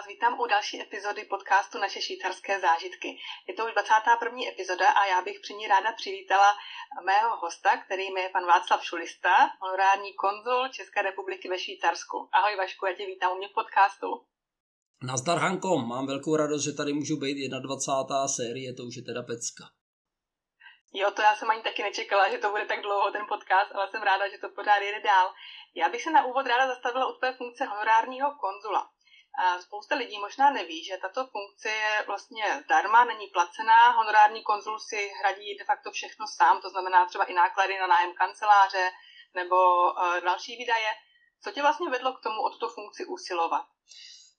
vás 0.00 0.08
vítám 0.08 0.40
u 0.40 0.46
další 0.46 0.82
epizody 0.82 1.24
podcastu 1.24 1.78
Naše 1.78 2.00
švýcarské 2.02 2.60
zážitky. 2.60 3.18
Je 3.48 3.54
to 3.54 3.66
už 3.66 3.72
21. 3.72 4.38
epizoda 4.52 4.88
a 4.90 5.06
já 5.06 5.22
bych 5.22 5.40
při 5.40 5.54
ní 5.54 5.66
ráda 5.66 5.92
přivítala 5.92 6.50
mého 7.04 7.36
hosta, 7.36 7.76
kterým 7.76 8.16
je 8.16 8.28
pan 8.28 8.46
Václav 8.46 8.84
Šulista, 8.84 9.34
honorární 9.60 10.12
konzul 10.14 10.68
České 10.68 11.02
republiky 11.02 11.48
ve 11.48 11.58
Švýcarsku. 11.58 12.28
Ahoj 12.32 12.56
Vašku, 12.56 12.86
já 12.86 12.92
tě 12.94 13.06
vítám 13.06 13.32
u 13.32 13.38
mě 13.38 13.48
v 13.48 13.54
podcastu. 13.60 14.06
Nazdar 15.02 15.38
Hanko, 15.38 15.78
mám 15.78 16.06
velkou 16.06 16.36
radost, 16.36 16.64
že 16.64 16.72
tady 16.72 16.92
můžu 16.92 17.16
být 17.16 17.48
21. 17.48 18.28
série, 18.28 18.74
to 18.74 18.82
už 18.82 18.96
je 18.96 19.02
teda 19.02 19.22
pecka. 19.22 19.64
Jo, 20.92 21.10
to 21.10 21.22
já 21.22 21.36
jsem 21.36 21.50
ani 21.50 21.62
taky 21.62 21.82
nečekala, 21.82 22.30
že 22.30 22.38
to 22.38 22.50
bude 22.50 22.66
tak 22.66 22.80
dlouho 22.82 23.10
ten 23.10 23.24
podcast, 23.28 23.70
ale 23.74 23.88
jsem 23.90 24.02
ráda, 24.02 24.28
že 24.28 24.38
to 24.38 24.48
pořád 24.48 24.80
jede 24.82 25.00
dál. 25.00 25.26
Já 25.74 25.88
bych 25.88 26.02
se 26.02 26.10
na 26.10 26.24
úvod 26.24 26.46
ráda 26.46 26.66
zastavila 26.66 27.06
u 27.06 27.18
tvé 27.18 27.32
funkce 27.32 27.64
honorárního 27.64 28.28
konzula. 28.44 28.90
Spousta 29.60 29.94
lidí 29.94 30.18
možná 30.18 30.50
neví, 30.50 30.84
že 30.84 31.02
tato 31.02 31.26
funkce 31.26 31.68
je 31.68 32.04
vlastně 32.06 32.44
zdarma, 32.64 33.04
není 33.04 33.26
placená. 33.26 33.90
Honorární 33.90 34.42
konzul 34.42 34.78
si 34.78 35.10
hradí 35.20 35.56
de 35.58 35.64
facto 35.64 35.90
všechno 35.90 36.26
sám, 36.36 36.60
to 36.60 36.70
znamená 36.70 37.06
třeba 37.06 37.24
i 37.24 37.34
náklady 37.34 37.78
na 37.78 37.86
nájem 37.86 38.12
kanceláře 38.12 38.90
nebo 39.34 39.56
uh, 39.56 40.20
další 40.24 40.56
výdaje. 40.56 40.90
Co 41.42 41.50
tě 41.50 41.62
vlastně 41.62 41.90
vedlo 41.90 42.12
k 42.12 42.22
tomu 42.22 42.40
o 42.42 42.50
tuto 42.50 42.68
funkci 42.68 43.06
usilovat? 43.06 43.64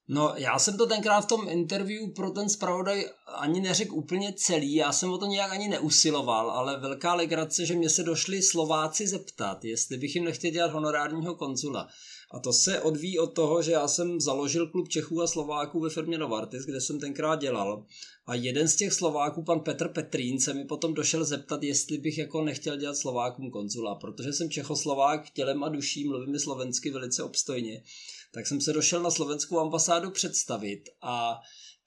No, 0.08 0.34
já 0.38 0.59
jsem 0.59 0.77
to 0.77 0.88
tenkrát 0.88 1.22
v 1.22 1.28
tom 1.28 1.50
interview 1.50 2.14
pro 2.16 2.31
ten 2.31 2.50
zpravodaj 2.50 3.05
ani 3.28 3.62
neřekl 3.62 3.95
úplně 3.95 4.34
celý, 4.34 4.76
já 4.76 4.92
jsem 4.92 5.12
o 5.12 5.17
to 5.17 5.26
nějak 5.26 5.52
ani 5.52 5.67
neusiloval, 5.67 6.52
ale 6.52 6.80
velká 6.80 7.14
legrace, 7.14 7.66
že 7.66 7.76
mě 7.76 7.89
se 7.89 8.03
došli 8.03 8.42
Slováci 8.42 9.08
zeptat, 9.08 9.64
jestli 9.64 9.98
bych 9.98 10.16
jim 10.16 10.26
nechtěl 10.26 10.52
dělat 10.52 10.72
honorárního 10.72 11.36
konzula. 11.36 11.88
A 12.31 12.39
to 12.39 12.53
se 12.53 12.81
odvíjí 12.81 13.19
od 13.19 13.33
toho, 13.33 13.61
že 13.61 13.71
já 13.71 13.87
jsem 13.87 14.21
založil 14.21 14.67
klub 14.67 14.89
Čechů 14.89 15.21
a 15.21 15.27
Slováků 15.27 15.79
ve 15.79 15.89
firmě 15.89 16.17
Novartis, 16.17 16.65
kde 16.65 16.81
jsem 16.81 16.99
tenkrát 16.99 17.39
dělal. 17.39 17.85
A 18.25 18.35
jeden 18.35 18.67
z 18.67 18.75
těch 18.75 18.93
Slováků, 18.93 19.43
pan 19.43 19.59
Petr 19.59 19.87
Petrín, 19.87 20.39
se 20.39 20.53
mi 20.53 20.65
potom 20.65 20.93
došel 20.93 21.25
zeptat, 21.25 21.63
jestli 21.63 21.97
bych 21.97 22.17
jako 22.17 22.41
nechtěl 22.41 22.77
dělat 22.77 22.97
Slovákům 22.97 23.52
konzula, 23.52 23.95
protože 23.95 24.33
jsem 24.33 24.49
Čechoslovák 24.49 25.29
tělem 25.29 25.63
a 25.63 25.69
duší, 25.69 26.07
mluvím 26.07 26.39
slovensky 26.39 26.91
velice 26.91 27.23
obstojně 27.23 27.83
tak 28.31 28.47
jsem 28.47 28.61
se 28.61 28.73
došel 28.73 29.03
na 29.03 29.11
slovenskou 29.11 29.59
ambasádu 29.59 30.11
představit 30.11 30.89
a 31.02 31.39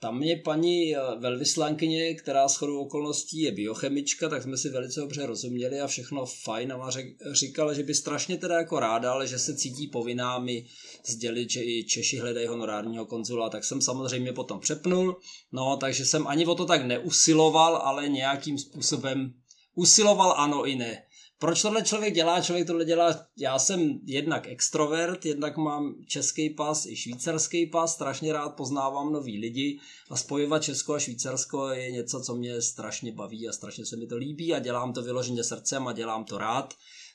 tam 0.05 0.19
mě 0.19 0.37
paní 0.37 0.97
eh, 0.97 1.01
velvyslankyně, 1.19 2.15
která 2.15 2.49
s 2.49 2.57
chodou 2.57 2.81
okolností 2.81 3.41
je 3.41 3.53
biochemička, 3.53 4.29
tak 4.29 4.43
jsme 4.43 4.57
si 4.57 4.69
velice 4.69 5.01
dobře 5.01 5.27
rozuměli 5.27 5.81
a 5.81 5.87
všechno 5.87 6.27
fajn. 6.27 6.73
A 6.73 6.91
říkala, 7.33 7.73
že 7.73 7.83
by 7.83 7.95
strašně 7.95 8.37
teda 8.37 8.59
jako 8.59 8.81
ráda, 8.81 9.13
ale 9.13 9.27
že 9.27 9.39
se 9.39 9.57
cítí 9.57 9.89
povinná 9.89 10.39
mi 10.39 10.67
sdělit, 11.07 11.51
že 11.51 11.65
i 11.65 11.85
Češi 11.85 12.19
hledají 12.19 12.47
honorárního 12.47 13.07
konzula, 13.07 13.49
tak 13.49 13.65
jsem 13.65 13.81
samozřejmě 13.81 14.33
potom 14.33 14.61
přepnul, 14.61 15.17
no 15.53 15.77
takže 15.77 16.07
jsem 16.07 16.27
ani 16.27 16.47
o 16.47 16.55
to 16.55 16.65
tak 16.65 16.85
neusiloval, 16.85 17.77
ale 17.77 18.09
nějakým 18.09 18.59
způsobem 18.59 19.33
usiloval 19.75 20.35
ano 20.37 20.67
i 20.67 20.75
ne 20.77 21.03
proč 21.39 21.63
tohle 21.63 21.83
člověk 21.83 22.15
dělá? 22.15 22.41
Člověk 22.41 22.67
tohle 22.67 22.85
dělá, 22.85 23.27
já 23.39 23.59
jsem 23.59 24.01
jednak 24.05 24.49
extrovert, 24.49 25.27
jednak 25.27 25.57
mám 25.57 25.95
český 26.07 26.51
pas 26.51 26.87
i 26.87 26.97
švýcarský 26.97 27.67
pas, 27.67 27.95
strašně 27.95 28.33
rád 28.33 28.49
poznávám 28.49 29.13
nový 29.13 29.39
lidi 29.39 29.81
a 30.11 30.17
spojovat 30.17 30.63
Česko 30.63 30.95
a 30.95 30.99
Švýcarsko 30.99 31.69
je 31.69 31.93
něco, 31.93 32.21
co 32.21 32.35
mě 32.35 32.63
strašně 32.63 33.13
baví 33.13 33.49
a 33.49 33.53
strašně 33.53 33.87
se 33.87 33.97
mi 33.97 34.07
to 34.07 34.17
líbí 34.17 34.55
a 34.55 34.59
dělám 34.59 34.93
to 34.93 35.03
vyloženě 35.03 35.45
srdcem 35.45 35.89
a 35.89 35.93
dělám 35.93 36.25
to 36.25 36.39
rád. 36.39 36.75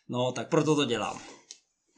No, 0.09 0.31
tak 0.31 0.49
proto 0.49 0.75
to 0.75 0.85
dělám. 0.85 1.38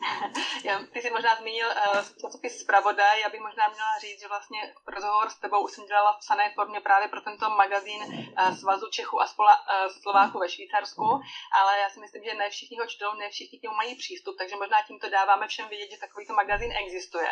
Já, 0.64 0.80
ty 0.94 1.02
jsi 1.02 1.10
možná 1.10 1.36
zmínil 1.36 1.68
uh, 1.68 2.02
časopis 2.22 2.60
Zpravodaj, 2.60 3.22
já 3.22 3.30
bych 3.30 3.42
možná 3.42 3.68
měla 3.68 4.00
říct, 4.00 4.22
že 4.22 4.28
vlastně 4.28 4.74
rozhovor 4.88 5.30
s 5.30 5.36
tebou 5.36 5.64
už 5.64 5.72
jsem 5.72 5.86
dělala 5.86 6.14
v 6.14 6.20
psané 6.20 6.52
formě 6.56 6.80
právě 6.82 7.08
pro 7.08 7.22
tento 7.22 7.50
magazín 7.50 8.02
uh, 8.04 8.58
Svazu 8.60 8.90
Čechů 8.90 9.22
a 9.22 9.28
Spola, 9.28 9.56
uh, 9.60 9.92
Slováků 10.02 10.40
ve 10.40 10.50
Švýcarsku, 10.50 11.22
ale 11.60 11.80
já 11.80 11.90
si 11.90 12.00
myslím, 12.00 12.24
že 12.24 12.34
ne 12.34 12.50
všichni 12.50 12.78
ho 12.78 12.86
čtou, 12.86 13.14
ne 13.14 13.30
všichni 13.30 13.60
k 13.60 13.64
němu 13.64 13.76
mají 13.76 13.96
přístup, 13.96 14.36
takže 14.38 14.56
možná 14.56 14.78
tímto 14.88 15.10
dáváme 15.10 15.48
všem 15.48 15.70
vidět, 15.70 15.92
že 15.92 15.98
takovýto 15.98 16.34
magazín 16.34 16.72
existuje. 16.72 17.32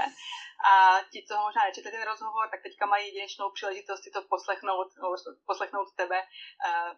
A 0.71 0.99
ti, 1.11 1.25
co 1.27 1.37
možná 1.37 1.61
nečetli 1.65 1.91
ten 1.91 2.03
rozhovor, 2.03 2.49
tak 2.51 2.61
teďka 2.63 2.85
mají 2.85 3.07
jedinečnou 3.07 3.49
příležitost 3.51 4.03
si 4.03 4.11
to 4.11 4.21
poslechnout, 4.21 4.87
poslechnout 5.45 5.87
tebe, 5.95 6.23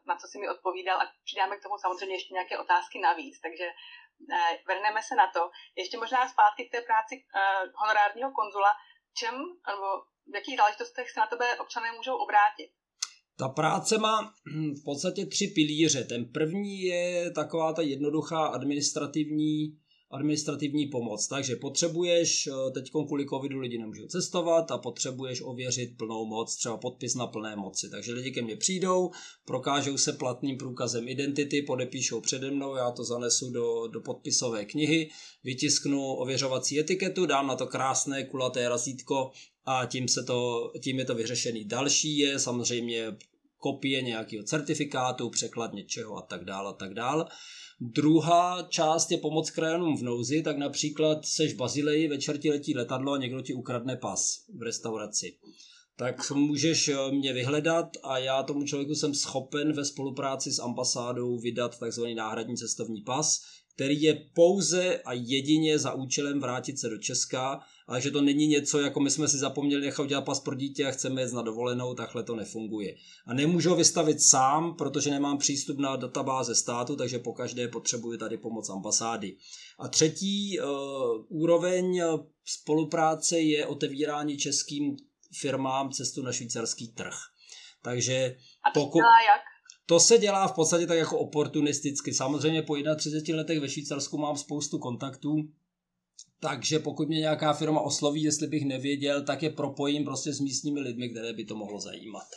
na 0.06 0.16
co 0.16 0.28
si 0.28 0.40
mi 0.40 0.50
odpovídal 0.50 1.02
a 1.02 1.12
přidáme 1.24 1.58
k 1.58 1.64
tomu 1.64 1.78
samozřejmě 1.78 2.16
ještě 2.16 2.34
nějaké 2.34 2.58
otázky 2.58 3.00
navíc. 3.00 3.40
Takže 3.40 3.72
vrhneme 4.68 5.02
se 5.08 5.16
na 5.16 5.28
to. 5.36 5.42
Ještě 5.82 5.98
možná 5.98 6.30
zpátky 6.34 6.62
k 6.66 6.72
té 6.76 6.82
práci 6.90 7.14
uh, 7.20 7.72
honorárního 7.82 8.32
konzula. 8.40 8.72
Čem, 9.20 9.36
nebo 9.72 9.88
v 10.32 10.36
jakých 10.36 10.58
záležitostech 10.58 11.08
se 11.12 11.20
na 11.20 11.28
tebe 11.28 11.46
občané 11.64 11.92
můžou 11.92 12.16
obrátit? 12.26 12.70
Ta 13.40 13.50
práce 13.50 13.98
má 13.98 14.34
v 14.80 14.84
podstatě 14.86 15.26
tři 15.26 15.48
pilíře. 15.56 16.04
Ten 16.04 16.26
první 16.38 16.82
je 16.82 17.32
taková 17.32 17.74
ta 17.74 17.82
jednoduchá 17.82 18.48
administrativní 18.48 19.82
administrativní 20.12 20.88
pomoc. 20.88 21.28
Takže 21.28 21.56
potřebuješ, 21.56 22.48
eh, 22.48 22.72
teď 22.72 22.92
kvůli 22.92 23.26
covidu 23.26 23.60
lidi 23.60 23.78
nemůžou 23.78 24.08
cestovat 24.08 24.72
a 24.72 24.78
potřebuješ 24.78 25.42
ověřit 25.42 25.98
plnou 25.98 26.26
moc, 26.26 26.56
třeba 26.56 26.78
podpis 26.78 27.16
na 27.16 27.28
plné 27.28 27.56
moci. 27.56 27.90
Takže 27.90 28.14
lidi 28.14 28.32
ke 28.32 28.42
mně 28.42 28.56
přijdou, 28.56 29.12
prokážou 29.46 29.98
se 29.98 30.14
platným 30.14 30.58
průkazem 30.58 31.08
identity, 31.08 31.62
podepíšou 31.62 32.22
přede 32.22 32.52
mnou, 32.52 32.76
já 32.76 32.92
to 32.92 33.04
zanesu 33.04 33.52
do, 33.52 33.88
do 33.88 34.02
podpisové 34.02 34.66
knihy, 34.66 35.10
vytisknu 35.44 36.14
ověřovací 36.14 36.80
etiketu, 36.80 37.26
dám 37.26 37.48
na 37.48 37.56
to 37.56 37.68
krásné 37.68 38.24
kulaté 38.24 38.70
razítko 38.70 39.32
a 39.66 39.86
tím, 39.86 40.08
se 40.08 40.24
to, 40.24 40.72
tím 40.84 41.00
je 41.00 41.06
to 41.06 41.16
vyřešený. 41.16 41.66
Další 41.66 42.18
je 42.18 42.40
samozřejmě 42.40 43.18
kopie 43.58 44.02
nějakého 44.02 44.44
certifikátu, 44.44 45.30
překlad 45.30 45.74
něčeho 45.74 46.18
a 46.18 46.22
tak 46.22 46.46
dále 46.46 46.70
a 46.70 46.74
tak 46.74 46.94
dále. 46.94 47.26
Druhá 47.84 48.68
část 48.70 49.12
je 49.12 49.18
pomoc 49.18 49.50
krajanům 49.50 49.98
v 49.98 50.04
nouzi, 50.04 50.42
tak 50.42 50.58
například 50.58 51.26
seš 51.26 51.54
v 51.54 51.58
Bazileji, 51.58 52.08
večer 52.08 52.38
ti 52.38 52.50
letí 52.50 52.76
letadlo 52.76 53.14
a 53.14 53.18
někdo 53.18 53.42
ti 53.42 53.54
ukradne 53.54 53.98
pas 53.98 54.46
v 54.58 54.62
restauraci. 54.62 55.38
Tak 55.96 56.32
můžeš 56.32 56.88
eh, 56.88 57.12
mě 57.12 57.34
vyhledat 57.34 57.88
a 58.04 58.18
já 58.18 58.44
tomu 58.44 58.64
člověku 58.64 58.96
jsem 58.96 59.14
schopen 59.14 59.74
ve 59.74 59.86
spolupráci 59.86 60.52
s 60.52 60.60
ambasádou 60.60 61.40
vydat 61.40 61.80
takzvaný 61.80 62.16
náhradní 62.16 62.58
cestovní 62.58 63.02
pas, 63.02 63.42
který 63.76 64.02
je 64.02 64.30
pouze 64.34 65.02
a 65.06 65.14
jedině 65.14 65.80
za 65.80 65.94
účelem 65.94 66.40
vrátit 66.40 66.80
se 66.80 66.90
do 66.90 66.98
Česka, 66.98 67.60
ale 67.92 68.02
že 68.02 68.12
to 68.12 68.22
není 68.22 68.48
něco, 68.48 68.80
jako 68.80 69.00
my 69.00 69.12
jsme 69.12 69.28
si 69.28 69.38
zapomněli 69.38 69.86
nechat 69.86 70.04
udělat 70.04 70.26
pas 70.26 70.40
pro 70.40 70.56
dítě 70.56 70.86
a 70.86 70.92
chceme 70.92 71.22
jet 71.22 71.34
na 71.34 71.42
dovolenou, 71.42 71.94
takhle 71.94 72.24
to 72.24 72.36
nefunguje. 72.36 72.96
A 73.26 73.34
nemůžu 73.34 73.70
ho 73.70 73.76
vystavit 73.76 74.22
sám, 74.22 74.76
protože 74.76 75.10
nemám 75.10 75.38
přístup 75.38 75.80
na 75.80 75.96
databáze 75.96 76.56
státu, 76.56 76.96
takže 76.96 77.20
po 77.20 77.34
každé 77.34 77.68
potřebuji 77.68 78.18
tady 78.18 78.38
pomoc 78.38 78.70
ambasády. 78.70 79.38
A 79.80 79.88
třetí 79.88 80.60
uh, 80.60 80.68
úroveň 81.30 81.98
eh, 81.98 82.06
spolupráce 82.46 83.40
je 83.40 83.66
otevírání 83.66 84.38
českým 84.38 84.98
firmám 85.42 85.92
cestu 85.92 86.22
na 86.22 86.32
švýcarský 86.32 86.88
trh. 86.88 87.16
Takže 87.82 88.36
pokud... 88.74 89.00
jak? 89.00 89.42
To 89.86 90.00
se 90.00 90.18
dělá 90.18 90.48
v 90.48 90.56
podstatě 90.56 90.88
tak 90.88 90.98
jako 90.98 91.20
oportunisticky. 91.20 92.14
Samozřejmě 92.14 92.62
po 92.62 92.76
31 92.96 93.38
letech 93.38 93.60
ve 93.60 93.70
Švýcarsku 93.70 94.18
mám 94.18 94.38
spoustu 94.38 94.80
kontaktů, 94.80 95.36
takže 96.40 96.80
pokud 96.80 97.08
mě 97.08 97.20
nějaká 97.20 97.54
firma 97.54 97.82
osloví, 97.82 98.24
jestli 98.24 98.48
bych 98.48 98.66
nevěděl, 98.66 99.26
tak 99.26 99.44
je 99.44 99.50
propojím 99.50 100.06
prostě 100.06 100.34
s 100.34 100.40
místními 100.40 100.80
lidmi, 100.80 101.10
které 101.10 101.34
by 101.34 101.46
to 101.46 101.56
mohlo 101.56 101.80
zajímat. 101.80 102.28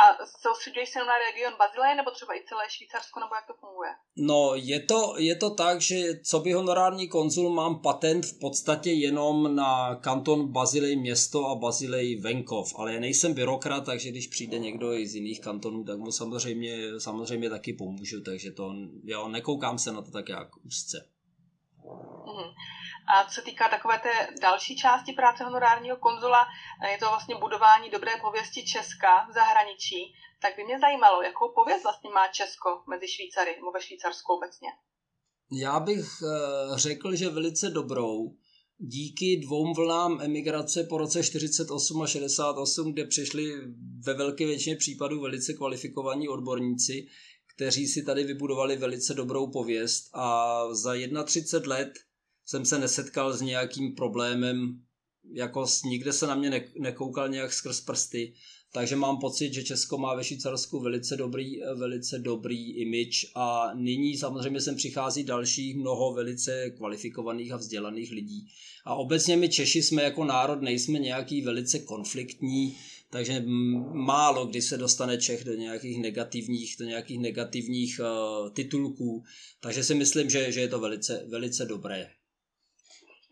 A 0.00 0.26
soustředuješ 0.42 0.88
se 0.88 0.98
na 0.98 1.18
region 1.18 1.58
Bazileje 1.58 1.94
nebo 1.94 2.10
třeba 2.10 2.34
i 2.34 2.44
celé 2.48 2.64
Švýcarsko, 2.68 3.20
nebo 3.20 3.34
jak 3.34 3.46
to 3.46 3.54
funguje? 3.60 3.90
No, 4.16 4.52
je 4.54 4.80
to, 4.80 5.14
je 5.18 5.36
to 5.36 5.50
tak, 5.50 5.80
že 5.80 6.20
co 6.24 6.40
by 6.40 6.52
honorární 6.52 7.08
konzul 7.08 7.50
mám 7.50 7.82
patent 7.82 8.26
v 8.26 8.38
podstatě 8.38 8.90
jenom 8.90 9.54
na 9.56 9.94
kanton 9.94 10.52
Bazilej 10.52 10.96
město 10.96 11.46
a 11.46 11.54
Bazilej 11.54 12.20
venkov, 12.20 12.72
ale 12.76 12.94
já 12.94 13.00
nejsem 13.00 13.34
byrokrat, 13.34 13.84
takže 13.84 14.10
když 14.10 14.26
přijde 14.26 14.58
někdo 14.58 14.92
i 14.92 15.06
z 15.06 15.14
jiných 15.14 15.40
kantonů, 15.40 15.84
tak 15.84 15.98
mu 15.98 16.12
samozřejmě, 16.12 17.00
samozřejmě 17.00 17.50
taky 17.50 17.72
pomůžu, 17.72 18.20
takže 18.22 18.50
to, 18.50 18.74
jo, 19.04 19.28
nekoukám 19.28 19.78
se 19.78 19.92
na 19.92 20.02
to 20.02 20.10
tak 20.10 20.28
jak 20.28 20.48
úzce. 20.66 21.08
Mm-hmm. 22.26 22.54
A 23.14 23.24
co 23.24 23.34
se 23.34 23.42
týká 23.42 23.68
takové 23.68 23.98
té 23.98 24.28
další 24.42 24.76
části 24.76 25.12
práce 25.12 25.44
honorárního 25.44 25.96
konzula, 25.96 26.46
je 26.92 26.98
to 26.98 27.06
vlastně 27.08 27.34
budování 27.34 27.90
dobré 27.90 28.12
pověsti 28.20 28.64
Česka 28.64 29.26
v 29.30 29.32
zahraničí, 29.32 30.14
tak 30.42 30.56
by 30.56 30.64
mě 30.64 30.78
zajímalo, 30.80 31.22
jakou 31.22 31.52
pověst 31.54 31.82
vlastně 31.82 32.10
má 32.10 32.28
Česko 32.28 32.68
mezi 32.88 33.08
Švýcary 33.08 33.56
nebo 33.56 33.72
ve 33.72 33.80
Švýcarsku 33.80 34.32
obecně. 34.32 34.68
Já 35.52 35.80
bych 35.80 36.06
eh, 36.22 36.78
řekl, 36.78 37.16
že 37.16 37.28
velice 37.28 37.70
dobrou. 37.70 38.36
Díky 38.78 39.40
dvou 39.44 39.74
vlnám 39.74 40.20
emigrace 40.20 40.84
po 40.84 40.98
roce 40.98 41.24
48 41.24 42.02
a 42.02 42.06
68, 42.06 42.92
kde 42.92 43.04
přišli 43.06 43.52
ve 44.06 44.14
velké 44.14 44.46
většině 44.46 44.76
případů 44.76 45.20
velice 45.20 45.52
kvalifikovaní 45.52 46.28
odborníci, 46.28 47.06
kteří 47.60 47.86
si 47.86 48.02
tady 48.02 48.24
vybudovali 48.24 48.76
velice 48.76 49.14
dobrou 49.14 49.46
pověst 49.46 50.10
a 50.12 50.64
za 50.74 50.92
31 51.24 51.76
let 51.76 51.92
jsem 52.46 52.64
se 52.64 52.78
nesetkal 52.78 53.32
s 53.32 53.40
nějakým 53.40 53.94
problémem 53.94 54.80
jako 55.32 55.66
nikde 55.84 56.12
se 56.12 56.26
na 56.26 56.34
mě 56.34 56.50
ne, 56.50 56.64
nekoukal 56.78 57.28
nějak 57.28 57.52
skrz 57.52 57.80
prsty, 57.80 58.34
takže 58.72 58.96
mám 58.96 59.18
pocit, 59.18 59.54
že 59.54 59.62
Česko 59.62 59.98
má 59.98 60.14
ve 60.14 60.24
Švýcarsku 60.24 60.80
velice 60.80 61.16
dobrý, 61.16 61.60
velice 61.74 62.18
dobrý 62.18 62.70
image 62.70 63.26
a 63.34 63.70
nyní 63.74 64.16
samozřejmě 64.16 64.60
sem 64.60 64.76
přichází 64.76 65.24
dalších 65.24 65.76
mnoho 65.76 66.12
velice 66.12 66.70
kvalifikovaných 66.70 67.52
a 67.52 67.56
vzdělaných 67.56 68.12
lidí. 68.12 68.46
A 68.84 68.94
obecně 68.94 69.36
my 69.36 69.48
Češi 69.48 69.82
jsme 69.82 70.02
jako 70.02 70.24
národ, 70.24 70.62
nejsme 70.62 70.98
nějaký 70.98 71.42
velice 71.42 71.78
konfliktní, 71.78 72.76
takže 73.10 73.42
málo 73.92 74.46
kdy 74.46 74.62
se 74.62 74.76
dostane 74.76 75.18
Čech 75.18 75.44
do 75.44 75.52
nějakých 75.52 76.02
negativních, 76.02 76.76
do 76.78 76.84
nějakých 76.84 77.20
negativních 77.20 78.00
uh, 78.00 78.52
titulků, 78.52 79.24
takže 79.60 79.84
si 79.84 79.94
myslím, 79.94 80.30
že, 80.30 80.52
že 80.52 80.60
je 80.60 80.68
to 80.68 80.80
velice, 80.80 81.26
velice 81.30 81.64
dobré. 81.64 82.10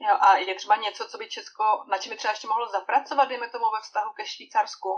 Jo, 0.00 0.14
a 0.20 0.36
je 0.36 0.54
třeba 0.54 0.76
něco, 0.76 1.06
co 1.10 1.18
by 1.18 1.28
Česko, 1.28 1.64
na 1.90 1.98
čem 1.98 2.10
by 2.10 2.16
třeba 2.16 2.32
ještě 2.32 2.48
mohlo 2.48 2.66
zapracovat, 2.72 3.24
dejme 3.24 3.46
tomu 3.50 3.64
ve 3.64 3.80
vztahu 3.82 4.10
ke 4.16 4.24
Švýcarsku? 4.26 4.88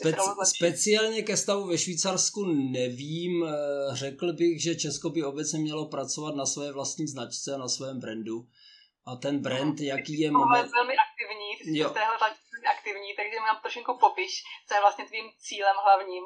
Speci- 0.00 0.44
speciálně 0.56 1.22
ke 1.22 1.36
stavu 1.36 1.66
ve 1.66 1.78
Švýcarsku 1.78 2.44
nevím. 2.72 3.44
Eh, 3.44 3.96
řekl 3.96 4.32
bych, 4.32 4.62
že 4.62 4.74
Česko 4.74 5.10
by 5.10 5.24
obecně 5.24 5.58
mělo 5.58 5.88
pracovat 5.88 6.34
na 6.34 6.46
své 6.46 6.72
vlastní 6.72 7.06
značce 7.06 7.54
a 7.54 7.58
na 7.58 7.68
svém 7.68 8.00
brandu. 8.00 8.46
A 9.06 9.16
ten 9.16 9.38
brand, 9.38 9.80
no, 9.80 9.86
jaký 9.86 10.20
je 10.20 10.30
moment... 10.30 10.70
velmi 10.70 10.94
aktivní, 11.06 11.50
ty 11.58 11.64
jsi 11.64 11.84
v 11.84 11.92
téhle 11.92 12.16
aktivní, 12.86 13.08
takže 13.16 13.36
nám 13.46 13.56
trošku 13.62 13.92
popiš, 14.00 14.32
co 14.68 14.74
je 14.74 14.80
vlastně 14.80 15.04
tvým 15.04 15.26
cílem 15.38 15.76
hlavním. 15.84 16.24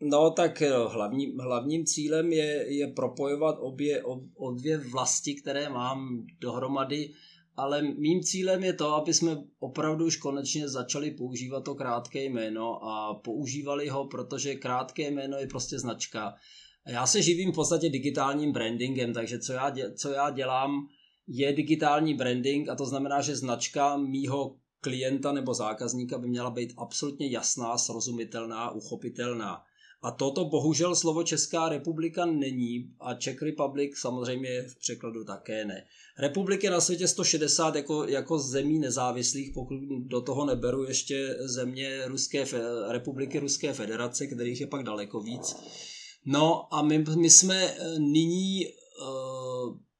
No 0.00 0.30
tak 0.30 0.62
eh, 0.62 0.70
hlavní, 0.88 1.36
hlavním 1.40 1.86
cílem 1.86 2.32
je, 2.32 2.74
je 2.78 2.86
propojovat 2.86 3.56
obě, 3.60 4.02
ob, 4.02 4.22
obě 4.36 4.78
vlasti, 4.78 5.34
které 5.34 5.68
mám 5.68 6.26
dohromady, 6.40 7.12
ale 7.56 7.82
mým 7.82 8.22
cílem 8.22 8.64
je 8.64 8.72
to, 8.72 8.94
aby 8.94 9.14
jsme 9.14 9.36
opravdu 9.58 10.06
už 10.06 10.16
konečně 10.16 10.68
začali 10.68 11.10
používat 11.10 11.64
to 11.64 11.74
krátké 11.74 12.24
jméno 12.24 12.84
a 12.84 13.14
používali 13.14 13.88
ho, 13.88 14.08
protože 14.08 14.54
krátké 14.54 15.10
jméno 15.10 15.38
je 15.38 15.46
prostě 15.46 15.78
značka. 15.78 16.34
Já 16.86 17.06
se 17.06 17.22
živím 17.22 17.52
v 17.52 17.54
podstatě 17.54 17.88
digitálním 17.88 18.52
brandingem, 18.52 19.12
takže 19.12 19.38
co 19.38 19.52
já, 19.52 19.74
co 19.96 20.10
já 20.10 20.30
dělám, 20.30 20.88
je 21.28 21.52
digitální 21.52 22.14
branding 22.14 22.68
a 22.68 22.74
to 22.74 22.86
znamená, 22.86 23.20
že 23.20 23.36
značka 23.36 23.96
mýho 23.96 24.56
klienta 24.80 25.32
nebo 25.32 25.54
zákazníka 25.54 26.18
by 26.18 26.28
měla 26.28 26.50
být 26.50 26.74
absolutně 26.76 27.30
jasná, 27.30 27.78
srozumitelná, 27.78 28.70
uchopitelná. 28.70 29.62
A 30.02 30.10
toto 30.10 30.44
bohužel 30.44 30.96
slovo 30.96 31.22
Česká 31.22 31.68
republika 31.68 32.26
není 32.26 32.90
a 33.00 33.14
Czech 33.14 33.42
Republic 33.42 33.98
samozřejmě 33.98 34.62
v 34.62 34.78
překladu 34.78 35.24
také 35.24 35.64
ne. 35.64 35.86
Republik 36.18 36.64
je 36.64 36.70
na 36.70 36.80
světě 36.80 37.08
160 37.08 37.74
jako, 37.74 38.04
jako 38.04 38.38
zemí 38.38 38.78
nezávislých, 38.78 39.50
pokud 39.54 39.74
do 40.06 40.20
toho 40.20 40.46
neberu 40.46 40.84
ještě 40.84 41.36
země 41.40 42.02
Ruské, 42.06 42.44
republiky 42.88 43.38
Ruské 43.38 43.72
federace, 43.72 44.26
kterých 44.26 44.60
je 44.60 44.66
pak 44.66 44.82
daleko 44.82 45.20
víc. 45.20 45.56
No 46.24 46.74
a 46.74 46.82
my, 46.82 47.04
my 47.16 47.30
jsme 47.30 47.64
eh, 47.64 47.98
nyní 47.98 48.66
uh, 48.66 49.29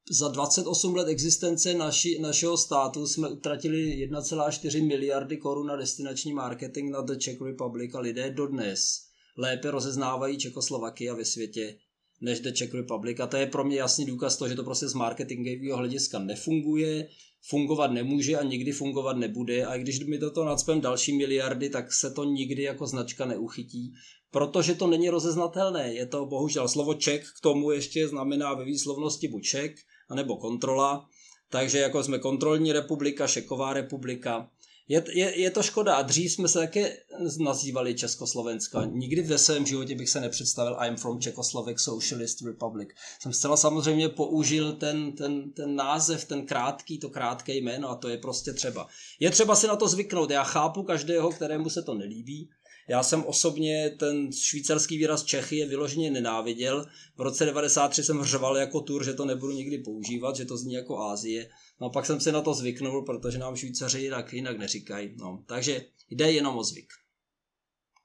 za 0.09 0.27
28 0.27 0.95
let 0.95 1.07
existence 1.07 1.73
naši, 1.73 2.19
našeho 2.19 2.57
státu 2.57 3.07
jsme 3.07 3.29
utratili 3.29 4.07
1,4 4.09 4.87
miliardy 4.87 5.37
korun 5.37 5.67
na 5.67 5.75
destinační 5.75 6.33
marketing 6.33 6.91
na 6.91 7.01
The 7.01 7.15
Czech 7.15 7.41
Republic 7.41 7.95
a 7.95 7.99
lidé 7.99 8.29
dodnes 8.29 9.11
lépe 9.37 9.71
rozeznávají 9.71 10.37
Čekoslovakia 10.37 11.15
ve 11.15 11.25
světě 11.25 11.77
než 12.21 12.39
The 12.39 12.51
Czech 12.51 12.73
Republic. 12.73 13.19
A 13.19 13.27
to 13.27 13.37
je 13.37 13.45
pro 13.45 13.63
mě 13.63 13.77
jasný 13.77 14.05
důkaz 14.05 14.37
toho, 14.37 14.49
že 14.49 14.55
to 14.55 14.63
prostě 14.63 14.87
z 14.87 14.93
marketingového 14.93 15.77
hlediska 15.77 16.19
nefunguje, 16.19 17.07
fungovat 17.49 17.91
nemůže 17.91 18.37
a 18.37 18.43
nikdy 18.43 18.71
fungovat 18.71 19.17
nebude 19.17 19.65
a 19.65 19.77
když 19.77 19.99
mi 20.05 20.17
do 20.17 20.31
toho 20.31 20.45
nadspem 20.45 20.81
další 20.81 21.17
miliardy, 21.17 21.69
tak 21.69 21.93
se 21.93 22.11
to 22.11 22.23
nikdy 22.23 22.63
jako 22.63 22.87
značka 22.87 23.25
neuchytí, 23.25 23.93
protože 24.31 24.75
to 24.75 24.87
není 24.87 25.09
rozeznatelné. 25.09 25.93
Je 25.93 26.05
to 26.05 26.25
bohužel 26.25 26.67
slovo 26.67 26.93
Czech 26.93 27.23
k 27.37 27.41
tomu 27.41 27.71
ještě 27.71 28.07
znamená 28.07 28.53
ve 28.53 28.65
výslovnosti 28.65 29.27
buď 29.27 29.43
Czech, 29.43 29.75
anebo 30.09 30.37
kontrola, 30.37 31.05
takže 31.49 31.79
jako 31.79 32.03
jsme 32.03 32.19
kontrolní 32.19 32.71
republika, 32.71 33.27
šeková 33.27 33.73
republika, 33.73 34.49
je, 34.91 35.03
je, 35.13 35.39
je 35.39 35.51
to 35.51 35.63
škoda. 35.63 35.95
A 35.95 36.01
dřív 36.01 36.31
jsme 36.31 36.47
se 36.47 36.59
také 36.59 36.97
nazývali 37.39 37.95
Československa. 37.95 38.85
Nikdy 38.85 39.21
ve 39.21 39.37
svém 39.37 39.65
životě 39.65 39.95
bych 39.95 40.09
se 40.09 40.19
nepředstavil 40.19 40.77
I'm 40.87 40.97
from 40.97 41.19
Czechoslovak 41.19 41.79
Socialist 41.79 42.41
Republic. 42.41 42.89
Jsem 43.21 43.33
zcela 43.33 43.57
samozřejmě 43.57 44.09
použil 44.09 44.73
ten, 44.73 45.11
ten, 45.11 45.51
ten 45.51 45.75
název, 45.75 46.25
ten 46.25 46.45
krátký, 46.45 46.99
to 46.99 47.09
krátké 47.09 47.53
jméno 47.55 47.89
a 47.89 47.95
to 47.95 48.09
je 48.09 48.17
prostě 48.17 48.53
třeba. 48.53 48.87
Je 49.19 49.29
třeba 49.31 49.55
si 49.55 49.67
na 49.67 49.75
to 49.75 49.87
zvyknout. 49.87 50.29
Já 50.29 50.43
chápu 50.43 50.83
každého, 50.83 51.29
kterému 51.31 51.69
se 51.69 51.81
to 51.81 51.93
nelíbí. 51.93 52.49
Já 52.89 53.03
jsem 53.03 53.23
osobně 53.23 53.95
ten 53.99 54.31
švýcarský 54.31 54.97
výraz 54.97 55.23
Čechy 55.23 55.57
je 55.57 55.67
vyloženě 55.67 56.11
nenáviděl. 56.11 56.85
V 57.17 57.21
roce 57.21 57.45
93 57.45 58.03
jsem 58.03 58.23
řval 58.23 58.57
jako 58.57 58.81
tur, 58.81 59.05
že 59.05 59.13
to 59.13 59.25
nebudu 59.25 59.53
nikdy 59.53 59.77
používat, 59.77 60.35
že 60.35 60.45
to 60.45 60.57
zní 60.57 60.73
jako 60.73 60.99
Ázie. 60.99 61.49
No 61.81 61.89
pak 61.89 62.05
jsem 62.05 62.21
si 62.21 62.31
na 62.31 62.41
to 62.41 62.53
zvyknul, 62.53 63.05
protože 63.05 63.37
nám 63.37 63.55
Švýcaři 63.55 63.99
jinak, 63.99 64.33
jinak 64.33 64.57
neříkají. 64.57 65.15
No, 65.17 65.43
takže 65.47 65.81
jde 66.09 66.31
jenom 66.31 66.57
o 66.57 66.63
zvyk. 66.63 66.93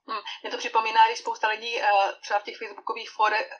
Hmm, 0.07 0.19
mě 0.41 0.51
to 0.51 0.57
připomíná, 0.57 1.07
když 1.07 1.19
spousta 1.19 1.47
lidí 1.47 1.75
uh, 1.75 2.11
třeba 2.21 2.39
v 2.39 2.43
těch 2.43 2.57
facebookových 2.57 3.09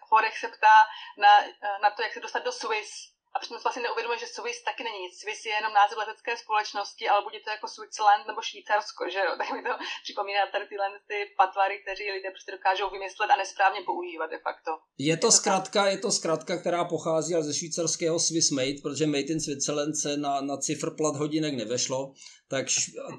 forech 0.10 0.38
se 0.40 0.48
ptá 0.48 0.78
na, 1.18 1.40
uh, 1.40 1.81
na 1.84 1.90
to, 1.92 2.02
jak 2.02 2.14
se 2.14 2.19
dostat 2.19 2.46
do 2.46 2.52
Swiss 2.52 3.17
a 3.38 3.39
přitom 3.39 3.57
vlastně 3.66 3.86
neuvědomuje, 3.88 4.19
že 4.24 4.34
Swiss 4.36 4.60
taky 4.69 4.81
není 4.88 5.00
nic. 5.06 5.13
Swiss 5.22 5.45
je 5.45 5.54
jenom 5.60 5.74
název 5.80 5.98
letecké 6.04 6.31
společnosti, 6.44 7.04
ale 7.12 7.19
bude 7.28 7.39
to 7.45 7.50
jako 7.56 7.68
Switzerland 7.75 8.24
nebo 8.30 8.39
Švýcarsko, 8.50 9.01
že 9.13 9.19
jo? 9.25 9.31
Tak 9.39 9.50
mi 9.56 9.62
to 9.68 9.74
připomíná 10.06 10.42
tady 10.54 10.66
tyhle 10.72 10.88
ty 11.12 11.18
patvary, 11.42 11.75
kteří 11.84 12.06
lidé 12.16 12.30
prostě 12.36 12.51
dokážou 12.57 12.88
vymyslet 12.95 13.30
a 13.31 13.42
nesprávně 13.44 13.81
používat 13.89 14.30
de 14.36 14.39
facto. 14.48 14.72
Je 15.10 15.16
to, 15.24 15.30
zkrátka, 15.39 15.80
je 15.94 16.00
to 16.06 16.12
zkrátka, 16.19 16.54
která 16.62 16.81
pochází 16.95 17.31
ze 17.39 17.54
švýcarského 17.60 18.18
Swiss 18.28 18.50
Made, 18.57 18.81
protože 18.84 19.06
Made 19.13 19.31
in 19.34 19.42
Switzerland 19.45 19.94
se 20.04 20.12
na, 20.18 20.33
na 20.42 20.57
plat 20.98 21.16
hodinek 21.16 21.54
nevešlo, 21.54 22.13
tak, 22.48 22.66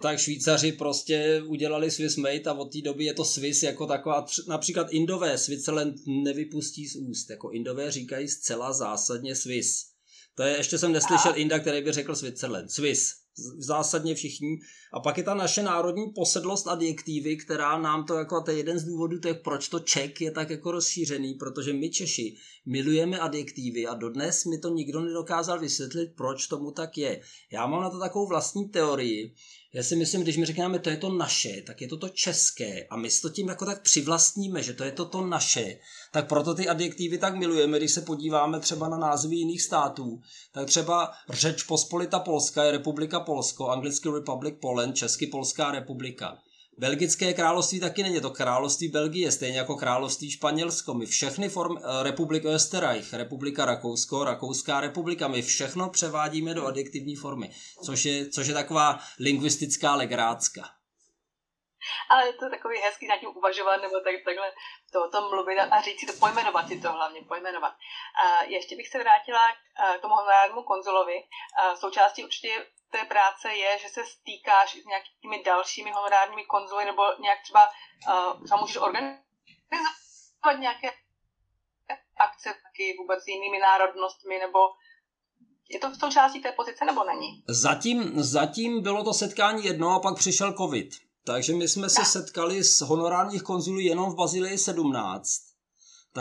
tak 0.02 0.18
Švýcaři 0.18 0.72
prostě 0.72 1.42
udělali 1.46 1.90
Swiss 1.90 2.16
Made 2.16 2.42
a 2.50 2.52
od 2.52 2.72
té 2.72 2.80
doby 2.84 3.04
je 3.04 3.14
to 3.14 3.24
Swiss 3.24 3.62
jako 3.62 3.86
taková, 3.86 4.26
například 4.48 4.86
Indové 4.90 5.38
Switzerland 5.38 5.94
nevypustí 6.06 6.86
z 6.86 6.96
úst, 6.96 7.30
jako 7.30 7.50
Indové 7.50 7.90
říkají 7.90 8.28
zcela 8.28 8.72
zásadně 8.72 9.36
Swiss. 9.36 9.98
To 10.38 10.44
je, 10.44 10.56
ještě 10.56 10.78
jsem 10.78 10.92
neslyšel 10.92 11.32
Inda, 11.36 11.58
který 11.58 11.82
by 11.82 11.92
řekl 11.92 12.14
Switzerland. 12.14 12.70
Swiss. 12.70 13.14
Zásadně 13.58 14.14
všichni. 14.14 14.58
A 14.92 15.00
pak 15.00 15.18
je 15.18 15.24
ta 15.24 15.34
naše 15.34 15.62
národní 15.62 16.06
posedlost 16.14 16.68
adjektivy, 16.68 17.36
která 17.36 17.78
nám 17.78 18.04
to 18.04 18.14
jako, 18.14 18.40
to 18.40 18.50
je 18.50 18.56
jeden 18.56 18.78
z 18.78 18.84
důvodů, 18.84 19.20
to 19.20 19.28
je, 19.28 19.34
proč 19.34 19.68
to 19.68 19.78
Ček 19.80 20.20
je 20.20 20.30
tak 20.30 20.50
jako 20.50 20.70
rozšířený, 20.70 21.34
protože 21.34 21.72
my 21.72 21.90
Češi 21.90 22.36
milujeme 22.66 23.18
adjektivy 23.18 23.86
a 23.86 23.94
dodnes 23.94 24.44
mi 24.44 24.58
to 24.58 24.68
nikdo 24.68 25.00
nedokázal 25.00 25.60
vysvětlit, 25.60 26.10
proč 26.16 26.46
tomu 26.46 26.70
tak 26.70 26.98
je. 26.98 27.20
Já 27.52 27.66
mám 27.66 27.82
na 27.82 27.90
to 27.90 27.98
takovou 27.98 28.26
vlastní 28.26 28.68
teorii, 28.68 29.34
já 29.72 29.82
si 29.82 29.96
myslím, 29.96 30.22
když 30.22 30.36
mi 30.36 30.46
řekneme, 30.46 30.78
to 30.78 30.90
je 30.90 30.96
to 30.96 31.12
naše, 31.12 31.62
tak 31.66 31.80
je 31.80 31.88
to 31.88 31.96
to 31.96 32.08
české. 32.08 32.86
A 32.90 32.96
my 32.96 33.08
to 33.22 33.30
tím 33.30 33.48
jako 33.48 33.66
tak 33.66 33.82
přivlastníme, 33.82 34.62
že 34.62 34.74
to 34.74 34.84
je 34.84 34.92
to 34.92 35.04
to 35.04 35.26
naše, 35.26 35.78
tak 36.12 36.28
proto 36.28 36.54
ty 36.54 36.68
adjektivy 36.68 37.18
tak 37.18 37.36
milujeme, 37.36 37.78
když 37.78 37.92
se 37.92 38.00
podíváme 38.00 38.60
třeba 38.60 38.88
na 38.88 38.98
názvy 38.98 39.36
jiných 39.36 39.62
států, 39.62 40.20
tak 40.52 40.66
třeba 40.66 41.12
řeč 41.30 41.62
Pospolita 41.62 42.18
Polska 42.18 42.64
je 42.64 42.72
Republika 42.72 43.20
Polsko, 43.20 43.68
anglicky 43.68 44.08
Republic 44.14 44.54
Poland, 44.60 44.96
česky 44.96 45.26
Polská 45.26 45.70
republika. 45.70 46.38
Belgické 46.78 47.34
království 47.34 47.80
taky 47.80 48.02
není 48.02 48.20
to 48.20 48.30
království 48.30 48.88
Belgie, 48.88 49.32
stejně 49.32 49.58
jako 49.58 49.76
království 49.76 50.30
Španělsko. 50.30 50.94
My 50.94 51.06
všechny 51.06 51.48
form, 51.48 51.76
eh, 51.76 52.02
republika 52.02 52.48
Österreich, 52.48 53.12
republika 53.12 53.64
Rakousko, 53.64 54.24
Rakouská 54.24 54.80
republika, 54.80 55.28
my 55.28 55.42
všechno 55.42 55.90
převádíme 55.90 56.54
do 56.54 56.66
adjektivní 56.66 57.16
formy, 57.16 57.50
což 57.86 58.04
je, 58.04 58.28
což 58.28 58.46
je 58.46 58.54
taková 58.54 58.98
lingvistická 59.20 59.94
legrácka. 59.94 60.62
Ale 62.10 62.26
je 62.26 62.32
to 62.32 62.50
takový 62.50 62.76
hezký 62.78 63.06
nad 63.06 63.16
tím 63.16 63.28
uvažovat, 63.36 63.76
nebo 63.76 63.94
tak, 64.00 64.14
takhle 64.24 64.52
to 64.92 65.04
o 65.04 65.10
tom 65.10 65.30
mluvit 65.30 65.58
a 65.58 65.80
říct 65.80 66.00
si 66.00 66.06
to, 66.06 66.12
pojmenovat 66.12 66.68
si 66.68 66.80
to 66.80 66.92
hlavně, 66.92 67.20
pojmenovat. 67.28 67.72
A 68.22 68.42
ještě 68.42 68.76
bych 68.76 68.88
se 68.88 68.98
vrátila 68.98 69.44
k 69.98 70.00
tomu 70.00 70.14
honorárnímu 70.14 70.62
konzulovi. 70.62 71.18
A 71.58 71.76
součástí 71.76 72.24
určitě 72.24 72.66
té 72.90 73.04
práce 73.04 73.54
je, 73.54 73.78
že 73.78 73.88
se 73.88 74.04
stýkáš 74.04 74.70
s 74.82 74.84
nějakými 74.84 75.42
dalšími 75.44 75.90
honorárními 75.90 76.44
konzuly, 76.44 76.84
nebo 76.84 77.02
nějak 77.20 77.38
třeba 77.42 77.68
uh, 78.50 78.60
můžeš 78.60 78.76
organizovat 78.76 80.58
nějaké 80.58 80.88
akce 82.18 82.48
taky 82.64 82.96
vůbec 82.98 83.24
s 83.24 83.26
jinými 83.26 83.58
národnostmi, 83.58 84.38
nebo 84.38 84.58
je 85.70 85.78
to 85.78 85.90
v 85.90 85.98
tom 85.98 86.10
části 86.10 86.40
té 86.40 86.52
pozice, 86.52 86.84
nebo 86.84 87.04
není? 87.04 87.44
Zatím, 87.48 88.22
zatím 88.22 88.82
bylo 88.82 89.04
to 89.04 89.14
setkání 89.14 89.64
jedno 89.64 89.90
a 89.90 90.00
pak 90.00 90.18
přišel 90.18 90.52
covid. 90.52 90.88
Takže 91.24 91.52
my 91.52 91.68
jsme 91.68 91.90
se 91.90 92.04
setkali 92.04 92.64
s 92.64 92.80
honorárních 92.80 93.42
konzulů 93.42 93.80
jenom 93.80 94.10
v 94.10 94.16
Bazilii 94.16 94.58
17 94.58 95.47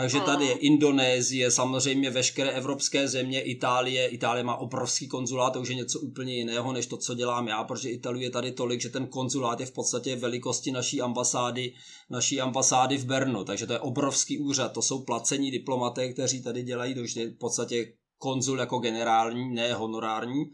takže 0.00 0.20
tady 0.20 0.46
je 0.46 0.52
Indonésie, 0.52 1.50
samozřejmě 1.50 2.10
veškeré 2.10 2.50
evropské 2.50 3.08
země, 3.08 3.40
Itálie. 3.40 4.08
Itálie 4.08 4.44
má 4.44 4.56
obrovský 4.56 5.08
konzulát, 5.08 5.52
to 5.52 5.60
už 5.60 5.68
je 5.68 5.74
něco 5.74 6.00
úplně 6.00 6.34
jiného, 6.34 6.72
než 6.72 6.86
to, 6.86 6.96
co 6.96 7.14
dělám 7.14 7.48
já, 7.48 7.64
protože 7.64 7.90
Italie 7.90 8.26
je 8.26 8.30
tady 8.30 8.52
tolik, 8.52 8.80
že 8.80 8.88
ten 8.88 9.06
konzulát 9.06 9.60
je 9.60 9.66
v 9.66 9.72
podstatě 9.72 10.16
velikosti 10.16 10.72
naší 10.72 11.00
ambasády, 11.00 11.74
naší 12.10 12.40
ambasády 12.40 12.98
v 12.98 13.04
Bernu, 13.04 13.44
takže 13.44 13.66
to 13.66 13.72
je 13.72 13.78
obrovský 13.78 14.38
úřad, 14.38 14.72
to 14.72 14.82
jsou 14.82 15.04
placení 15.04 15.50
diplomaté, 15.50 16.12
kteří 16.12 16.42
tady 16.42 16.62
dělají, 16.62 16.94
to 16.94 17.00
už 17.00 17.16
je 17.16 17.30
v 17.30 17.38
podstatě 17.38 17.92
konzul 18.18 18.58
jako 18.58 18.78
generální, 18.78 19.54
ne 19.54 19.74
honorární. 19.74 20.44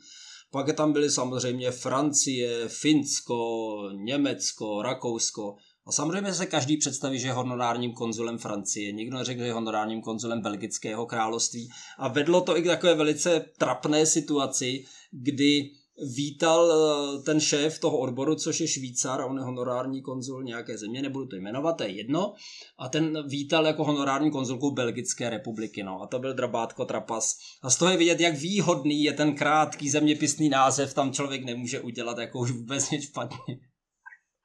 Pak 0.50 0.76
tam 0.76 0.92
byly 0.92 1.10
samozřejmě 1.10 1.70
Francie, 1.70 2.68
Finsko, 2.68 3.76
Německo, 3.92 4.82
Rakousko. 4.82 5.56
A 5.86 5.92
samozřejmě 5.92 6.34
se 6.34 6.46
každý 6.46 6.76
představí, 6.76 7.18
že 7.18 7.28
je 7.28 7.32
honorárním 7.32 7.92
konzulem 7.92 8.38
Francie. 8.38 8.92
Nikdo 8.92 9.18
neřekl, 9.18 9.40
že 9.40 9.46
je 9.46 9.52
honorárním 9.52 10.02
konzulem 10.02 10.42
Belgického 10.42 11.06
království. 11.06 11.68
A 11.98 12.08
vedlo 12.08 12.40
to 12.40 12.58
i 12.58 12.62
k 12.62 12.66
takové 12.66 12.94
velice 12.94 13.44
trapné 13.58 14.06
situaci, 14.06 14.84
kdy 15.10 15.70
vítal 16.16 16.72
eh, 16.72 17.22
ten 17.22 17.40
šéf 17.40 17.78
toho 17.78 17.98
odboru, 17.98 18.34
což 18.34 18.60
je 18.60 18.68
Švýcar, 18.68 19.20
a 19.20 19.26
on 19.26 19.38
je 19.38 19.44
honorární 19.44 20.02
konzul 20.02 20.42
nějaké 20.42 20.78
země, 20.78 21.02
nebudu 21.02 21.26
to 21.26 21.36
jmenovat, 21.36 21.72
to 21.72 21.82
je 21.82 21.88
jedno, 21.88 22.34
a 22.78 22.88
ten 22.88 23.28
vítal 23.28 23.66
jako 23.66 23.84
honorární 23.84 24.30
konzulku 24.30 24.70
Belgické 24.70 25.30
republiky, 25.30 25.82
no, 25.82 26.02
a 26.02 26.06
to 26.06 26.18
byl 26.18 26.34
Drabátko 26.34 26.84
Trapas. 26.84 27.36
A 27.62 27.70
z 27.70 27.76
toho 27.76 27.90
je 27.90 27.96
vidět, 27.96 28.20
jak 28.20 28.34
výhodný 28.34 29.04
je 29.04 29.12
ten 29.12 29.34
krátký 29.34 29.90
zeměpisný 29.90 30.48
název, 30.48 30.94
tam 30.94 31.12
člověk 31.12 31.44
nemůže 31.44 31.80
udělat 31.80 32.18
jako 32.18 32.38
už 32.38 32.50
vůbec 32.50 32.90
nic 32.90 33.04
špatně. 33.04 33.58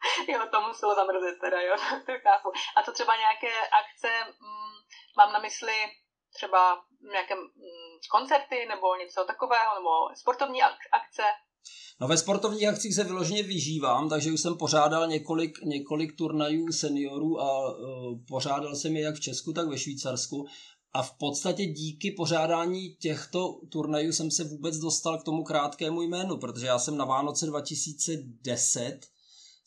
Jo, 0.34 0.40
to 0.52 0.62
muselo 0.68 0.96
zamrzet 0.96 1.40
teda, 1.42 1.62
jo, 1.62 1.76
to 2.06 2.12
chápu. 2.24 2.50
A 2.78 2.84
to 2.86 2.92
třeba 2.92 3.14
nějaké 3.16 3.54
akce, 3.82 4.12
mm, 4.26 4.78
mám 5.18 5.34
na 5.34 5.40
mysli 5.40 5.78
třeba 6.34 6.62
nějaké 7.12 7.36
mm, 7.36 7.96
koncerty 8.12 8.66
nebo 8.66 8.96
něco 8.96 9.26
takového, 9.26 9.76
nebo 9.76 9.90
sportovní 10.16 10.62
akce? 11.00 11.24
No 12.02 12.08
ve 12.08 12.18
sportovních 12.18 12.68
akcích 12.68 12.96
se 12.96 13.04
vyloženě 13.04 13.44
vyžívám, 13.44 14.10
takže 14.10 14.32
už 14.32 14.42
jsem 14.42 14.58
pořádal 14.58 15.08
několik, 15.08 15.62
několik 15.64 16.18
turnajů 16.18 16.72
seniorů 16.72 17.42
a 17.42 17.70
uh, 17.70 18.20
pořádal 18.28 18.76
jsem 18.76 18.96
je 18.96 19.04
jak 19.04 19.16
v 19.16 19.20
Česku, 19.20 19.54
tak 19.54 19.68
ve 19.68 19.78
Švýcarsku. 19.78 20.48
A 20.94 21.04
v 21.04 21.18
podstatě 21.18 21.66
díky 21.66 22.12
pořádání 22.12 22.96
těchto 22.96 23.54
turnajů 23.72 24.12
jsem 24.12 24.32
se 24.32 24.44
vůbec 24.44 24.78
dostal 24.78 25.18
k 25.18 25.24
tomu 25.24 25.44
krátkému 25.44 26.02
jménu, 26.02 26.38
protože 26.38 26.66
já 26.66 26.80
jsem 26.80 26.98
na 26.98 27.06
Vánoce 27.06 27.46
2010 27.46 29.00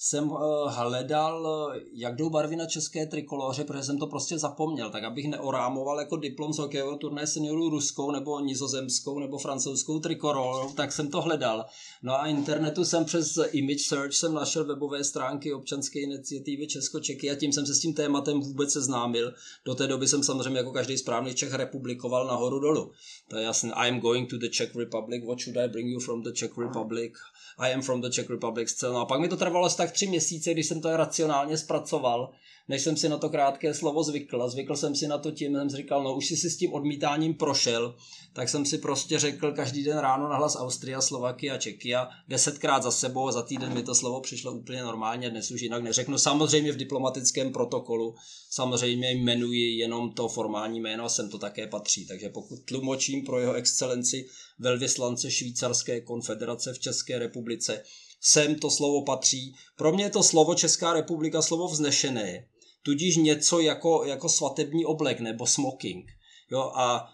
jsem 0.05 0.31
uh, 0.31 0.39
hledal, 0.67 1.73
jak 1.93 2.17
jdou 2.17 2.31
barvy 2.31 2.57
na 2.57 2.67
české 2.67 3.07
trikoloře, 3.07 3.65
protože 3.65 3.83
jsem 3.83 3.99
to 3.99 4.07
prostě 4.07 4.39
zapomněl, 4.39 4.91
tak 4.91 5.05
abych 5.05 5.29
neorámoval 5.29 5.99
jako 5.99 6.17
diplom 6.17 6.53
z 6.53 6.59
hokejového 6.59 6.99
turné 6.99 7.27
seniorů 7.27 7.71
ruskou 7.71 8.11
nebo 8.11 8.41
nizozemskou 8.41 9.19
nebo 9.19 9.39
francouzskou 9.39 10.01
trikolorou, 10.01 10.73
tak 10.73 10.93
jsem 10.93 11.11
to 11.11 11.21
hledal. 11.21 11.65
No 12.03 12.21
a 12.21 12.27
internetu 12.27 12.85
jsem 12.85 13.05
přes 13.05 13.39
image 13.53 13.83
search 13.83 14.13
jsem 14.13 14.35
našel 14.35 14.65
webové 14.65 15.05
stránky 15.05 15.53
občanské 15.53 16.01
iniciativy 16.01 16.67
Česko-Čeky 16.67 17.31
a 17.31 17.35
tím 17.35 17.53
jsem 17.53 17.67
se 17.67 17.75
s 17.75 17.81
tím 17.81 17.95
tématem 17.95 18.41
vůbec 18.41 18.73
seznámil. 18.73 19.33
Do 19.65 19.75
té 19.75 19.87
doby 19.87 20.09
jsem 20.09 20.23
samozřejmě 20.23 20.59
jako 20.59 20.73
každý 20.73 20.99
správný 20.99 21.35
Čech 21.35 21.55
republikoval 21.55 22.27
nahoru 22.27 22.61
dolu. 22.61 22.93
To 23.29 23.37
je 23.37 23.45
jasné, 23.45 23.73
I 23.73 23.89
am 23.89 24.01
going 24.01 24.31
to 24.31 24.39
the 24.39 24.49
Czech 24.49 24.77
Republic, 24.77 25.25
what 25.27 25.41
should 25.41 25.57
I 25.57 25.69
bring 25.69 25.89
you 25.89 26.01
from 26.01 26.23
the 26.23 26.33
Czech 26.33 26.59
Republic? 26.59 27.13
I 27.59 27.73
am 27.73 27.83
from 27.83 28.01
the 28.01 28.11
Czech 28.11 28.31
Republic 28.31 28.69
scénu. 28.69 28.97
A 28.97 29.07
pak 29.07 29.21
mi 29.21 29.29
to 29.29 29.37
trvalo 29.37 29.67
asi 29.67 29.77
tak 29.77 29.93
tři 29.93 30.07
měsíce, 30.07 30.53
když 30.53 30.67
jsem 30.67 30.81
to 30.81 30.97
racionálně 30.97 31.59
zpracoval, 31.59 32.31
než 32.69 32.83
jsem 32.83 32.97
si 32.97 33.09
na 33.09 33.19
to 33.19 33.29
krátké 33.29 33.75
slovo 33.75 34.03
zvykl. 34.03 34.43
A 34.43 34.49
zvykl 34.49 34.77
jsem 34.77 34.95
si 34.95 35.09
na 35.09 35.19
to 35.19 35.31
tím, 35.31 35.55
jsem 35.55 35.71
si 35.71 35.77
říkal, 35.77 36.03
no 36.03 36.17
už 36.17 36.27
si 36.27 36.37
si 36.37 36.51
s 36.51 36.57
tím 36.57 36.73
odmítáním 36.73 37.35
prošel, 37.35 37.95
tak 38.33 38.49
jsem 38.49 38.67
si 38.67 38.79
prostě 38.79 39.19
řekl 39.19 39.53
každý 39.53 39.85
den 39.85 39.99
ráno 39.99 40.29
na 40.29 40.37
hlas 40.37 40.57
Austria, 40.57 41.01
Slovakia, 41.01 41.59
Čekia, 41.59 42.09
desetkrát 42.29 42.83
za 42.83 42.91
sebou 42.91 43.29
a 43.29 43.33
za 43.33 43.43
týden 43.43 43.75
mi 43.75 43.83
to 43.83 43.95
slovo 43.95 44.21
přišlo 44.21 44.53
úplně 44.53 44.83
normálně, 44.83 45.31
dnes 45.31 45.51
už 45.51 45.61
jinak 45.61 45.83
neřeknu. 45.83 46.19
Samozřejmě 46.19 46.73
v 46.73 46.77
diplomatickém 46.77 47.53
protokolu, 47.53 48.15
samozřejmě 48.51 49.13
jmenuji 49.13 49.79
jenom 49.79 50.13
to 50.13 50.29
formální 50.29 50.81
jméno 50.81 51.05
a 51.05 51.09
sem 51.09 51.31
to 51.31 51.39
také 51.39 51.67
patří. 51.67 52.07
Takže 52.07 52.29
pokud 52.29 52.65
tlumočím 52.65 53.25
pro 53.25 53.41
jeho 53.41 53.53
excelenci 53.53 54.27
velvyslance 54.59 55.31
Švýcarské 55.31 56.01
konfederace 56.01 56.73
v 56.73 56.79
České 56.79 57.19
republice, 57.19 57.83
sem 58.21 58.55
to 58.55 58.71
slovo 58.71 59.05
patří. 59.05 59.55
Pro 59.77 59.93
mě 59.93 60.05
je 60.05 60.11
to 60.11 60.23
slovo 60.23 60.55
Česká 60.55 60.93
republika 60.93 61.43
slovo 61.43 61.69
vznešené, 61.69 62.47
tudíž 62.83 63.17
něco 63.17 63.61
jako, 63.61 64.05
jako 64.05 64.29
svatební 64.29 64.85
oblek 64.85 65.21
nebo 65.21 65.47
smoking. 65.47 66.05
Jo, 66.51 66.73
a 66.75 67.09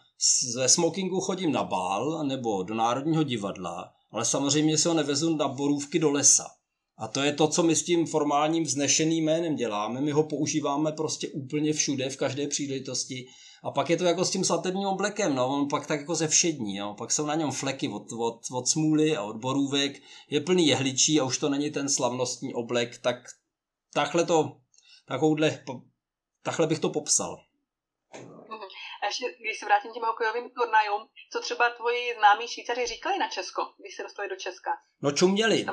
ze 0.52 0.68
smokingu 0.68 1.20
chodím 1.20 1.52
na 1.52 1.64
bál 1.64 2.24
nebo 2.24 2.62
do 2.62 2.74
Národního 2.74 3.22
divadla, 3.22 3.92
ale 4.10 4.24
samozřejmě 4.24 4.78
se 4.78 4.88
ho 4.88 4.94
nevezu 4.94 5.36
na 5.36 5.48
borůvky 5.48 5.98
do 5.98 6.10
lesa. 6.10 6.46
A 6.98 7.08
to 7.08 7.22
je 7.22 7.32
to, 7.32 7.48
co 7.48 7.62
my 7.62 7.76
s 7.76 7.84
tím 7.84 8.06
formálním 8.06 8.64
vznešeným 8.64 9.24
jménem 9.24 9.56
děláme. 9.56 10.00
My 10.00 10.10
ho 10.10 10.22
používáme 10.22 10.92
prostě 10.92 11.28
úplně 11.28 11.72
všude, 11.72 12.10
v 12.10 12.16
každé 12.16 12.48
příležitosti. 12.48 13.26
A 13.62 13.70
pak 13.70 13.90
je 13.90 13.96
to 13.96 14.04
jako 14.04 14.24
s 14.24 14.30
tím 14.30 14.44
svatebním 14.44 14.88
oblekem, 14.88 15.34
no, 15.34 15.48
on 15.48 15.68
pak 15.68 15.86
tak 15.86 16.00
jako 16.00 16.14
ze 16.14 16.28
všední, 16.28 16.76
jo. 16.76 16.94
pak 16.98 17.12
jsou 17.12 17.26
na 17.26 17.34
něm 17.34 17.50
fleky 17.50 17.88
od, 17.88 18.12
od, 18.18 18.40
od 18.52 18.68
smůly 18.68 19.16
a 19.16 19.22
od 19.22 19.36
borůvek, 19.36 20.02
je 20.30 20.40
plný 20.40 20.66
jehličí 20.66 21.20
a 21.20 21.24
už 21.24 21.38
to 21.38 21.48
není 21.48 21.70
ten 21.70 21.88
slavnostní 21.88 22.54
oblek, 22.54 22.98
tak 22.98 23.16
takhle 23.94 24.24
to, 24.24 24.56
takovouhle, 25.08 25.64
takhle 26.42 26.66
bych 26.66 26.78
to 26.78 26.90
popsal. 26.90 27.36
A 29.02 29.06
ještě, 29.06 29.24
když 29.40 29.58
se 29.58 29.66
vrátím 29.66 29.92
těm 29.92 30.02
hokejovým 30.02 30.50
turnajům, 30.50 31.08
co 31.32 31.40
třeba 31.40 31.70
tvoji 31.70 32.14
známí 32.18 32.48
Švýcaři 32.48 32.86
říkali 32.86 33.18
na 33.18 33.28
Česko, 33.28 33.62
když 33.80 33.96
se 33.96 34.02
dostali 34.02 34.28
do 34.28 34.36
Česka? 34.36 34.70
No 35.02 35.12
čuměli. 35.12 35.64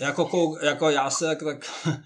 Jako, 0.00 0.56
jako 0.62 0.90
já 0.90 1.10
se 1.10 1.24
tak, 1.24 1.38
tak 1.44 1.70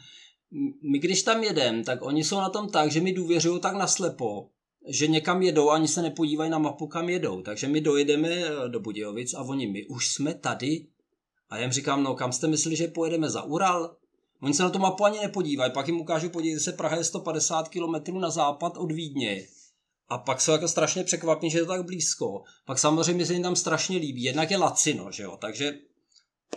my 0.92 0.98
když 0.98 1.22
tam 1.22 1.44
jedem, 1.44 1.84
tak 1.84 2.02
oni 2.02 2.24
jsou 2.24 2.36
na 2.36 2.50
tom 2.50 2.70
tak, 2.70 2.90
že 2.90 3.00
mi 3.00 3.12
důvěřují 3.12 3.60
tak 3.60 3.74
naslepo, 3.74 4.50
že 4.88 5.06
někam 5.06 5.42
jedou, 5.42 5.70
ani 5.70 5.88
se 5.88 6.02
nepodívají 6.02 6.50
na 6.50 6.58
mapu, 6.58 6.86
kam 6.86 7.08
jedou. 7.08 7.42
Takže 7.42 7.68
my 7.68 7.80
dojedeme 7.80 8.28
eh, 8.28 8.68
do 8.68 8.80
Budějovic 8.80 9.34
a 9.34 9.42
oni, 9.42 9.66
my 9.66 9.86
už 9.86 10.12
jsme 10.12 10.34
tady. 10.34 10.86
A 11.50 11.56
já 11.56 11.62
jim 11.62 11.72
říkám, 11.72 12.02
no 12.02 12.14
kam 12.14 12.32
jste 12.32 12.46
mysleli, 12.46 12.76
že 12.76 12.88
pojedeme 12.88 13.30
za 13.30 13.42
Ural? 13.42 13.96
Oni 14.42 14.54
se 14.54 14.62
na 14.62 14.70
tu 14.70 14.78
mapu 14.78 15.04
ani 15.04 15.20
nepodívají, 15.20 15.72
pak 15.72 15.86
jim 15.86 16.00
ukážu, 16.00 16.30
podívejte 16.30 16.60
se, 16.60 16.72
Praha 16.72 16.96
je 16.96 17.04
150 17.04 17.68
km 17.68 18.18
na 18.20 18.30
západ 18.30 18.76
od 18.76 18.92
Vídně. 18.92 19.46
A 20.08 20.18
pak 20.18 20.40
jsou 20.40 20.52
jako 20.52 20.68
strašně 20.68 21.04
překvapení, 21.04 21.50
že 21.50 21.58
je 21.58 21.62
to 21.62 21.68
tak 21.72 21.84
blízko. 21.84 22.42
Pak 22.66 22.78
samozřejmě 22.78 23.26
se 23.26 23.32
jim 23.32 23.42
tam 23.42 23.56
strašně 23.56 23.98
líbí. 23.98 24.22
Jednak 24.22 24.50
je 24.50 24.56
lacino, 24.56 25.12
že 25.12 25.22
jo, 25.22 25.36
takže 25.40 25.78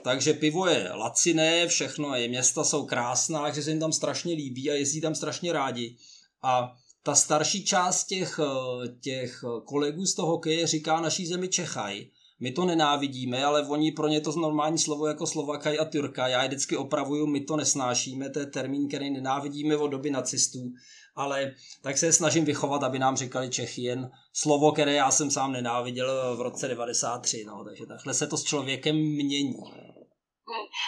takže 0.04 0.34
pivo 0.34 0.68
je 0.68 0.92
laciné, 0.92 1.68
všechno 1.68 2.16
je, 2.16 2.28
města 2.28 2.64
jsou 2.64 2.86
krásná, 2.86 3.42
takže 3.42 3.64
se 3.64 3.70
jim 3.70 3.80
tam 3.80 3.92
strašně 3.92 4.34
líbí 4.34 4.72
a 4.72 4.74
jezdí 4.74 5.02
tam 5.02 5.16
strašně 5.16 5.54
rádi. 5.54 5.98
A 6.42 6.76
ta 7.04 7.16
starší 7.16 7.66
část 7.66 8.04
těch, 8.04 8.40
eh, 8.40 8.88
těch 9.02 9.44
kolegů 9.66 10.06
z 10.06 10.16
toho 10.16 10.28
hokeje 10.32 10.68
říká 10.68 11.02
naší 11.02 11.28
zemi 11.28 11.48
Čechaj. 11.48 12.08
My 12.42 12.52
to 12.52 12.66
nenávidíme, 12.66 13.44
ale 13.44 13.68
oni 13.68 13.92
pro 13.92 14.08
ně 14.08 14.22
to 14.22 14.32
normální 14.32 14.78
slovo 14.78 15.08
jako 15.08 15.28
Slovakaj 15.28 15.78
a 15.80 15.86
Turka. 15.86 16.28
Já 16.28 16.42
je 16.44 16.48
vždycky 16.48 16.78
opravuju, 16.78 17.28
my 17.28 17.42
to 17.42 17.56
nesnášíme, 17.56 18.30
to 18.30 18.40
je 18.40 18.46
termín, 18.46 18.88
který 18.88 19.10
nenávidíme 19.10 19.78
od 19.78 19.88
doby 19.88 20.10
nacistů. 20.10 20.74
Ale 21.16 21.54
tak 21.82 21.98
se 21.98 22.14
snažím 22.14 22.46
vychovat, 22.46 22.84
aby 22.84 23.00
nám 23.00 23.18
říkali 23.18 23.50
Čechy 23.50 23.82
jen 23.82 24.12
slovo, 24.34 24.72
které 24.72 24.94
já 24.94 25.12
jsem 25.12 25.32
sám 25.32 25.52
nenáviděl 25.52 26.36
v 26.38 26.42
roce 26.42 26.68
93. 26.68 27.44
No, 27.48 27.64
takže 27.64 27.86
takhle 27.86 28.14
se 28.14 28.28
to 28.28 28.38
s 28.38 28.44
člověkem 28.44 28.96
mění. 28.96 29.54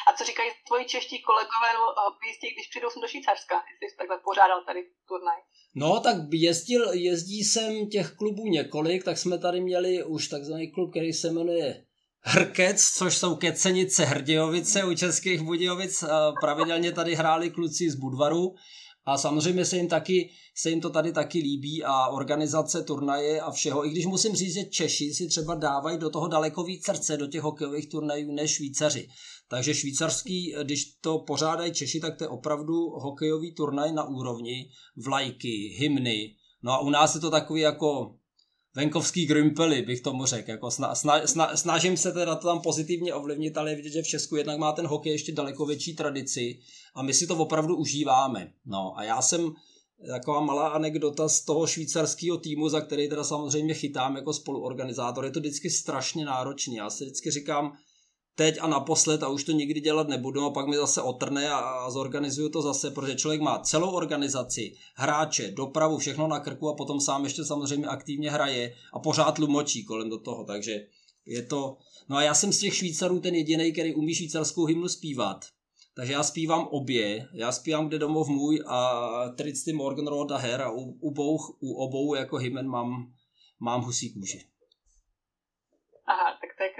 A 0.07 0.13
co 0.17 0.23
říkají 0.23 0.49
tvoji 0.67 0.85
čeští 0.85 1.21
kolegové 1.21 1.67
nebo 1.73 1.85
jistě, 2.27 2.47
když 2.53 2.67
přijdou 2.67 2.89
sem 2.89 3.01
do 3.01 3.07
Švýcarska, 3.07 3.55
jestli 3.55 3.89
jsi 3.89 3.97
takhle 3.97 4.17
pořádal 4.23 4.63
tady 4.65 4.79
turnaj? 5.07 5.39
No, 5.75 5.99
tak 5.99 6.17
jezdil, 6.31 6.93
jezdí 6.93 7.43
sem 7.43 7.89
těch 7.89 8.11
klubů 8.11 8.43
několik, 8.47 9.03
tak 9.03 9.17
jsme 9.17 9.39
tady 9.39 9.61
měli 9.61 10.03
už 10.03 10.27
takzvaný 10.27 10.71
klub, 10.71 10.91
který 10.91 11.13
se 11.13 11.31
jmenuje 11.31 11.85
Hrkec, 12.25 12.83
což 12.97 13.17
jsou 13.17 13.35
Kecenice 13.35 14.05
Hrdějovice 14.05 14.83
u 14.83 14.95
Českých 14.95 15.41
Budějovic. 15.41 16.03
Pravidelně 16.41 16.91
tady 16.91 17.15
hráli 17.15 17.49
kluci 17.49 17.89
z 17.89 17.95
Budvaru 17.95 18.55
a 19.05 19.17
samozřejmě 19.17 19.65
se 19.65 19.77
jim, 19.77 19.87
taky, 19.87 20.29
se 20.55 20.69
jim 20.69 20.81
to 20.81 20.89
tady 20.89 21.11
taky 21.11 21.39
líbí 21.39 21.83
a 21.83 22.07
organizace 22.07 22.83
turnaje 22.83 23.41
a 23.41 23.51
všeho. 23.51 23.85
I 23.85 23.89
když 23.89 24.05
musím 24.05 24.35
říct, 24.35 24.53
že 24.53 24.63
Češi 24.63 25.13
si 25.13 25.27
třeba 25.27 25.55
dávají 25.55 25.97
do 25.97 26.09
toho 26.09 26.27
daleko 26.27 26.63
víc 26.63 26.85
srdce 26.85 27.17
do 27.17 27.27
těch 27.27 27.41
hokejových 27.41 27.89
turnajů 27.89 28.31
než 28.31 28.51
Švýcaři. 28.51 29.07
Takže 29.47 29.73
švýcarský, 29.73 30.55
když 30.63 30.85
to 31.01 31.19
pořádají 31.19 31.73
Češi, 31.73 31.99
tak 31.99 32.17
to 32.17 32.23
je 32.23 32.27
opravdu 32.27 32.89
hokejový 32.89 33.55
turnaj 33.55 33.93
na 33.93 34.03
úrovni, 34.03 34.69
vlajky, 35.05 35.75
hymny. 35.79 36.35
No 36.63 36.71
a 36.71 36.79
u 36.79 36.89
nás 36.89 37.15
je 37.15 37.21
to 37.21 37.31
takový 37.31 37.61
jako 37.61 38.15
venkovský 38.75 39.25
grimpely, 39.25 39.81
bych 39.81 40.01
tomu 40.01 40.25
řekl. 40.25 40.51
Jako 40.51 40.71
sna, 40.71 40.95
sna, 40.95 41.27
sna, 41.27 41.57
snažím 41.57 41.97
se 41.97 42.11
teda 42.11 42.35
to 42.35 42.47
tam 42.47 42.61
pozitivně 42.61 43.13
ovlivnit, 43.13 43.57
ale 43.57 43.71
je 43.71 43.75
vidět, 43.75 43.91
že 43.91 44.01
v 44.01 44.07
Česku 44.07 44.35
jednak 44.35 44.57
má 44.59 44.71
ten 44.71 44.87
hokej 44.87 45.11
ještě 45.11 45.31
daleko 45.31 45.65
větší 45.65 45.95
tradici 45.95 46.59
a 46.95 47.01
my 47.01 47.13
si 47.13 47.27
to 47.27 47.35
opravdu 47.35 47.75
užíváme. 47.75 48.51
No 48.65 48.97
a 48.97 49.03
já 49.03 49.21
jsem 49.21 49.53
taková 50.07 50.41
malá 50.41 50.67
anekdota 50.67 51.29
z 51.29 51.41
toho 51.41 51.67
švýcarského 51.67 52.37
týmu, 52.37 52.69
za 52.69 52.81
který 52.81 53.09
teda 53.09 53.23
samozřejmě 53.23 53.73
chytám 53.73 54.15
jako 54.15 54.33
spoluorganizátor. 54.33 55.25
Je 55.25 55.31
to 55.31 55.39
vždycky 55.39 55.69
strašně 55.69 56.25
náročný. 56.25 56.75
Já 56.75 56.89
si 56.89 57.03
vždycky 57.03 57.31
říkám, 57.31 57.77
teď 58.35 58.57
a 58.61 58.67
naposled 58.67 59.23
a 59.23 59.27
už 59.27 59.43
to 59.43 59.51
nikdy 59.51 59.81
dělat 59.81 60.07
nebudu 60.07 60.41
a 60.41 60.49
pak 60.49 60.67
mi 60.67 60.77
zase 60.77 61.01
otrne 61.01 61.49
a, 61.49 61.89
zorganizuju 61.89 62.49
to 62.49 62.61
zase, 62.61 62.91
protože 62.91 63.15
člověk 63.15 63.41
má 63.41 63.59
celou 63.59 63.91
organizaci, 63.91 64.73
hráče, 64.95 65.51
dopravu, 65.51 65.97
všechno 65.97 66.27
na 66.27 66.39
krku 66.39 66.69
a 66.69 66.75
potom 66.75 67.01
sám 67.01 67.23
ještě 67.23 67.45
samozřejmě 67.45 67.87
aktivně 67.87 68.31
hraje 68.31 68.73
a 68.93 68.99
pořád 68.99 69.37
lumočí 69.37 69.85
kolem 69.85 70.09
do 70.09 70.17
toho, 70.17 70.43
takže 70.43 70.87
je 71.25 71.41
to... 71.41 71.77
No 72.09 72.15
a 72.15 72.21
já 72.21 72.33
jsem 72.33 72.53
z 72.53 72.59
těch 72.59 72.75
Švýcarů 72.75 73.19
ten 73.19 73.35
jediný, 73.35 73.71
který 73.71 73.95
umí 73.95 74.15
švýcarskou 74.15 74.65
hymnu 74.65 74.87
zpívat. 74.87 75.45
Takže 75.95 76.13
já 76.13 76.23
zpívám 76.23 76.67
obě, 76.67 77.27
já 77.33 77.51
zpívám 77.51 77.87
Kde 77.87 77.99
domov 77.99 78.27
můj 78.27 78.63
a 78.67 79.09
Tricty 79.35 79.73
Morgan 79.73 80.07
Road 80.07 80.31
a 80.31 80.37
Her 80.37 80.61
a 80.61 80.71
u, 80.71 80.97
u, 80.99 81.11
bouch, 81.11 81.57
u 81.59 81.73
obou 81.73 82.15
jako 82.15 82.37
hymen 82.37 82.67
mám, 82.67 83.13
mám 83.59 83.81
husí 83.81 84.13
kůži. 84.13 84.52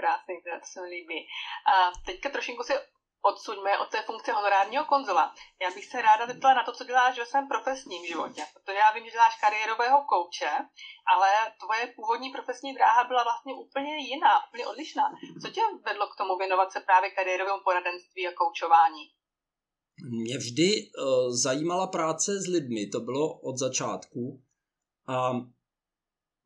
Aha, 0.04 0.16
tak 0.16 0.36
to 0.36 0.42
krásný, 0.44 0.72
se 0.72 0.80
mi 0.80 0.88
líbí. 0.88 1.18
A 1.72 1.74
teďka 2.06 2.28
trošinku 2.30 2.62
si 2.62 2.72
odsuňme 3.30 3.78
od 3.78 3.88
té 3.90 4.02
funkce 4.02 4.32
honorárního 4.32 4.84
konzula. 4.84 5.34
Já 5.62 5.70
bych 5.74 5.86
se 5.86 6.02
ráda 6.02 6.26
zeptala 6.26 6.54
na 6.54 6.64
to, 6.64 6.72
co 6.72 6.84
děláš 6.84 7.18
ve 7.18 7.26
svém 7.26 7.48
profesním 7.48 8.06
životě. 8.06 8.42
Protože 8.54 8.78
já 8.78 8.90
vím, 8.92 9.04
že 9.04 9.10
děláš 9.10 9.40
kariérového 9.40 9.98
kouče, 10.10 10.52
ale 11.14 11.30
tvoje 11.62 11.82
původní 11.96 12.30
profesní 12.30 12.74
dráha 12.74 13.04
byla 13.04 13.22
vlastně 13.22 13.54
úplně 13.54 13.92
jiná, 14.10 14.32
úplně 14.48 14.66
odlišná. 14.66 15.04
Co 15.42 15.48
tě 15.50 15.60
vedlo 15.84 16.06
k 16.06 16.16
tomu 16.16 16.36
věnovat 16.38 16.72
se 16.72 16.80
právě 16.80 17.10
kariérovému 17.10 17.60
poradenství 17.64 18.28
a 18.28 18.32
koučování? 18.32 19.04
Mě 20.10 20.38
vždy 20.38 20.68
uh, 20.70 21.32
zajímala 21.46 21.86
práce 21.86 22.40
s 22.40 22.46
lidmi, 22.46 22.86
to 22.86 23.00
bylo 23.00 23.40
od 23.40 23.56
začátku. 23.58 24.42
A 25.06 25.32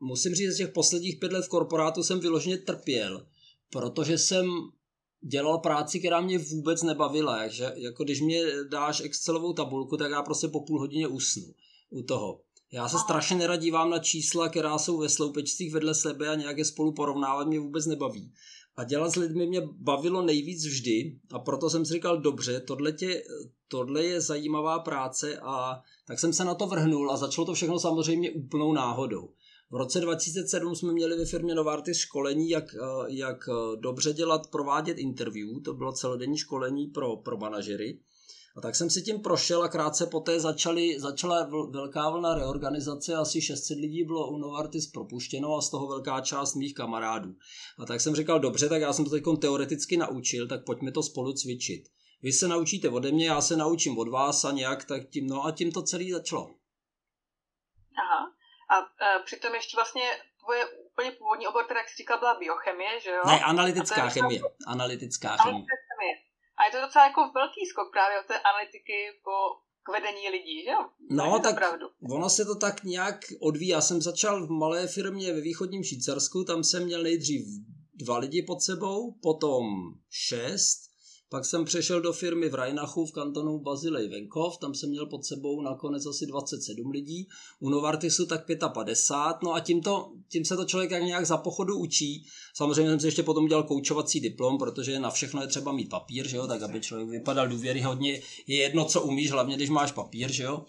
musím 0.01 0.35
říct, 0.35 0.57
že 0.57 0.65
těch 0.65 0.75
posledních 0.75 1.19
pět 1.21 1.33
let 1.33 1.45
v 1.45 1.49
korporátu 1.49 2.03
jsem 2.03 2.21
vyloženě 2.21 2.59
trpěl, 2.59 3.27
protože 3.71 4.19
jsem 4.19 4.51
dělal 5.21 5.59
práci, 5.59 5.99
která 5.99 6.21
mě 6.21 6.39
vůbec 6.39 6.83
nebavila. 6.83 7.37
Takže 7.37 7.73
jako 7.77 8.05
když 8.05 8.21
mě 8.21 8.43
dáš 8.71 9.01
Excelovou 9.01 9.53
tabulku, 9.53 9.97
tak 9.97 10.11
já 10.11 10.23
prostě 10.23 10.49
po 10.49 10.61
půl 10.61 10.81
hodině 10.81 11.09
usnu 11.09 11.45
u 11.91 12.03
toho. 12.03 12.41
Já 12.73 12.89
se 12.89 12.99
strašně 12.99 13.37
nerad 13.37 13.57
dívám 13.57 13.91
na 13.91 13.99
čísla, 13.99 14.49
která 14.49 14.79
jsou 14.79 14.99
ve 14.99 15.09
sloupečcích 15.09 15.73
vedle 15.73 15.95
sebe 15.95 16.29
a 16.29 16.35
nějaké 16.35 16.65
spolu 16.65 16.93
porovnávat 16.93 17.47
mě 17.49 17.61
vůbec 17.61 17.87
nebaví. 17.87 18.33
A 18.77 18.85
dělat 18.85 19.11
s 19.11 19.17
lidmi 19.17 19.47
mě 19.47 19.61
bavilo 19.79 20.23
nejvíc 20.23 20.67
vždy 20.67 21.19
a 21.33 21.39
proto 21.39 21.71
jsem 21.71 21.85
si 21.85 21.93
říkal, 21.93 22.21
dobře, 22.21 22.61
tohle, 22.61 22.93
tě, 22.93 23.23
tohle 23.69 24.05
je 24.05 24.21
zajímavá 24.21 24.79
práce 24.79 25.39
a 25.39 25.83
tak 26.07 26.19
jsem 26.19 26.33
se 26.33 26.45
na 26.45 26.55
to 26.55 26.67
vrhnul 26.67 27.13
a 27.13 27.17
začalo 27.17 27.45
to 27.45 27.55
všechno 27.55 27.79
samozřejmě 27.79 28.31
úplnou 28.31 28.73
náhodou. 28.73 29.29
V 29.71 29.75
roce 29.75 30.01
2007 30.01 30.75
jsme 30.75 30.93
měli 30.93 31.19
ve 31.19 31.25
firmě 31.25 31.55
Novartis 31.55 31.99
školení, 31.99 32.49
jak, 32.51 32.75
eh, 32.75 32.79
jak 33.07 33.49
eh, 33.49 33.77
dobře 33.77 34.13
dělat, 34.13 34.51
provádět 34.51 34.99
interview, 34.99 35.49
to 35.65 35.75
bylo 35.75 35.93
celodenní 35.93 36.39
školení 36.39 36.87
pro, 36.87 37.17
pro 37.17 37.37
manažery. 37.37 38.01
A 38.57 38.61
tak 38.61 38.77
jsem 38.77 38.91
si 38.91 39.03
tím 39.03 39.21
prošel 39.21 39.63
a 39.63 39.69
krátce 39.69 40.07
poté 40.07 40.41
začali, 40.41 41.01
začala 41.01 41.51
velká 41.71 42.11
vlna 42.11 42.35
reorganizace, 42.35 43.15
asi 43.15 43.41
600 43.41 43.79
lidí 43.79 44.05
bylo 44.05 44.31
u 44.31 44.39
Novartis 44.39 44.87
propuštěno 44.87 45.57
a 45.57 45.63
z 45.63 45.71
toho 45.71 45.89
velká 45.89 46.21
část 46.21 46.55
mých 46.55 46.75
kamarádů. 46.75 47.35
A 47.79 47.87
tak 47.87 48.01
jsem 48.01 48.15
říkal, 48.15 48.41
dobře, 48.41 48.69
tak 48.69 48.81
já 48.81 48.93
jsem 48.93 49.05
to 49.05 49.11
teď 49.11 49.25
teoreticky 49.41 49.97
naučil, 49.97 50.49
tak 50.49 50.65
pojďme 50.65 50.93
to 50.93 51.03
spolu 51.03 51.33
cvičit. 51.33 51.85
Vy 52.23 52.33
se 52.33 52.49
naučíte 52.49 52.89
ode 52.89 53.13
mě, 53.13 53.27
já 53.27 53.41
se 53.41 53.57
naučím 53.57 53.99
od 53.99 54.09
vás 54.09 54.45
a 54.45 54.53
nějak 54.53 54.85
tak 54.85 55.09
tím, 55.11 55.27
no 55.27 55.45
a 55.45 55.51
tím 55.51 55.73
to 55.73 55.83
celé 55.83 56.05
začalo. 56.13 56.55
A 58.69 58.77
e, 58.79 59.23
přitom 59.25 59.55
ještě 59.55 59.77
vlastně 59.77 60.03
tvoje 60.45 60.67
úplně 60.67 61.11
původní 61.11 61.47
obor, 61.47 61.65
teda 61.65 61.81
jak 61.81 61.89
jsi 61.89 61.97
říkal, 61.97 62.19
byla 62.19 62.39
biochemie, 62.39 63.01
že 63.01 63.11
jo? 63.11 63.23
Ne, 63.27 63.41
analytická 63.41 64.05
je 64.05 64.11
chemie. 64.11 64.41
Analytická 64.67 65.37
chemie. 65.37 65.65
A 66.59 66.65
je 66.65 66.71
to 66.71 66.81
docela 66.81 67.07
jako 67.07 67.21
velký 67.35 67.67
skok 67.67 67.93
právě 67.93 68.21
od 68.21 68.27
té 68.27 68.41
analytiky 68.41 68.97
po 69.25 69.37
k 69.89 69.93
vedení 69.93 70.29
lidí, 70.31 70.65
že 70.65 70.71
jo? 70.71 70.89
No, 71.11 71.41
tak 71.41 71.55
pravdu. 71.55 71.87
ono 72.13 72.31
se 72.31 72.45
to 72.45 72.55
tak 72.55 72.85
nějak 72.85 73.21
odvíjí. 73.41 73.71
Já 73.71 73.81
jsem 73.81 74.03
začal 74.03 74.47
v 74.47 74.51
malé 74.51 74.87
firmě 74.87 75.33
ve 75.33 75.41
východním 75.41 75.85
Švýcarsku, 75.85 76.45
tam 76.45 76.65
jsem 76.65 76.85
měl 76.85 77.03
nejdřív 77.03 77.47
dva 77.95 78.19
lidi 78.19 78.43
pod 78.43 78.63
sebou, 78.63 79.13
potom 79.23 79.65
šest, 80.11 80.79
pak 81.31 81.45
jsem 81.45 81.65
přešel 81.65 82.01
do 82.01 82.13
firmy 82.13 82.49
v 82.49 82.55
Rajnachu 82.55 83.07
v 83.07 83.13
kantonu 83.13 83.59
Bazilej 83.59 84.09
Venkov, 84.09 84.59
tam 84.59 84.75
jsem 84.75 84.91
měl 84.91 85.07
pod 85.07 85.25
sebou 85.25 85.63
nakonec 85.63 86.07
asi 86.07 86.27
27 86.27 86.91
lidí, 86.91 87.29
u 87.61 87.71
Novartisu 87.71 88.27
tak 88.27 88.47
55, 88.73 89.43
no 89.43 89.55
a 89.55 89.61
tímto, 89.61 90.13
tím 90.29 90.45
se 90.45 90.57
to 90.57 90.65
člověk 90.65 90.91
jak 90.91 91.03
nějak 91.03 91.27
za 91.27 91.37
pochodu 91.37 91.79
učí. 91.79 92.25
Samozřejmě 92.55 92.91
jsem 92.91 93.01
si 93.01 93.07
ještě 93.07 93.23
potom 93.23 93.47
dělal 93.47 93.63
koučovací 93.63 94.21
diplom, 94.21 94.59
protože 94.59 94.99
na 94.99 95.11
všechno 95.11 95.41
je 95.43 95.49
třeba 95.49 95.73
mít 95.73 95.89
papír, 95.89 96.29
že 96.29 96.37
jo, 96.37 96.47
tak 96.47 96.63
aby 96.63 96.81
člověk 96.81 97.09
vypadal 97.09 97.49
důvěryhodně. 97.49 98.21
Je 98.47 98.57
jedno, 98.57 98.85
co 98.85 99.03
umíš, 99.03 99.31
hlavně 99.31 99.57
když 99.57 99.71
máš 99.71 99.93
papír, 99.93 100.33
že 100.33 100.43
jo. 100.43 100.65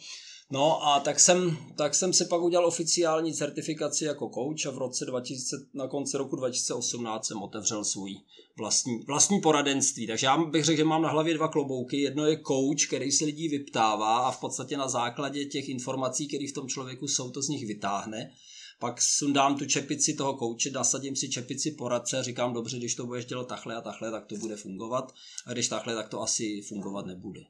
No 0.52 0.88
a 0.88 1.00
tak 1.00 1.20
jsem, 1.20 1.58
tak 1.76 1.96
jsem 1.96 2.14
si 2.14 2.26
pak 2.26 2.42
udělal 2.42 2.68
oficiální 2.68 3.34
certifikaci 3.34 4.06
jako 4.06 4.30
coach 4.30 4.66
a 4.66 4.76
v 4.76 4.78
roce 4.78 5.06
2000, 5.06 5.56
na 5.74 5.88
konci 5.88 6.18
roku 6.18 6.36
2018 6.36 7.28
jsem 7.28 7.42
otevřel 7.42 7.86
svůj 7.86 8.16
vlastní, 8.58 9.00
vlastní 9.08 9.42
poradenství. 9.42 10.08
Takže 10.08 10.26
já 10.26 10.38
bych 10.38 10.66
řekl, 10.66 10.78
že 10.78 10.84
mám 10.84 11.02
na 11.02 11.10
hlavě 11.10 11.34
dva 11.34 11.48
klobouky. 11.48 12.02
Jedno 12.02 12.26
je 12.26 12.42
coach, 12.48 12.88
který 12.88 13.12
se 13.12 13.26
lidí 13.26 13.48
vyptává 13.48 14.18
a 14.18 14.32
v 14.32 14.40
podstatě 14.40 14.78
na 14.78 14.88
základě 14.88 15.46
těch 15.46 15.70
informací, 15.70 16.28
které 16.28 16.48
v 16.50 16.54
tom 16.54 16.68
člověku 16.68 17.08
jsou, 17.08 17.32
to 17.32 17.42
z 17.42 17.50
nich 17.50 17.68
vytáhne. 17.68 18.32
Pak 18.80 19.02
sundám 19.02 19.58
tu 19.58 19.66
čepici 19.66 20.14
toho 20.14 20.34
kouče, 20.34 20.72
nasadím 20.72 21.16
si 21.16 21.30
čepici 21.30 21.72
poradce 21.72 22.18
a 22.20 22.24
říkám, 22.24 22.54
dobře, 22.54 22.78
když 22.78 22.96
to 22.96 23.06
budeš 23.06 23.26
dělat 23.26 23.48
takhle 23.48 23.76
a 23.76 23.82
takhle, 23.82 24.12
tak 24.12 24.26
to 24.26 24.36
bude 24.36 24.56
fungovat. 24.56 25.14
A 25.46 25.54
když 25.54 25.68
takhle, 25.68 25.96
tak 25.96 26.10
to 26.10 26.22
asi 26.22 26.62
fungovat 26.68 27.06
nebude. 27.06 27.42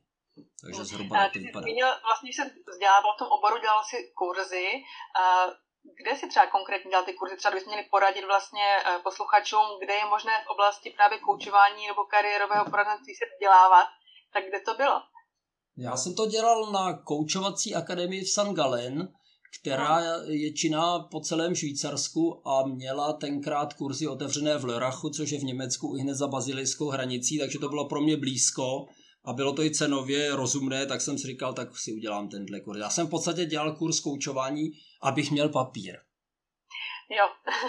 Takže 0.62 0.84
zhruba 0.84 1.15
tak 1.17 1.34
to 1.34 1.39
vypadá. 1.39 1.63
Zmínil, 1.63 1.89
vlastně 2.10 2.30
jsem 2.34 2.47
vzdělával 2.73 3.13
v 3.13 3.19
tom 3.21 3.30
oboru, 3.38 3.56
dělal 3.65 3.84
si 3.89 3.97
kurzy. 4.19 4.67
Kde 5.99 6.12
si 6.19 6.25
třeba 6.30 6.47
konkrétně 6.47 6.89
dělal 6.89 7.06
ty 7.06 7.13
kurzy? 7.13 7.36
Třeba 7.38 7.56
bychom 7.56 7.71
měli 7.73 7.88
poradit 7.95 8.25
vlastně 8.34 8.67
e, 8.78 8.99
posluchačům, 9.08 9.67
kde 9.82 9.93
je 9.93 10.06
možné 10.06 10.34
v 10.45 10.49
oblasti 10.56 10.88
právě 10.97 11.17
koučování 11.19 11.88
nebo 11.88 12.02
kariérového 12.13 12.65
poradenství 12.65 13.13
se 13.15 13.25
vzdělávat, 13.32 13.88
tak 14.34 14.43
kde 14.49 14.60
to 14.60 14.73
bylo? 14.82 14.97
Já 15.78 15.97
jsem 15.97 16.15
to 16.15 16.25
dělal 16.25 16.71
na 16.71 16.86
koučovací 17.04 17.75
akademii 17.75 18.21
v 18.23 18.32
San 18.32 18.54
Galen, 18.54 19.13
která 19.62 19.99
je 20.28 20.54
činná 20.54 20.99
po 20.99 21.19
celém 21.19 21.56
Švýcarsku 21.56 22.47
a 22.47 22.67
měla 22.67 23.13
tenkrát 23.13 23.73
kurzy 23.73 24.08
otevřené 24.08 24.58
v 24.58 24.65
Lerachu, 24.65 25.10
což 25.10 25.32
je 25.32 25.39
v 25.39 25.43
Německu 25.43 25.95
i 25.97 26.02
hned 26.02 26.15
za 26.15 26.28
bazilijskou 26.28 26.89
hranicí, 26.89 27.39
takže 27.39 27.60
to 27.60 27.69
bylo 27.69 27.88
pro 27.88 28.02
mě 28.02 28.17
blízko 28.17 28.86
a 29.25 29.34
bylo 29.34 29.53
to 29.53 29.62
i 29.62 29.71
cenově 29.71 30.36
rozumné, 30.36 30.86
tak 30.86 31.01
jsem 31.01 31.17
si 31.17 31.27
říkal, 31.27 31.53
tak 31.53 31.77
si 31.77 31.93
udělám 31.93 32.29
tenhle 32.29 32.60
kurz. 32.62 32.79
Já 32.79 32.89
jsem 32.89 33.08
v 33.08 33.10
podstatě 33.10 33.45
dělal 33.45 33.75
kurz 33.75 33.99
koučování, 33.99 34.71
abych 35.01 35.32
měl 35.32 35.49
papír. 35.49 35.95
Jo, 37.17 37.25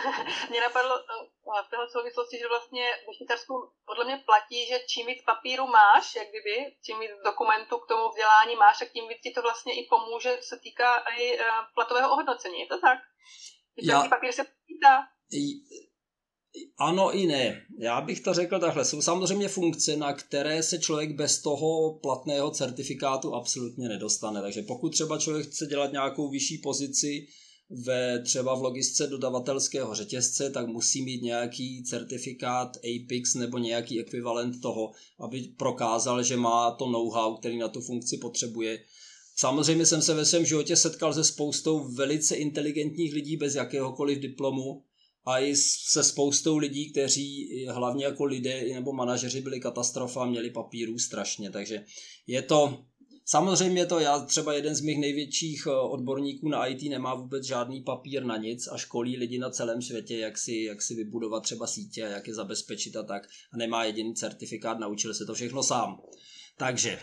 mě 0.51 0.61
napadlo 0.61 0.95
eh, 0.99 1.63
v 1.67 1.71
téhle 1.71 1.89
souvislosti, 1.91 2.39
že 2.39 2.49
vlastně 2.49 2.85
v 3.09 3.17
Švýcarsku 3.17 3.55
podle 3.87 4.05
mě 4.05 4.17
platí, 4.27 4.67
že 4.67 4.79
čím 4.89 5.07
víc 5.07 5.23
papíru 5.25 5.67
máš, 5.67 6.15
jak 6.15 6.29
kdyby, 6.29 6.77
čím 6.85 7.01
víc 7.01 7.11
dokumentů 7.25 7.79
k 7.79 7.89
tomu 7.89 8.09
vzdělání 8.09 8.57
máš, 8.57 8.79
tak 8.79 8.93
tím 8.93 9.09
víc 9.09 9.21
ti 9.23 9.31
to 9.31 9.43
vlastně 9.43 9.73
i 9.81 9.87
pomůže, 9.91 10.39
co 10.41 10.49
se 10.49 10.59
týká 10.59 10.97
i 11.19 11.39
eh, 11.39 11.45
platového 11.75 12.13
ohodnocení. 12.13 12.61
Je 12.61 12.67
to 12.67 12.81
tak? 12.81 12.99
Já... 13.83 14.09
papír 14.09 14.33
se 14.33 14.45
počítá? 14.45 14.95
Ano 16.79 17.17
i 17.17 17.27
ne. 17.27 17.63
Já 17.79 18.01
bych 18.01 18.21
to 18.21 18.35
řekl 18.35 18.59
takhle. 18.59 18.85
Jsou 18.85 19.03
samozřejmě 19.03 19.49
funkce, 19.49 19.97
na 19.97 20.13
které 20.13 20.63
se 20.63 20.79
člověk 20.79 21.17
bez 21.17 21.43
toho 21.43 21.99
platného 22.03 22.51
certifikátu 22.51 23.35
absolutně 23.35 23.89
nedostane. 23.89 24.43
Takže 24.43 24.63
pokud 24.63 24.89
třeba 24.89 25.19
člověk 25.19 25.47
chce 25.47 25.67
dělat 25.67 25.93
nějakou 25.93 26.31
vyšší 26.31 26.59
pozici 26.59 27.27
ve 27.71 28.23
třeba 28.23 28.55
v 28.55 28.63
logisce 28.63 29.07
dodavatelského 29.07 29.95
řetězce, 29.95 30.51
tak 30.51 30.67
musí 30.67 31.03
mít 31.03 31.23
nějaký 31.23 31.85
certifikát 31.85 32.77
APIX 32.77 33.35
nebo 33.35 33.59
nějaký 33.59 34.01
ekvivalent 34.01 34.61
toho, 34.61 34.93
aby 35.21 35.43
prokázal, 35.57 36.23
že 36.23 36.37
má 36.37 36.71
to 36.71 36.89
know-how, 36.89 37.37
který 37.37 37.59
na 37.59 37.69
tu 37.69 37.81
funkci 37.81 38.17
potřebuje. 38.17 38.79
Samozřejmě 39.37 39.87
jsem 39.87 40.03
se 40.03 40.15
ve 40.15 40.25
svém 40.25 40.45
životě 40.45 40.77
setkal 40.77 41.15
se 41.15 41.25
spoustou 41.25 41.89
velice 41.95 42.37
inteligentních 42.37 43.15
lidí 43.15 43.37
bez 43.37 43.55
jakéhokoliv 43.55 44.19
diplomu, 44.19 44.83
a 45.27 45.39
i 45.39 45.57
se 45.57 46.05
spoustou 46.05 46.59
lidí, 46.59 46.93
kteří 46.93 47.49
hlavně 47.69 48.05
jako 48.05 48.25
lidé 48.25 48.65
nebo 48.75 48.93
manažeři 48.93 49.41
byli 49.41 49.61
katastrofa, 49.61 50.27
měli 50.27 50.51
papírů 50.51 50.99
strašně, 50.99 51.51
takže 51.51 51.85
je 52.27 52.43
to, 52.43 52.85
samozřejmě 53.25 53.87
to, 53.87 53.99
já 53.99 54.19
třeba 54.19 54.55
jeden 54.55 54.75
z 54.75 54.81
mých 54.81 54.99
největších 54.99 55.67
eh, 55.67 55.71
odborníků 55.71 56.49
na 56.49 56.67
IT 56.67 56.91
nemá 56.91 57.15
vůbec 57.15 57.45
žádný 57.47 57.83
papír 57.83 58.25
na 58.25 58.37
nic 58.37 58.69
a 58.73 58.77
školí 58.77 59.17
lidi 59.17 59.39
na 59.39 59.51
celém 59.51 59.83
světě, 59.83 60.19
jak 60.19 60.39
si, 60.39 60.55
jak 60.55 60.83
si 60.83 60.95
vybudovat 60.95 61.41
třeba 61.41 61.67
sítě, 61.67 62.01
jak 62.01 62.27
je 62.27 62.35
zabezpečit 62.35 62.97
a 62.97 63.03
tak 63.03 63.23
a 63.53 63.57
nemá 63.57 63.85
jediný 63.85 64.15
certifikát, 64.15 64.79
naučil 64.79 65.15
se 65.15 65.25
to 65.25 65.35
všechno 65.35 65.63
sám. 65.63 66.01
Takže. 66.59 66.99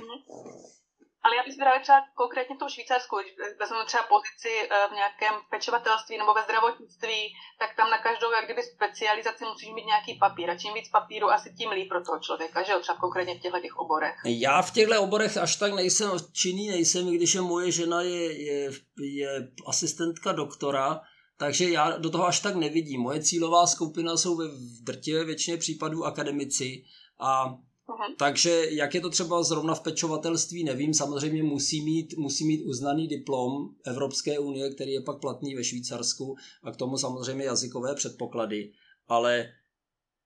Ale 1.23 1.36
já 1.36 1.43
bych 1.43 1.53
zvědavě 1.53 1.82
třeba 1.82 1.99
konkrétně 2.21 2.56
v 2.56 2.60
tom 2.62 2.69
Švýcarsku, 2.69 3.13
když 3.17 3.34
vezmeme 3.60 3.86
třeba 3.86 4.03
pozici 4.15 4.53
eh, 4.62 4.88
v 4.91 4.93
nějakém 4.99 5.36
pečovatelství 5.53 6.17
nebo 6.17 6.32
ve 6.34 6.43
zdravotnictví, 6.47 7.19
tak 7.62 7.69
tam 7.77 7.88
na 7.89 7.99
každou 8.08 8.30
jak 8.32 8.45
kdyby 8.45 8.62
specializaci 8.63 9.43
musíš 9.45 9.69
mít 9.75 9.91
nějaký 9.93 10.12
papír. 10.25 10.47
A 10.49 10.60
čím 10.62 10.73
víc 10.73 10.89
papíru, 10.89 11.27
asi 11.30 11.47
tím 11.58 11.69
líp 11.77 11.89
pro 11.89 12.01
toho 12.06 12.19
člověka, 12.19 12.63
že 12.63 12.71
jo, 12.71 12.80
třeba 12.80 12.97
konkrétně 12.97 13.36
v 13.36 13.41
těchto 13.41 13.60
těch 13.60 13.77
oborech. 13.84 14.15
Já 14.25 14.62
v 14.62 14.71
těchto 14.71 15.01
oborech 15.01 15.38
až 15.38 15.56
tak 15.56 15.71
nejsem 15.73 16.10
činný, 16.41 16.65
nejsem, 16.69 17.03
když 17.17 17.36
je 17.36 17.41
moje 17.41 17.71
žena 17.71 18.01
je, 18.01 18.23
je, 18.47 18.71
je 19.17 19.32
asistentka 19.67 20.32
doktora, 20.32 21.01
takže 21.38 21.69
já 21.69 21.97
do 21.97 22.10
toho 22.10 22.25
až 22.25 22.39
tak 22.39 22.56
nevidím. 22.56 23.01
Moje 23.01 23.23
cílová 23.23 23.67
skupina 23.67 24.17
jsou 24.17 24.36
ve 24.38 24.45
drtivé 24.82 25.23
většině 25.23 25.58
případů 25.58 26.06
akademici 26.06 26.84
a 27.19 27.58
Aha. 27.89 28.15
Takže 28.17 28.65
jak 28.69 28.95
je 28.95 29.02
to 29.02 29.10
třeba 29.10 29.43
zrovna 29.43 29.76
v 29.76 29.84
pečovatelství, 29.84 30.63
nevím. 30.63 30.93
Samozřejmě 30.93 31.43
musí 31.43 31.82
mít, 31.82 32.17
musí 32.17 32.45
mít 32.45 32.63
uznaný 32.65 33.08
diplom 33.08 33.69
Evropské 33.86 34.39
unie, 34.39 34.73
který 34.73 34.91
je 34.91 35.02
pak 35.02 35.19
platný 35.19 35.56
ve 35.56 35.63
Švýcarsku 35.63 36.36
a 36.63 36.71
k 36.71 36.78
tomu 36.78 36.97
samozřejmě 36.97 37.45
jazykové 37.45 37.95
předpoklady. 37.95 38.71
Ale 39.08 39.50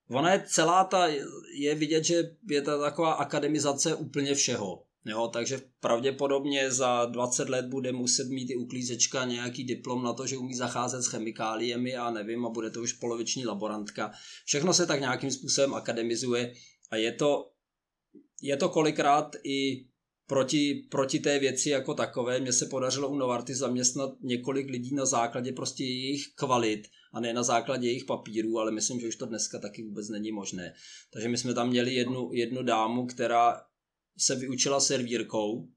ona 0.09 0.33
je 0.33 0.43
celá 0.47 0.83
ta, 0.83 1.07
je 1.53 1.75
vidět, 1.75 2.03
že 2.03 2.35
je 2.49 2.61
to 2.61 2.79
taková 2.79 3.13
akademizace 3.13 3.95
úplně 3.95 4.35
všeho. 4.35 4.83
Jo, 5.05 5.29
takže 5.33 5.61
pravděpodobně 5.79 6.71
za 6.71 7.05
20 7.05 7.49
let 7.49 7.65
bude 7.65 7.91
muset 7.91 8.29
mít 8.29 8.49
i 8.49 8.55
uklízečka 8.55 9.25
nějaký 9.25 9.63
diplom 9.63 10.03
na 10.03 10.13
to, 10.13 10.27
že 10.27 10.37
umí 10.37 10.53
zacházet 10.53 11.03
s 11.03 11.07
chemikáliemi 11.07 11.95
a 11.95 12.11
nevím, 12.11 12.45
a 12.45 12.49
bude 12.49 12.69
to 12.69 12.81
už 12.81 12.93
poloviční 12.93 13.45
laborantka. 13.45 14.11
Všechno 14.45 14.73
se 14.73 14.85
tak 14.85 14.99
nějakým 14.99 15.31
způsobem 15.31 15.73
akademizuje 15.73 16.53
a 16.91 16.95
je 16.95 17.11
to, 17.11 17.51
je 18.41 18.57
to 18.57 18.69
kolikrát 18.69 19.35
i 19.43 19.87
proti, 20.27 20.87
proti 20.91 21.19
té 21.19 21.39
věci 21.39 21.69
jako 21.69 21.93
takové. 21.93 22.39
Mně 22.39 22.53
se 22.53 22.65
podařilo 22.65 23.09
u 23.09 23.15
Novarty 23.15 23.55
zaměstnat 23.55 24.09
několik 24.21 24.69
lidí 24.69 24.95
na 24.95 25.05
základě 25.05 25.51
prostě 25.51 25.83
jejich 25.83 26.23
kvalit 26.35 26.87
a 27.13 27.19
ne 27.19 27.33
na 27.33 27.43
základě 27.43 27.87
jejich 27.87 28.05
papírů, 28.05 28.59
ale 28.59 28.71
myslím, 28.71 28.99
že 28.99 29.07
už 29.07 29.15
to 29.15 29.25
dneska 29.25 29.59
taky 29.59 29.83
vůbec 29.83 30.09
není 30.09 30.31
možné. 30.31 30.73
Takže 31.13 31.29
my 31.29 31.37
jsme 31.37 31.53
tam 31.53 31.69
měli 31.69 31.93
jednu, 31.93 32.29
jednu 32.33 32.63
dámu, 32.63 33.05
která 33.05 33.61
se 34.17 34.35
vyučila 34.35 34.79
servírkou 34.79 35.67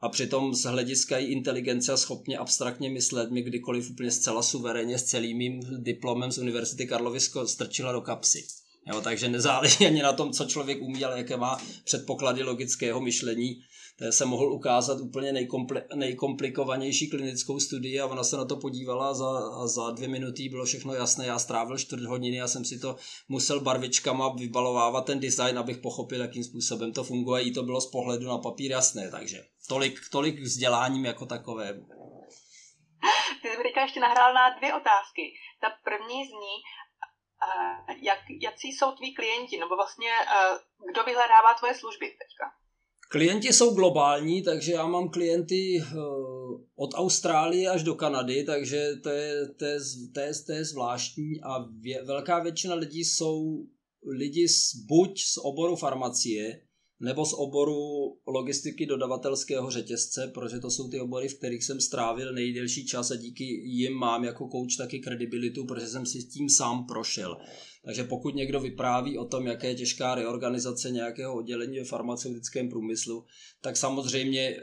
a 0.00 0.08
přitom 0.08 0.54
z 0.54 0.62
hlediska 0.62 1.18
její 1.18 1.32
inteligence 1.32 1.92
a 1.92 1.96
schopně 1.96 2.38
abstraktně 2.38 2.90
myslet 2.90 3.30
mi 3.30 3.42
kdykoliv 3.42 3.90
úplně 3.90 4.10
zcela 4.10 4.42
suverénně 4.42 4.98
s 4.98 5.04
celým 5.04 5.36
mým 5.36 5.60
diplomem 5.82 6.32
z 6.32 6.38
Univerzity 6.38 6.86
Karlovy 6.86 7.20
strčila 7.44 7.92
do 7.92 8.00
kapsy. 8.00 8.44
Jo, 8.86 9.00
takže 9.00 9.28
nezáleží 9.28 9.86
ani 9.86 10.02
na 10.02 10.12
tom, 10.12 10.32
co 10.32 10.44
člověk 10.44 10.82
umí, 10.82 11.04
ale 11.04 11.18
jaké 11.18 11.36
má 11.36 11.58
předpoklady 11.84 12.42
logického 12.42 13.00
myšlení. 13.00 13.60
To 13.98 14.12
se 14.12 14.24
mohl 14.24 14.52
ukázat 14.52 15.00
úplně 15.00 15.32
nejkompli- 15.32 15.84
nejkomplikovanější 15.94 17.10
klinickou 17.10 17.60
studii 17.60 18.00
a 18.00 18.06
ona 18.06 18.24
se 18.24 18.36
na 18.36 18.44
to 18.44 18.56
podívala 18.56 19.14
za, 19.14 19.26
a 19.62 19.66
za 19.66 19.90
dvě 19.90 20.08
minuty 20.08 20.48
bylo 20.48 20.64
všechno 20.64 20.94
jasné. 20.94 21.26
Já 21.26 21.38
strávil 21.38 21.78
čtvrt 21.78 22.02
hodiny 22.02 22.40
a 22.40 22.48
jsem 22.48 22.64
si 22.64 22.78
to 22.78 22.96
musel 23.28 23.60
barvičkama 23.60 24.28
vybalovávat 24.28 25.06
ten 25.06 25.20
design, 25.20 25.58
abych 25.58 25.78
pochopil, 25.78 26.20
jakým 26.20 26.44
způsobem 26.44 26.92
to 26.92 27.04
funguje. 27.04 27.42
I 27.42 27.50
to 27.50 27.62
bylo 27.62 27.80
z 27.80 27.90
pohledu 27.90 28.28
na 28.28 28.38
papír 28.38 28.70
jasné, 28.70 29.10
takže 29.10 29.44
tolik, 29.68 30.00
tolik 30.10 30.40
vzděláním 30.40 31.04
jako 31.04 31.26
takové. 31.26 31.74
Ty 33.42 33.48
jsi 33.48 33.56
mi 33.56 33.62
teďka 33.62 33.82
ještě 33.82 34.00
nahrál 34.00 34.34
na 34.34 34.58
dvě 34.58 34.74
otázky. 34.74 35.22
Ta 35.60 35.68
první 35.84 36.24
zní, 36.24 36.54
jak, 38.02 38.18
jaký 38.40 38.72
jsou 38.72 38.92
tví 38.92 39.14
klienti, 39.14 39.58
nebo 39.58 39.76
vlastně 39.76 40.10
kdo 40.92 41.04
vyhledává 41.04 41.54
tvoje 41.58 41.74
služby 41.74 42.06
teďka? 42.06 42.46
Klienti 43.14 43.52
jsou 43.52 43.74
globální, 43.74 44.42
takže 44.42 44.72
já 44.72 44.86
mám 44.86 45.08
klienty 45.08 45.78
eh, 45.80 45.96
od 46.76 46.94
Austrálie 46.94 47.70
až 47.70 47.82
do 47.82 47.94
Kanady, 47.94 48.44
takže 48.44 48.88
to 49.02 49.08
je, 49.08 49.48
to 49.48 49.64
je, 49.64 49.78
to 50.14 50.20
je, 50.20 50.32
to 50.46 50.52
je 50.52 50.64
zvláštní 50.64 51.40
a 51.42 51.64
vě, 51.80 52.04
velká 52.04 52.38
většina 52.38 52.74
lidí 52.74 53.04
jsou 53.04 53.66
lidi 54.18 54.48
z, 54.48 54.74
buď 54.74 55.20
z 55.20 55.36
oboru 55.42 55.76
farmacie, 55.76 56.60
nebo 57.04 57.26
z 57.26 57.32
oboru 57.32 57.76
logistiky 58.26 58.86
dodavatelského 58.86 59.70
řetězce, 59.70 60.30
protože 60.34 60.60
to 60.60 60.70
jsou 60.70 60.88
ty 60.88 61.00
obory, 61.00 61.28
v 61.28 61.38
kterých 61.38 61.64
jsem 61.64 61.80
strávil 61.80 62.32
nejdelší 62.32 62.86
čas 62.86 63.10
a 63.10 63.16
díky 63.16 63.44
jim 63.64 63.92
mám 63.92 64.24
jako 64.24 64.48
coach 64.48 64.76
taky 64.78 65.00
kredibilitu, 65.00 65.66
protože 65.66 65.86
jsem 65.86 66.06
si 66.06 66.18
tím 66.24 66.48
sám 66.48 66.86
prošel. 66.86 67.36
Takže 67.84 68.04
pokud 68.04 68.34
někdo 68.34 68.60
vypráví 68.60 69.18
o 69.18 69.24
tom, 69.24 69.46
jaké 69.46 69.68
je 69.68 69.74
těžká 69.74 70.14
reorganizace 70.14 70.90
nějakého 70.90 71.34
oddělení 71.34 71.78
ve 71.78 71.84
farmaceutickém 71.84 72.68
průmyslu, 72.68 73.24
tak 73.60 73.76
samozřejmě 73.76 74.56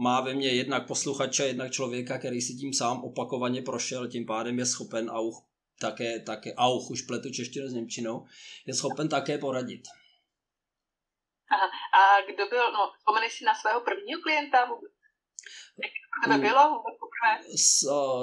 má 0.00 0.20
ve 0.20 0.34
mně 0.34 0.48
jednak 0.48 0.86
posluchače, 0.86 1.46
jednak 1.46 1.72
člověka, 1.72 2.18
který 2.18 2.40
si 2.40 2.54
tím 2.54 2.72
sám 2.72 3.04
opakovaně 3.04 3.62
prošel, 3.62 4.08
tím 4.08 4.26
pádem 4.26 4.58
je 4.58 4.66
schopen 4.66 5.10
a 5.10 5.20
už 5.20 5.34
také, 5.80 6.20
také, 6.20 6.52
a 6.56 6.68
už 6.68 7.02
pletu 7.02 7.30
češtinu 7.30 7.68
s 7.68 7.72
Němčinou, 7.72 8.24
je 8.66 8.74
schopen 8.74 9.08
také 9.08 9.38
poradit. 9.38 9.82
Aha. 11.54 11.66
A 11.98 12.20
kdo 12.20 12.46
byl, 12.46 12.72
no, 12.72 12.92
vzpomeneš 12.98 13.32
si 13.38 13.44
na 13.44 13.54
svého 13.54 13.80
prvního 13.80 14.20
klienta 14.20 14.64
vůbec? 14.64 14.92
tebe 16.22 16.36
mm. 16.36 16.40
bylo 16.40 16.82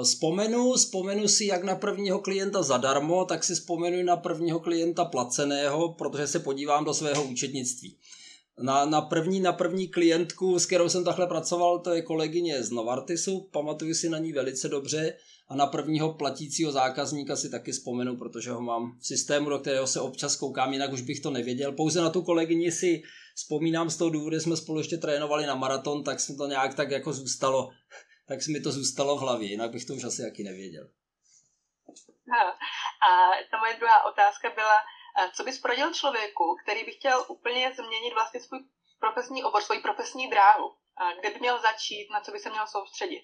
Vzpomenu, 0.04 0.72
vzpomenu 0.72 1.28
si 1.28 1.44
jak 1.44 1.64
na 1.64 1.76
prvního 1.76 2.18
klienta 2.18 2.62
zadarmo, 2.62 3.24
tak 3.24 3.44
si 3.44 3.54
vzpomenu 3.54 4.02
na 4.02 4.16
prvního 4.16 4.60
klienta 4.60 5.04
placeného, 5.04 5.94
protože 5.94 6.26
se 6.26 6.38
podívám 6.38 6.84
do 6.84 6.94
svého 6.94 7.24
účetnictví. 7.24 7.98
Na, 8.58 8.84
na, 8.84 9.00
první, 9.00 9.40
na 9.40 9.52
první 9.52 9.88
klientku, 9.88 10.58
s 10.58 10.66
kterou 10.66 10.88
jsem 10.88 11.04
takhle 11.04 11.26
pracoval, 11.26 11.78
to 11.78 11.90
je 11.90 12.02
kolegyně 12.02 12.62
z 12.62 12.70
Novartisu, 12.70 13.48
pamatuju 13.52 13.94
si 13.94 14.08
na 14.08 14.18
ní 14.18 14.32
velice 14.32 14.68
dobře 14.68 15.16
a 15.48 15.54
na 15.56 15.66
prvního 15.66 16.14
platícího 16.14 16.72
zákazníka 16.72 17.36
si 17.36 17.50
taky 17.50 17.72
vzpomenu, 17.72 18.16
protože 18.16 18.50
ho 18.50 18.60
mám 18.60 18.98
v 19.00 19.06
systému, 19.06 19.48
do 19.50 19.58
kterého 19.58 19.86
se 19.86 20.00
občas 20.00 20.36
koukám, 20.36 20.72
jinak 20.72 20.92
už 20.92 21.00
bych 21.00 21.20
to 21.20 21.30
nevěděl. 21.30 21.72
Pouze 21.72 22.00
na 22.00 22.10
tu 22.10 22.22
kolegyni 22.22 22.72
si 22.72 23.02
vzpomínám 23.34 23.90
z 23.90 23.96
toho 23.96 24.10
důvodu, 24.10 24.40
jsme 24.40 24.56
spolu 24.56 24.78
ještě 24.78 24.96
trénovali 24.96 25.46
na 25.46 25.54
maraton, 25.54 26.04
tak 26.04 26.20
jsme 26.20 26.36
to 26.36 26.46
nějak 26.46 26.74
tak 26.74 26.90
jako 26.90 27.12
zůstalo, 27.12 27.70
tak 28.28 28.38
mi 28.48 28.60
to 28.60 28.72
zůstalo 28.72 29.16
v 29.16 29.20
hlavě, 29.20 29.48
jinak 29.48 29.70
bych 29.70 29.84
to 29.84 29.94
už 29.94 30.04
asi 30.04 30.22
jaký 30.22 30.44
nevěděl. 30.44 30.88
No, 32.26 32.42
a 33.08 33.10
ta 33.50 33.58
moje 33.58 33.74
druhá 33.78 34.04
otázka 34.12 34.50
byla, 34.54 34.78
co 35.36 35.44
bys 35.44 35.58
poradil 35.58 35.94
člověku, 35.94 36.56
který 36.64 36.84
by 36.84 36.92
chtěl 36.92 37.24
úplně 37.28 37.72
změnit 37.74 38.12
vlastně 38.14 38.40
svůj 38.40 38.60
profesní 39.00 39.44
obor, 39.44 39.62
svoji 39.62 39.80
profesní 39.80 40.30
dráhu? 40.30 40.74
Kde 41.20 41.30
by 41.30 41.40
měl 41.40 41.58
začít, 41.62 42.08
na 42.12 42.20
co 42.20 42.32
by 42.32 42.38
se 42.38 42.50
měl 42.50 42.66
soustředit? 42.66 43.22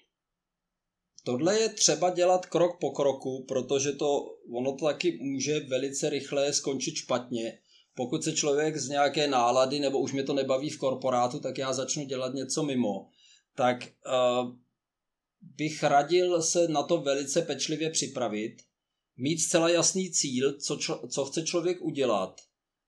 Tohle 1.25 1.59
je 1.59 1.69
třeba 1.69 2.09
dělat 2.09 2.45
krok 2.45 2.79
po 2.79 2.91
kroku, 2.91 3.45
protože 3.47 3.91
to 3.91 4.07
ono 4.55 4.77
to 4.77 4.85
taky 4.85 5.19
může 5.21 5.59
velice 5.59 6.09
rychle 6.09 6.53
skončit 6.53 6.95
špatně 6.95 7.59
pokud 7.97 8.23
se 8.23 8.33
člověk 8.33 8.77
z 8.77 8.89
nějaké 8.89 9.27
nálady, 9.27 9.79
nebo 9.79 9.99
už 9.99 10.13
mě 10.13 10.23
to 10.23 10.33
nebaví 10.33 10.69
v 10.69 10.77
korporátu, 10.77 11.39
tak 11.39 11.57
já 11.57 11.73
začnu 11.73 12.05
dělat 12.05 12.33
něco 12.33 12.63
mimo, 12.63 13.09
tak 13.55 13.77
uh, 13.83 14.55
bych 15.41 15.83
radil 15.83 16.41
se 16.41 16.67
na 16.67 16.83
to 16.83 16.97
velice 16.97 17.41
pečlivě 17.41 17.89
připravit, 17.89 18.57
mít 19.17 19.39
zcela 19.39 19.69
jasný 19.69 20.11
cíl, 20.11 20.53
co, 20.53 20.75
čo, 20.75 21.07
co 21.09 21.25
chce 21.25 21.43
člověk 21.43 21.81
udělat 21.81 22.41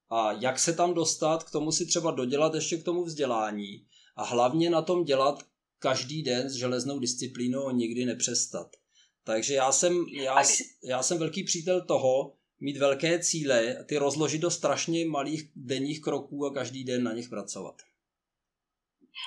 a 0.10 0.32
jak 0.32 0.60
se 0.60 0.74
tam 0.74 0.94
dostat, 0.94 1.44
k 1.44 1.52
tomu 1.52 1.72
si 1.72 1.86
třeba 1.86 2.12
dodělat 2.12 2.56
ještě 2.56 2.78
k 2.78 2.84
tomu 2.84 3.04
vzdělání 3.04 3.86
a 4.16 4.24
hlavně 4.24 4.70
na 4.70 4.82
tom 4.82 5.04
dělat 5.04 5.44
každý 5.80 6.24
den 6.24 6.50
s 6.50 6.54
železnou 6.54 7.00
disciplínou 7.00 7.68
a 7.68 7.72
nikdy 7.72 8.06
nepřestat. 8.06 8.76
Takže 9.24 9.54
já 9.54 9.72
jsem, 9.72 10.06
já, 10.14 10.44
já 10.84 11.04
jsem 11.04 11.18
velký 11.18 11.44
přítel 11.44 11.82
toho, 11.82 12.34
mít 12.60 12.78
velké 12.78 13.20
cíle, 13.20 13.86
ty 13.86 13.98
rozložit 13.98 14.42
do 14.42 14.52
strašně 14.52 15.06
malých 15.06 15.52
denních 15.56 16.02
kroků 16.02 16.46
a 16.46 16.54
každý 16.54 16.84
den 16.84 17.04
na 17.04 17.14
nich 17.14 17.30
pracovat. 17.30 17.76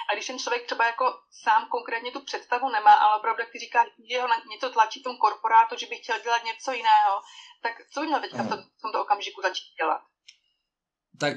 A 0.08 0.14
když 0.14 0.26
ten 0.26 0.38
člověk 0.38 0.66
třeba 0.66 0.86
jako 0.86 1.04
sám 1.44 1.68
konkrétně 1.70 2.10
tu 2.12 2.20
představu 2.20 2.68
nemá, 2.68 2.92
ale 2.92 3.18
opravdu, 3.18 3.40
jak 3.40 3.52
ty 3.52 3.58
říkáš, 3.58 3.86
že 4.10 4.20
ho 4.20 4.28
na 4.28 4.36
něco 4.50 4.70
tlačí 4.70 5.02
tom 5.02 5.16
korporátu, 5.16 5.76
že 5.78 5.86
by 5.86 5.96
chtěl 5.96 6.20
dělat 6.22 6.44
něco 6.44 6.72
jiného, 6.72 7.14
tak 7.62 7.72
co 7.92 8.00
by 8.00 8.06
měl 8.06 8.20
teďka 8.20 8.42
v, 8.42 8.48
tom, 8.48 8.58
v 8.78 8.82
tomto 8.82 9.02
okamžiku 9.02 9.42
začít 9.42 9.74
dělat? 9.80 10.00
Tak 11.20 11.36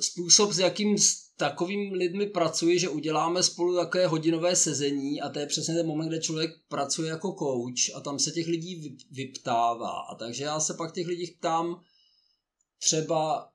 způsob, 0.00 0.52
s 0.52 0.58
jakým 0.58 0.96
takovým 1.36 1.92
lidmi 1.92 2.26
pracuji, 2.26 2.78
že 2.78 2.88
uděláme 2.88 3.42
spolu 3.42 3.76
takové 3.76 4.06
hodinové 4.06 4.56
sezení 4.56 5.20
a 5.20 5.28
to 5.28 5.38
je 5.38 5.46
přesně 5.46 5.74
ten 5.74 5.86
moment, 5.86 6.08
kde 6.08 6.20
člověk 6.20 6.50
pracuje 6.68 7.10
jako 7.10 7.32
coach 7.32 7.96
a 7.96 8.00
tam 8.00 8.18
se 8.18 8.30
těch 8.30 8.46
lidí 8.46 8.98
vyptává. 9.10 10.00
A 10.00 10.14
takže 10.14 10.44
já 10.44 10.60
se 10.60 10.74
pak 10.74 10.94
těch 10.94 11.06
lidí 11.06 11.26
ptám 11.26 11.84
třeba 12.78 13.50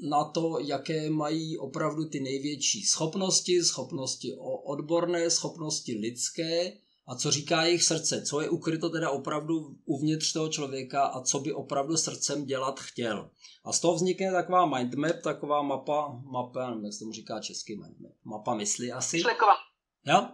na 0.00 0.24
to, 0.24 0.58
jaké 0.58 1.10
mají 1.10 1.58
opravdu 1.58 2.04
ty 2.04 2.20
největší 2.20 2.82
schopnosti, 2.82 3.62
schopnosti 3.62 4.36
odborné, 4.64 5.30
schopnosti 5.30 5.94
lidské 5.94 6.72
a 7.06 7.14
co 7.14 7.30
říká 7.30 7.62
jejich 7.62 7.84
srdce, 7.84 8.22
co 8.22 8.40
je 8.40 8.48
ukryto 8.48 8.90
teda 8.90 9.10
opravdu 9.10 9.76
uvnitř 9.84 10.32
toho 10.32 10.48
člověka 10.48 11.04
a 11.04 11.20
co 11.20 11.40
by 11.40 11.52
opravdu 11.52 11.96
srdcem 11.96 12.44
dělat 12.44 12.80
chtěl. 12.80 13.30
A 13.64 13.72
z 13.72 13.80
toho 13.80 13.94
vznikne 13.94 14.32
taková 14.32 14.66
mindmap, 14.66 15.16
taková 15.22 15.62
mapa, 15.62 16.20
mapa, 16.24 16.70
nevím, 16.70 16.84
jak 16.84 16.92
se 16.92 16.98
tomu 16.98 17.12
říká 17.12 17.40
český 17.40 17.76
mindmap, 17.76 18.12
mapa 18.24 18.54
mysli 18.54 18.92
asi. 18.92 19.16
Myšlenková. 19.16 19.52
Jo? 20.06 20.28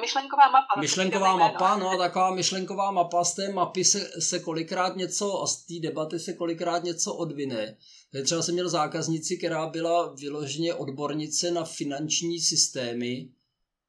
Myšlenková 0.00 0.50
mapa. 0.50 0.80
Myšlenková 0.80 1.36
mapa, 1.36 1.76
no 1.76 1.98
taková 1.98 2.34
myšlenková 2.34 2.90
mapa, 2.90 3.24
z 3.24 3.34
té 3.34 3.52
mapy 3.52 3.84
se, 3.84 4.10
se 4.20 4.40
kolikrát 4.40 4.96
něco, 4.96 5.42
a 5.42 5.46
z 5.46 5.64
té 5.64 5.74
debaty 5.82 6.18
se 6.18 6.32
kolikrát 6.32 6.84
něco 6.84 7.14
odvine. 7.14 7.76
Já 8.14 8.22
třeba 8.22 8.42
jsem 8.42 8.54
měl 8.54 8.68
zákaznici, 8.68 9.36
která 9.36 9.66
byla 9.66 10.14
vyloženě 10.14 10.74
odbornice 10.74 11.50
na 11.50 11.64
finanční 11.64 12.40
systémy 12.40 13.28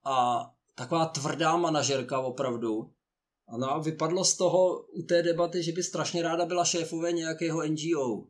a 0.05 0.47
taková 0.75 1.05
tvrdá 1.05 1.57
manažerka 1.57 2.19
opravdu. 2.19 2.91
Ano 3.47 3.71
a 3.71 3.79
vypadlo 3.79 4.23
z 4.23 4.37
toho 4.37 4.79
u 4.79 5.01
té 5.01 5.23
debaty, 5.23 5.63
že 5.63 5.71
by 5.71 5.83
strašně 5.83 6.21
ráda 6.21 6.45
byla 6.45 6.65
šéfové 6.65 7.11
nějakého 7.11 7.63
NGO. 7.67 8.23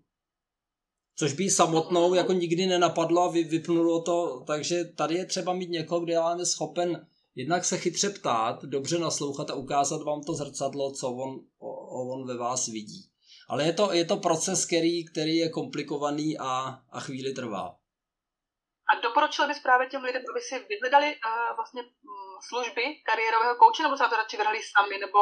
Což 1.16 1.34
by 1.34 1.50
samotnou 1.50 2.14
jako 2.14 2.34
nikdy 2.34 2.68
nenapadlo 2.68 3.22
a 3.22 3.32
vypnulo 3.32 4.02
to, 4.02 4.44
takže 4.48 4.86
tady 4.86 5.16
je 5.16 5.26
třeba 5.26 5.54
mít 5.54 5.70
někoho, 5.70 6.00
kde 6.00 6.14
je 6.14 6.46
schopen 6.46 7.08
jednak 7.38 7.66
se 7.66 7.78
chytře 7.78 8.10
ptát, 8.10 8.64
dobře 8.64 9.00
naslouchat 9.00 9.50
a 9.50 9.56
ukázat 9.56 10.02
vám 10.04 10.22
to 10.24 10.34
zrcadlo, 10.34 10.92
co 10.92 11.12
on, 11.12 11.40
on 12.10 12.28
ve 12.28 12.38
vás 12.38 12.68
vidí. 12.68 13.10
Ale 13.50 13.66
je 13.66 13.74
to, 13.74 13.94
je 13.94 14.06
to 14.06 14.18
proces, 14.18 14.66
který, 14.66 15.06
který 15.06 15.38
je 15.38 15.50
komplikovaný 15.50 16.38
a, 16.38 16.82
a 16.92 17.00
chvíli 17.00 17.34
trvá. 17.34 17.76
A 18.90 19.02
doporučil 19.04 19.48
bys 19.48 19.60
právě 19.60 19.88
těm 19.88 20.04
lidem, 20.04 20.22
aby 20.32 20.42
si 20.42 20.66
vyhledali 20.70 21.06
uh, 21.06 21.56
vlastně 21.56 21.82
um, 21.82 21.90
služby 22.50 22.82
kariérového 23.06 23.56
kouče, 23.56 23.84
nebo 23.84 23.98
se 23.98 24.04
na 24.04 24.10
to 24.10 24.16
radši 24.16 24.38
vyhrali 24.38 24.60
sami, 24.76 24.98
nebo... 24.98 25.20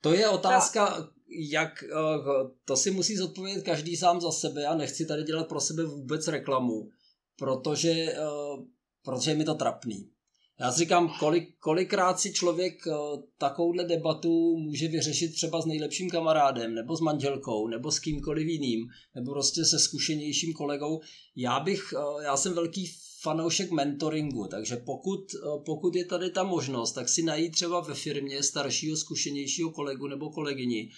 To 0.00 0.12
je 0.12 0.28
otázka, 0.28 1.08
jak, 1.50 1.84
uh, 1.92 2.50
to 2.64 2.76
si 2.76 2.90
musí 2.90 3.16
zodpovědět 3.16 3.64
každý 3.64 3.96
sám 3.96 4.20
za 4.20 4.32
sebe 4.32 4.66
a 4.66 4.74
nechci 4.74 5.06
tady 5.06 5.22
dělat 5.22 5.48
pro 5.48 5.60
sebe 5.60 5.84
vůbec 5.84 6.28
reklamu, 6.28 6.90
protože, 7.38 7.92
uh, 7.92 8.64
protože 9.04 9.30
je 9.30 9.36
mi 9.36 9.44
to 9.44 9.54
trapný. 9.54 10.15
Já 10.60 10.72
si 10.72 10.78
říkám, 10.78 11.14
kolik, 11.18 11.58
kolikrát 11.58 12.20
si 12.20 12.32
člověk 12.32 12.74
uh, 12.86 12.94
takovouhle 13.38 13.84
debatu 13.84 14.56
může 14.56 14.88
vyřešit 14.88 15.28
třeba 15.28 15.60
s 15.60 15.66
nejlepším 15.66 16.10
kamarádem, 16.10 16.74
nebo 16.74 16.96
s 16.96 17.00
manželkou, 17.00 17.68
nebo 17.68 17.92
s 17.92 17.98
kýmkoliv 17.98 18.48
jiným, 18.48 18.86
nebo 19.14 19.32
prostě 19.32 19.64
se 19.64 19.78
zkušenějším 19.78 20.52
kolegou. 20.52 21.00
Já 21.36 21.60
bych, 21.60 21.94
uh, 21.96 22.22
já 22.22 22.36
jsem 22.36 22.54
velký 22.54 22.90
fanoušek 23.22 23.70
mentoringu, 23.70 24.46
takže 24.50 24.76
pokud, 24.76 25.20
uh, 25.34 25.64
pokud 25.64 25.96
je 25.96 26.04
tady 26.04 26.30
ta 26.30 26.42
možnost, 26.42 26.92
tak 26.92 27.08
si 27.08 27.22
najít 27.22 27.52
třeba 27.52 27.80
ve 27.80 27.94
firmě 27.94 28.42
staršího, 28.42 28.96
zkušenějšího 28.96 29.70
kolegu 29.70 30.06
nebo 30.06 30.30
kolegyni 30.30 30.90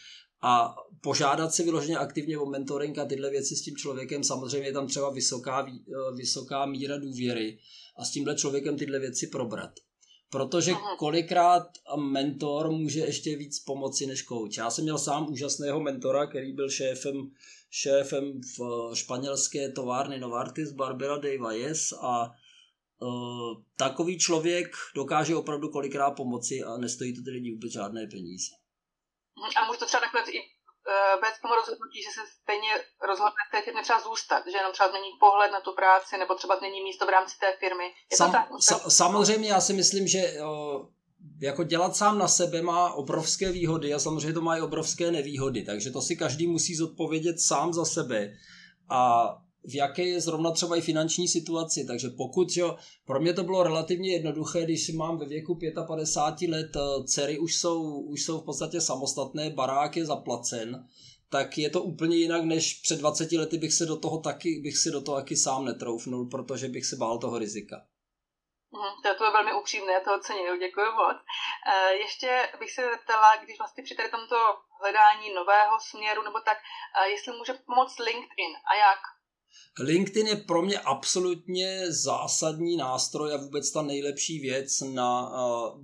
a 0.43 0.75
požádat 1.01 1.55
si 1.55 1.63
vyloženě 1.63 1.97
aktivně 1.97 2.39
o 2.39 2.47
mentoring 2.47 2.99
a 2.99 3.05
tyhle 3.05 3.31
věci 3.31 3.57
s 3.57 3.63
tím 3.63 3.77
člověkem. 3.77 4.25
Samozřejmě 4.25 4.69
je 4.69 4.73
tam 4.73 4.87
třeba 4.87 5.11
vysoká, 5.11 5.67
vysoká 6.17 6.67
míra 6.67 6.99
důvěry 6.99 7.59
a 7.97 8.05
s 8.05 8.11
tímhle 8.11 8.35
člověkem 8.35 8.77
tyhle 8.77 8.99
věci 8.99 9.27
probrat. 9.27 9.71
Protože 10.31 10.73
kolikrát 10.99 11.69
mentor 11.97 12.71
může 12.71 13.01
ještě 13.01 13.37
víc 13.37 13.59
pomoci 13.59 14.07
než 14.07 14.25
coach. 14.25 14.57
Já 14.59 14.71
jsem 14.71 14.85
měl 14.85 14.99
sám 14.99 15.31
úžasného 15.31 15.81
mentora, 15.81 16.27
který 16.27 16.53
byl 16.53 16.71
šéfem, 16.71 17.31
šéfem 17.71 18.41
v 18.59 18.91
španělské 18.95 19.73
továrny 19.73 20.19
Novartis 20.19 20.73
Barbera 20.73 21.19
de 21.19 21.39
Valles 21.39 21.93
a 22.01 22.31
uh, 23.01 23.63
takový 23.77 24.19
člověk 24.19 24.67
dokáže 24.95 25.37
opravdu 25.37 25.69
kolikrát 25.69 26.11
pomoci 26.11 26.63
a 26.63 26.77
nestojí 26.77 27.15
to 27.15 27.23
tedy 27.23 27.51
vůbec 27.51 27.73
žádné 27.73 28.07
peníze. 28.07 28.58
A 29.57 29.67
může 29.67 29.79
to 29.79 29.87
třeba 29.87 30.07
nakonec 30.07 30.29
i 30.29 30.39
uh, 30.41 31.21
bez 31.23 31.35
tomu 31.43 31.55
rozhodnutí, 31.61 31.99
že 32.03 32.11
se 32.17 32.23
stejně 32.43 32.73
rozhodne 33.11 33.43
v 33.49 33.53
té 33.53 33.59
firmě 33.63 33.83
třeba 33.83 34.01
zůstat, 34.01 34.41
že 34.51 34.57
jenom 34.57 34.73
třeba 34.73 34.89
změní 34.89 35.11
pohled 35.25 35.51
na 35.57 35.61
tu 35.61 35.73
práci, 35.81 36.19
nebo 36.19 36.35
třeba 36.35 36.57
změní 36.57 36.81
místo 36.83 37.07
v 37.07 37.15
rámci 37.17 37.35
té 37.39 37.51
firmy. 37.63 37.87
Je 38.11 38.17
Sam, 38.17 38.31
to 38.31 38.37
tak? 38.37 38.47
Sa, 38.61 38.77
samozřejmě, 38.91 39.49
já 39.49 39.61
si 39.61 39.73
myslím, 39.73 40.05
že 40.09 40.23
uh, 40.41 40.87
jako 41.41 41.65
dělat 41.65 41.97
sám 41.97 42.19
na 42.19 42.29
sebe 42.29 42.63
má 42.63 42.93
obrovské 42.93 43.53
výhody 43.53 43.95
a 43.95 43.99
samozřejmě 43.99 44.33
to 44.33 44.41
má 44.41 44.57
i 44.57 44.61
obrovské 44.61 45.11
nevýhody, 45.11 45.63
takže 45.65 45.91
to 45.91 46.03
si 46.03 46.17
každý 46.17 46.47
musí 46.47 46.75
zodpovědět 46.75 47.41
sám 47.41 47.73
za 47.73 47.85
sebe. 47.85 48.33
A 48.91 49.29
v 49.65 49.75
jaké 49.75 50.03
je 50.03 50.21
zrovna 50.21 50.51
třeba 50.51 50.77
i 50.77 50.81
finanční 50.81 51.29
situaci. 51.29 51.85
Takže 51.87 52.09
pokud, 52.17 52.57
jo, 52.57 52.77
pro 53.07 53.21
mě 53.21 53.33
to 53.33 53.43
bylo 53.43 53.63
relativně 53.63 54.13
jednoduché, 54.13 54.65
když 54.65 54.89
mám 54.89 55.19
ve 55.19 55.27
věku 55.27 55.59
55 55.87 56.51
let, 56.51 56.77
eh, 56.77 57.05
dcery 57.05 57.39
už 57.39 57.57
jsou, 57.57 58.01
už 58.01 58.25
jsou 58.25 58.41
v 58.41 58.45
podstatě 58.45 58.81
samostatné, 58.81 59.51
barák 59.51 59.97
je 59.97 60.07
zaplacen, 60.07 60.89
tak 61.31 61.59
je 61.59 61.71
to 61.71 61.83
úplně 61.83 62.17
jinak, 62.17 62.45
než 62.45 62.75
před 62.75 62.99
20 62.99 63.33
lety 63.33 63.59
bych 63.59 63.73
se 63.73 63.87
do 63.87 63.97
toho 63.97 64.19
taky, 64.19 64.61
bych 64.63 64.77
si 64.79 64.91
do 64.91 65.01
toho 65.01 65.19
taky 65.19 65.37
sám 65.37 65.65
netroufnul, 65.65 66.29
protože 66.29 66.69
bych 66.69 66.87
se 66.87 66.97
bál 66.97 67.19
toho 67.19 67.39
rizika. 67.39 67.77
To, 69.03 69.09
je 69.09 69.15
to 69.15 69.33
velmi 69.33 69.53
upřímné, 69.61 70.01
to 70.01 70.15
oceňuju, 70.15 70.59
děkuji 70.59 70.93
moc. 70.93 71.17
E, 71.73 71.93
ještě 71.95 72.53
bych 72.59 72.71
se 72.73 72.83
zeptala, 72.83 73.37
když 73.37 73.59
vlastně 73.59 73.85
při 73.85 73.95
tady 73.95 74.09
tomto 74.09 74.37
hledání 74.81 75.35
nového 75.35 75.81
směru, 75.81 76.23
nebo 76.23 76.41
tak, 76.41 76.59
e, 76.59 77.11
jestli 77.11 77.33
může 77.33 77.53
pomoct 77.67 77.99
LinkedIn 77.99 78.53
a 78.71 78.75
jak? 78.75 78.99
LinkedIn 79.81 80.27
je 80.27 80.37
pro 80.37 80.63
mě 80.63 80.79
absolutně 80.79 81.85
zásadní 81.89 82.77
nástroj 82.77 83.35
a 83.35 83.37
vůbec 83.37 83.71
ta 83.71 83.83
nejlepší 83.83 84.41
věc 84.41 84.81
na, 84.81 85.33
eh, 85.35 85.79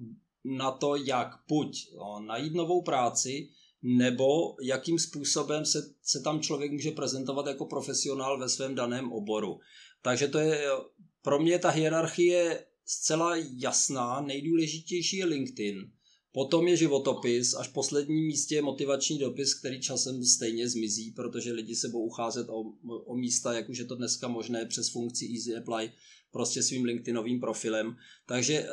na 0.45 0.71
to, 0.71 0.97
jak 0.97 1.29
buď 1.49 1.89
eh, 1.93 2.27
najít 2.27 2.55
novou 2.55 2.83
práci, 2.83 3.49
nebo 3.83 4.57
jakým 4.63 4.99
způsobem 4.99 5.65
se, 5.65 5.95
se 6.03 6.21
tam 6.21 6.41
člověk 6.41 6.73
může 6.73 6.91
prezentovat 6.91 7.47
jako 7.47 7.67
profesionál 7.67 8.39
ve 8.39 8.49
svém 8.49 8.75
daném 8.75 9.13
oboru. 9.13 9.61
Takže 10.03 10.29
to 10.29 10.39
je 10.39 10.69
pro 11.23 11.39
mě 11.39 11.59
ta 11.59 11.71
hierarchie 11.71 12.67
zcela 12.85 13.37
jasná, 13.59 14.21
nejdůležitější 14.21 15.17
je 15.17 15.25
LinkedIn, 15.25 15.91
Potom 16.35 16.69
je 16.69 16.77
životopis, 16.77 17.55
až 17.55 17.69
v 17.69 17.73
posledním 17.73 18.27
místě 18.27 18.55
je 18.55 18.63
motivační 18.63 19.19
dopis, 19.19 19.55
který 19.55 19.81
časem 19.81 20.25
stejně 20.25 20.69
zmizí, 20.69 21.11
protože 21.11 21.53
lidi 21.53 21.77
se 21.77 21.89
budou 21.89 22.05
ucházet 22.05 22.49
o, 22.49 22.65
o 23.05 23.17
místa, 23.17 23.53
jak 23.53 23.69
už 23.69 23.79
je 23.79 23.85
to 23.85 23.95
dneska 23.95 24.29
možné 24.29 24.67
přes 24.67 24.89
funkci 24.89 25.31
Easy 25.35 25.57
Apply, 25.57 25.93
prostě 26.33 26.63
svým 26.63 26.85
LinkedInovým 26.85 27.41
profilem. 27.41 27.97
Takže 28.27 28.69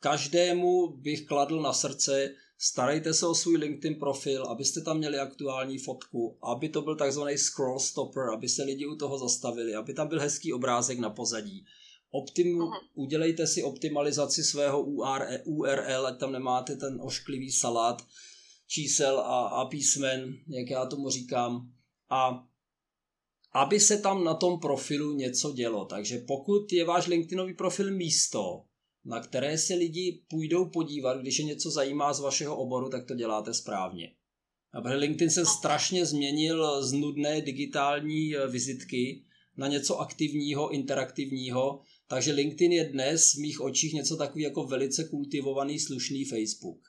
každému 0.00 0.88
bych 0.96 1.26
kladl 1.26 1.60
na 1.60 1.72
srdce, 1.72 2.34
starejte 2.58 3.14
se 3.14 3.26
o 3.26 3.34
svůj 3.34 3.56
LinkedIn 3.56 3.98
profil, 3.98 4.44
abyste 4.44 4.80
tam 4.80 4.98
měli 4.98 5.18
aktuální 5.18 5.78
fotku, 5.78 6.38
aby 6.42 6.68
to 6.68 6.82
byl 6.82 6.96
takzvaný 6.96 7.38
scroll 7.38 7.78
stopper, 7.78 8.24
aby 8.34 8.48
se 8.48 8.62
lidi 8.62 8.86
u 8.86 8.96
toho 8.96 9.18
zastavili, 9.18 9.74
aby 9.74 9.94
tam 9.94 10.08
byl 10.08 10.20
hezký 10.20 10.52
obrázek 10.52 10.98
na 10.98 11.10
pozadí 11.10 11.66
Optim, 12.10 12.58
uh-huh. 12.58 12.80
udělejte 12.94 13.46
si 13.46 13.62
optimalizaci 13.62 14.44
svého 14.44 14.82
URL, 15.44 16.06
ať 16.06 16.18
tam 16.18 16.32
nemáte 16.32 16.76
ten 16.76 16.98
ošklivý 17.02 17.52
salát 17.52 18.02
čísel 18.66 19.20
a, 19.20 19.46
a 19.46 19.64
písmen, 19.64 20.34
jak 20.48 20.70
já 20.70 20.86
tomu 20.86 21.10
říkám. 21.10 21.72
A 22.10 22.48
aby 23.52 23.80
se 23.80 23.98
tam 23.98 24.24
na 24.24 24.34
tom 24.34 24.60
profilu 24.60 25.12
něco 25.12 25.52
dělo. 25.52 25.84
Takže 25.84 26.18
pokud 26.18 26.72
je 26.72 26.84
váš 26.84 27.06
LinkedInový 27.06 27.54
profil 27.54 27.90
místo, 27.90 28.64
na 29.04 29.20
které 29.20 29.58
se 29.58 29.74
lidi 29.74 30.22
půjdou 30.28 30.70
podívat, 30.70 31.20
když 31.20 31.38
je 31.38 31.44
něco 31.44 31.70
zajímá 31.70 32.12
z 32.12 32.20
vašeho 32.20 32.56
oboru, 32.56 32.88
tak 32.88 33.06
to 33.06 33.14
děláte 33.14 33.54
správně. 33.54 34.12
A 34.72 34.94
LinkedIn 34.94 35.30
se 35.30 35.46
strašně 35.46 36.06
změnil 36.06 36.82
z 36.82 36.92
nudné 36.92 37.40
digitální 37.40 38.36
eh, 38.36 38.46
vizitky 38.46 39.24
na 39.56 39.66
něco 39.66 39.98
aktivního, 39.98 40.70
interaktivního, 40.70 41.80
takže 42.10 42.30
LinkedIn 42.32 42.72
je 42.72 42.84
dnes 42.84 43.20
v 43.34 43.40
mých 43.44 43.60
očích 43.60 43.92
něco 43.92 44.16
takový 44.16 44.42
jako 44.42 44.62
velice 44.64 45.00
kultivovaný, 45.10 45.78
slušný 45.78 46.24
Facebook. 46.32 46.80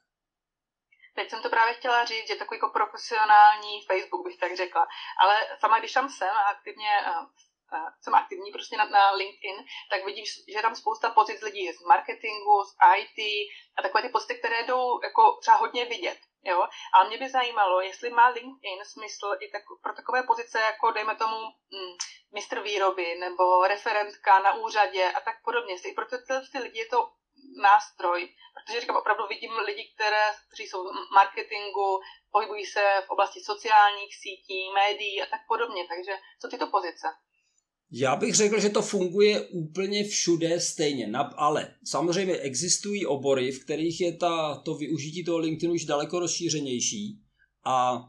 Teď 1.15 1.29
jsem 1.29 1.41
to 1.41 1.49
právě 1.49 1.73
chtěla 1.73 2.05
říct, 2.05 2.27
že 2.27 2.35
takový 2.35 2.57
jako 2.57 2.69
profesionální 2.79 3.73
Facebook 3.89 4.23
bych 4.27 4.37
tak 4.39 4.57
řekla. 4.57 4.83
Ale 5.21 5.35
sama, 5.59 5.79
když 5.79 5.93
tam 5.93 6.09
jsem 6.09 6.33
a 6.41 6.43
aktivně 6.55 6.91
jsem 8.01 8.15
aktivní 8.15 8.51
prostě 8.51 8.77
na, 8.77 8.85
na 8.89 9.11
LinkedIn, 9.11 9.57
tak 9.91 10.05
vidím, 10.05 10.25
že 10.25 10.57
je 10.57 10.61
tam 10.61 10.75
spousta 10.75 11.09
pozic 11.09 11.41
lidí 11.41 11.71
z 11.71 11.81
marketingu, 11.81 12.55
z 12.69 12.71
IT 12.99 13.19
a 13.77 13.81
takové 13.81 14.01
ty 14.01 14.09
pozice, 14.09 14.33
které 14.33 14.63
jdou 14.67 15.03
jako 15.03 15.21
třeba 15.41 15.57
hodně 15.57 15.85
vidět. 15.85 16.19
Jo? 16.43 16.67
A 16.93 17.03
mě 17.03 17.17
by 17.17 17.29
zajímalo, 17.29 17.81
jestli 17.81 18.09
má 18.09 18.27
LinkedIn 18.27 18.85
smysl 18.85 19.37
i 19.39 19.51
tak, 19.51 19.61
pro 19.83 19.93
takové 19.93 20.23
pozice, 20.23 20.59
jako 20.59 20.91
dejme 20.91 21.15
tomu 21.15 21.37
mm, 21.71 21.93
mistr 22.33 22.59
výroby 22.59 23.15
nebo 23.19 23.67
referentka 23.67 24.39
na 24.39 24.53
úřadě 24.53 25.11
a 25.11 25.19
tak 25.19 25.43
podobně. 25.43 25.73
Jestli 25.73 25.93
pro 25.93 26.05
tyhle 26.05 26.41
ty 26.51 26.59
lidi 26.59 26.79
je 26.79 26.85
to 26.85 27.11
nástroj, 27.61 28.35
protože 28.53 28.81
říkám, 28.81 28.97
opravdu 28.97 29.27
vidím 29.27 29.57
lidi, 29.57 29.93
které, 29.95 30.31
kteří 30.47 30.67
jsou 30.67 30.83
v 30.83 31.11
marketingu, 31.13 32.01
pohybují 32.31 32.65
se 32.65 33.03
v 33.05 33.09
oblasti 33.09 33.39
sociálních 33.39 34.15
sítí, 34.15 34.71
médií 34.73 35.21
a 35.21 35.25
tak 35.25 35.41
podobně. 35.47 35.87
Takže 35.87 36.17
co 36.41 36.47
tyto 36.47 36.67
pozice? 36.67 37.07
Já 37.91 38.15
bych 38.15 38.35
řekl, 38.35 38.59
že 38.59 38.69
to 38.69 38.81
funguje 38.81 39.41
úplně 39.41 40.03
všude 40.03 40.59
stejně, 40.59 41.11
ale 41.35 41.75
samozřejmě 41.83 42.33
existují 42.33 43.05
obory, 43.05 43.51
v 43.51 43.63
kterých 43.63 44.01
je 44.01 44.17
ta, 44.17 44.55
to 44.65 44.75
využití 44.75 45.23
toho 45.23 45.37
LinkedInu 45.37 45.73
už 45.73 45.85
daleko 45.85 46.19
rozšířenější 46.19 47.19
a 47.65 48.03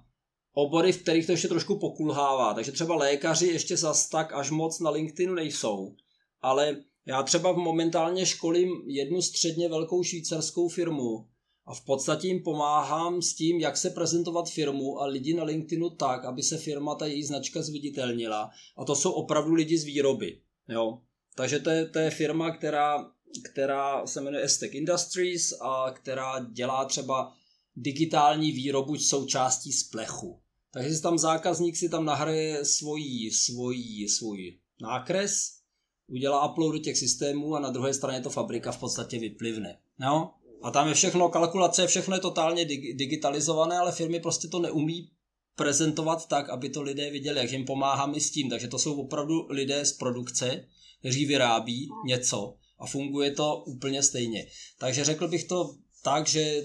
obory, 0.53 0.93
v 0.93 1.03
kterých 1.03 1.27
to 1.27 1.33
ještě 1.33 1.49
trošku 1.49 1.79
pokulhává. 1.79 2.55
Takže 2.55 2.73
třeba 2.73 2.97
lékaři 2.97 3.47
ještě 3.47 3.77
zas 3.77 4.09
tak 4.09 4.33
až 4.33 4.51
moc 4.51 4.81
na 4.81 4.91
LinkedInu 4.91 5.35
nejsou, 5.35 5.95
ale 6.41 6.77
já 7.07 7.23
třeba 7.23 7.53
momentálně 7.53 8.27
školím 8.27 8.71
jednu 8.87 9.23
středně 9.23 9.69
velkou 9.69 10.03
švýcarskou 10.03 10.69
firmu 10.69 11.30
a 11.71 11.75
v 11.75 11.85
podstatě 11.85 12.29
jim 12.29 12.43
pomáhám 12.43 13.23
s 13.23 13.35
tím, 13.35 13.61
jak 13.61 13.77
se 13.77 13.91
prezentovat 13.91 14.51
firmu 14.51 15.01
a 15.01 15.07
lidi 15.07 15.35
na 15.35 15.45
LinkedInu 15.45 15.91
tak, 15.91 16.25
aby 16.25 16.43
se 16.43 16.59
firma, 16.59 16.95
ta 16.95 17.07
její 17.07 17.25
značka 17.25 17.63
zviditelnila. 17.63 18.51
A 18.77 18.85
to 18.85 18.97
jsou 18.97 19.13
opravdu 19.13 19.55
lidi 19.55 19.79
z 19.79 19.85
výroby. 19.85 20.41
Jo? 20.69 20.99
Takže 21.35 21.59
to 21.59 21.71
je, 21.71 21.87
to 21.87 21.99
je 21.99 22.11
firma, 22.11 22.51
která, 22.51 23.11
která 23.53 24.07
se 24.07 24.21
jmenuje 24.21 24.45
Estec 24.45 24.71
Industries 24.75 25.53
a 25.61 25.91
která 25.91 26.47
dělá 26.53 26.85
třeba 26.85 27.33
digitální 27.77 28.53
výrobu 28.53 28.97
součástí 28.97 29.73
z 29.73 29.85
plechu. 29.85 30.41
Takže 30.73 30.95
si 30.95 31.03
tam 31.03 31.19
zákazník 31.19 31.77
si 31.77 31.89
tam 31.89 32.05
nahraje 32.05 32.65
svojí, 32.65 33.31
svojí, 33.31 34.09
svůj 34.09 34.59
nákres, 34.81 35.61
udělá 36.07 36.51
upload 36.53 36.73
do 36.73 36.79
těch 36.79 36.99
systémů 36.99 37.55
a 37.55 37.61
na 37.61 37.71
druhé 37.71 37.95
straně 37.95 38.21
to 38.21 38.31
fabrika 38.31 38.73
v 38.73 38.81
podstatě 38.81 39.19
vyplivne. 39.19 39.79
No? 39.99 40.35
A 40.63 40.71
tam 40.71 40.89
je 40.89 40.95
všechno, 40.95 41.29
kalkulace, 41.29 41.87
všechno 41.87 42.15
je 42.15 42.21
totálně 42.21 42.65
dig- 42.65 42.97
digitalizované, 42.97 43.79
ale 43.79 43.93
firmy 43.93 44.21
prostě 44.21 44.49
to 44.49 44.59
neumí 44.59 45.11
prezentovat 45.57 46.29
tak, 46.29 46.49
aby 46.49 46.69
to 46.69 46.83
lidé 46.83 47.11
viděli, 47.11 47.39
jak 47.39 47.53
jim 47.53 47.65
pomáháme 47.65 48.21
s 48.21 48.31
tím. 48.31 48.51
Takže 48.51 48.69
to 48.69 48.79
jsou 48.79 49.01
opravdu 49.01 49.47
lidé 49.51 49.85
z 49.85 49.93
produkce, 49.93 50.65
kteří 51.01 51.27
vyrábí 51.27 51.89
něco 52.07 52.55
a 52.79 52.87
funguje 52.87 53.31
to 53.31 53.63
úplně 53.67 54.03
stejně. 54.03 54.47
Takže 54.79 55.05
řekl 55.05 55.29
bych 55.29 55.45
to 55.45 55.75
tak, 56.03 56.27
že 56.27 56.63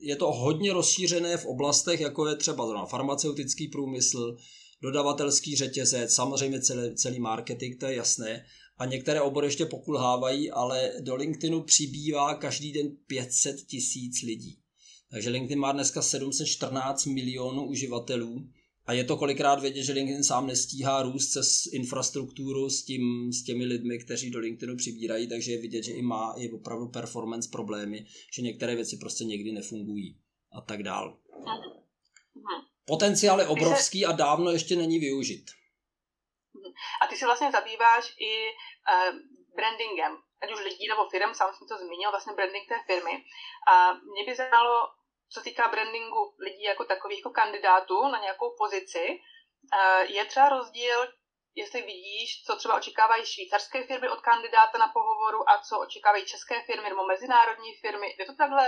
je 0.00 0.16
to 0.16 0.32
hodně 0.32 0.72
rozšířené 0.72 1.36
v 1.36 1.46
oblastech, 1.46 2.00
jako 2.00 2.28
je 2.28 2.36
třeba 2.36 2.86
farmaceutický 2.86 3.68
průmysl, 3.68 4.36
dodavatelský 4.82 5.56
řetězec, 5.56 6.14
samozřejmě 6.14 6.60
celý, 6.60 6.94
celý 6.94 7.20
marketing, 7.20 7.80
to 7.80 7.86
je 7.86 7.96
jasné. 7.96 8.44
A 8.78 8.84
některé 8.84 9.20
obory 9.20 9.46
ještě 9.46 9.66
pokulhávají, 9.66 10.50
ale 10.50 10.92
do 11.00 11.14
LinkedInu 11.16 11.62
přibývá 11.62 12.34
každý 12.34 12.72
den 12.72 12.96
500 13.06 13.66
tisíc 13.66 14.22
lidí. 14.22 14.58
Takže 15.10 15.30
LinkedIn 15.30 15.58
má 15.58 15.72
dneska 15.72 16.02
714 16.02 17.06
milionů 17.06 17.66
uživatelů 17.66 18.48
a 18.86 18.92
je 18.92 19.04
to 19.04 19.16
kolikrát 19.16 19.60
vědět, 19.60 19.82
že 19.82 19.92
LinkedIn 19.92 20.24
sám 20.24 20.46
nestíhá 20.46 21.02
růst 21.02 21.30
přes 21.30 21.66
infrastrukturu 21.72 22.70
s, 22.70 22.82
tím, 22.82 23.32
s 23.32 23.42
těmi 23.42 23.64
lidmi, 23.64 23.98
kteří 23.98 24.30
do 24.30 24.38
LinkedInu 24.38 24.76
přibírají, 24.76 25.28
takže 25.28 25.52
je 25.52 25.60
vidět, 25.60 25.82
že 25.82 25.92
i 25.92 26.02
má 26.02 26.34
i 26.36 26.50
opravdu 26.50 26.88
performance 26.88 27.48
problémy, 27.52 28.06
že 28.32 28.42
některé 28.42 28.76
věci 28.76 28.96
prostě 28.96 29.24
někdy 29.24 29.52
nefungují 29.52 30.16
a 30.52 30.60
tak 30.60 30.82
dál. 30.82 31.18
Potenciál 32.86 33.40
je 33.40 33.46
obrovský 33.46 34.04
a 34.04 34.12
dávno 34.12 34.50
ještě 34.50 34.76
není 34.76 34.98
využit. 34.98 35.50
A 37.02 37.06
ty 37.06 37.16
se 37.16 37.26
vlastně 37.26 37.50
zabýváš 37.50 38.14
i 38.20 38.52
uh, 38.52 39.18
brandingem, 39.56 40.18
ať 40.42 40.52
už 40.52 40.60
lidí 40.60 40.88
nebo 40.88 41.08
firm, 41.08 41.34
sám 41.34 41.54
jsem 41.54 41.68
to 41.68 41.76
zmínil, 41.76 42.10
vlastně 42.10 42.32
branding 42.32 42.68
té 42.68 42.78
firmy. 42.86 43.24
A 43.68 43.92
mě 43.92 44.24
by 44.26 44.34
zajímalo, 44.34 44.88
co 45.32 45.42
týká 45.42 45.68
brandingu 45.68 46.34
lidí 46.38 46.62
jako 46.62 46.84
takových 46.84 47.18
jako 47.18 47.30
kandidátů 47.30 48.08
na 48.08 48.18
nějakou 48.18 48.54
pozici, 48.58 49.20
uh, 49.74 50.10
je 50.10 50.24
třeba 50.24 50.48
rozdíl 50.48 51.06
jestli 51.62 51.80
vidíš, 51.92 52.28
co 52.46 52.52
třeba 52.56 52.74
očekávají 52.80 53.22
švýcarské 53.32 53.78
firmy 53.90 54.06
od 54.14 54.20
kandidáta 54.28 54.76
na 54.84 54.88
pohovoru 54.96 55.40
a 55.50 55.52
co 55.66 55.74
očekávají 55.86 56.24
české 56.32 56.56
firmy 56.68 56.88
nebo 56.92 57.02
mezinárodní 57.12 57.70
firmy. 57.82 58.06
Je 58.20 58.26
to 58.30 58.34
takhle? 58.42 58.64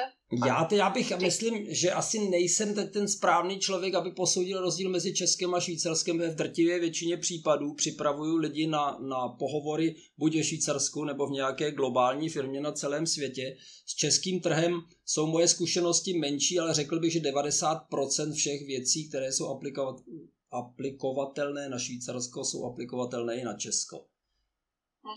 Já, 0.46 0.56
to, 0.68 0.74
já 0.82 0.88
bych 0.90 1.08
myslím, 1.28 1.54
že 1.82 1.98
asi 2.00 2.16
nejsem 2.36 2.68
teď 2.74 2.88
ten 2.92 3.06
správný 3.16 3.54
člověk, 3.66 3.92
aby 3.94 4.10
posoudil 4.22 4.60
rozdíl 4.60 4.90
mezi 4.90 5.10
českým 5.20 5.54
a 5.54 5.60
švýcarským. 5.60 6.16
V 6.20 6.34
drtivé 6.40 6.78
většině 6.78 7.16
případů 7.16 7.74
připravuju 7.74 8.36
lidi 8.36 8.66
na, 8.66 8.84
na 9.12 9.20
pohovory 9.42 9.94
buď 10.18 10.36
ve 10.36 10.44
Švýcarsku 10.44 11.04
nebo 11.04 11.26
v 11.26 11.36
nějaké 11.40 11.66
globální 11.70 12.28
firmě 12.28 12.60
na 12.60 12.72
celém 12.72 13.06
světě. 13.06 13.56
S 13.86 13.94
českým 13.94 14.40
trhem 14.40 14.72
jsou 15.04 15.26
moje 15.26 15.48
zkušenosti 15.48 16.18
menší, 16.18 16.58
ale 16.58 16.74
řekl 16.74 17.00
bych, 17.00 17.12
že 17.12 17.20
90% 17.20 18.32
všech 18.34 18.66
věcí, 18.66 19.08
které 19.08 19.32
jsou 19.32 19.48
aplikovat, 19.48 19.96
aplikovatelné 20.52 21.68
na 21.68 21.78
Švýcarsko, 21.78 22.44
jsou 22.44 22.72
aplikovatelné 22.72 23.36
i 23.36 23.44
na 23.44 23.54
Česko. 23.54 24.06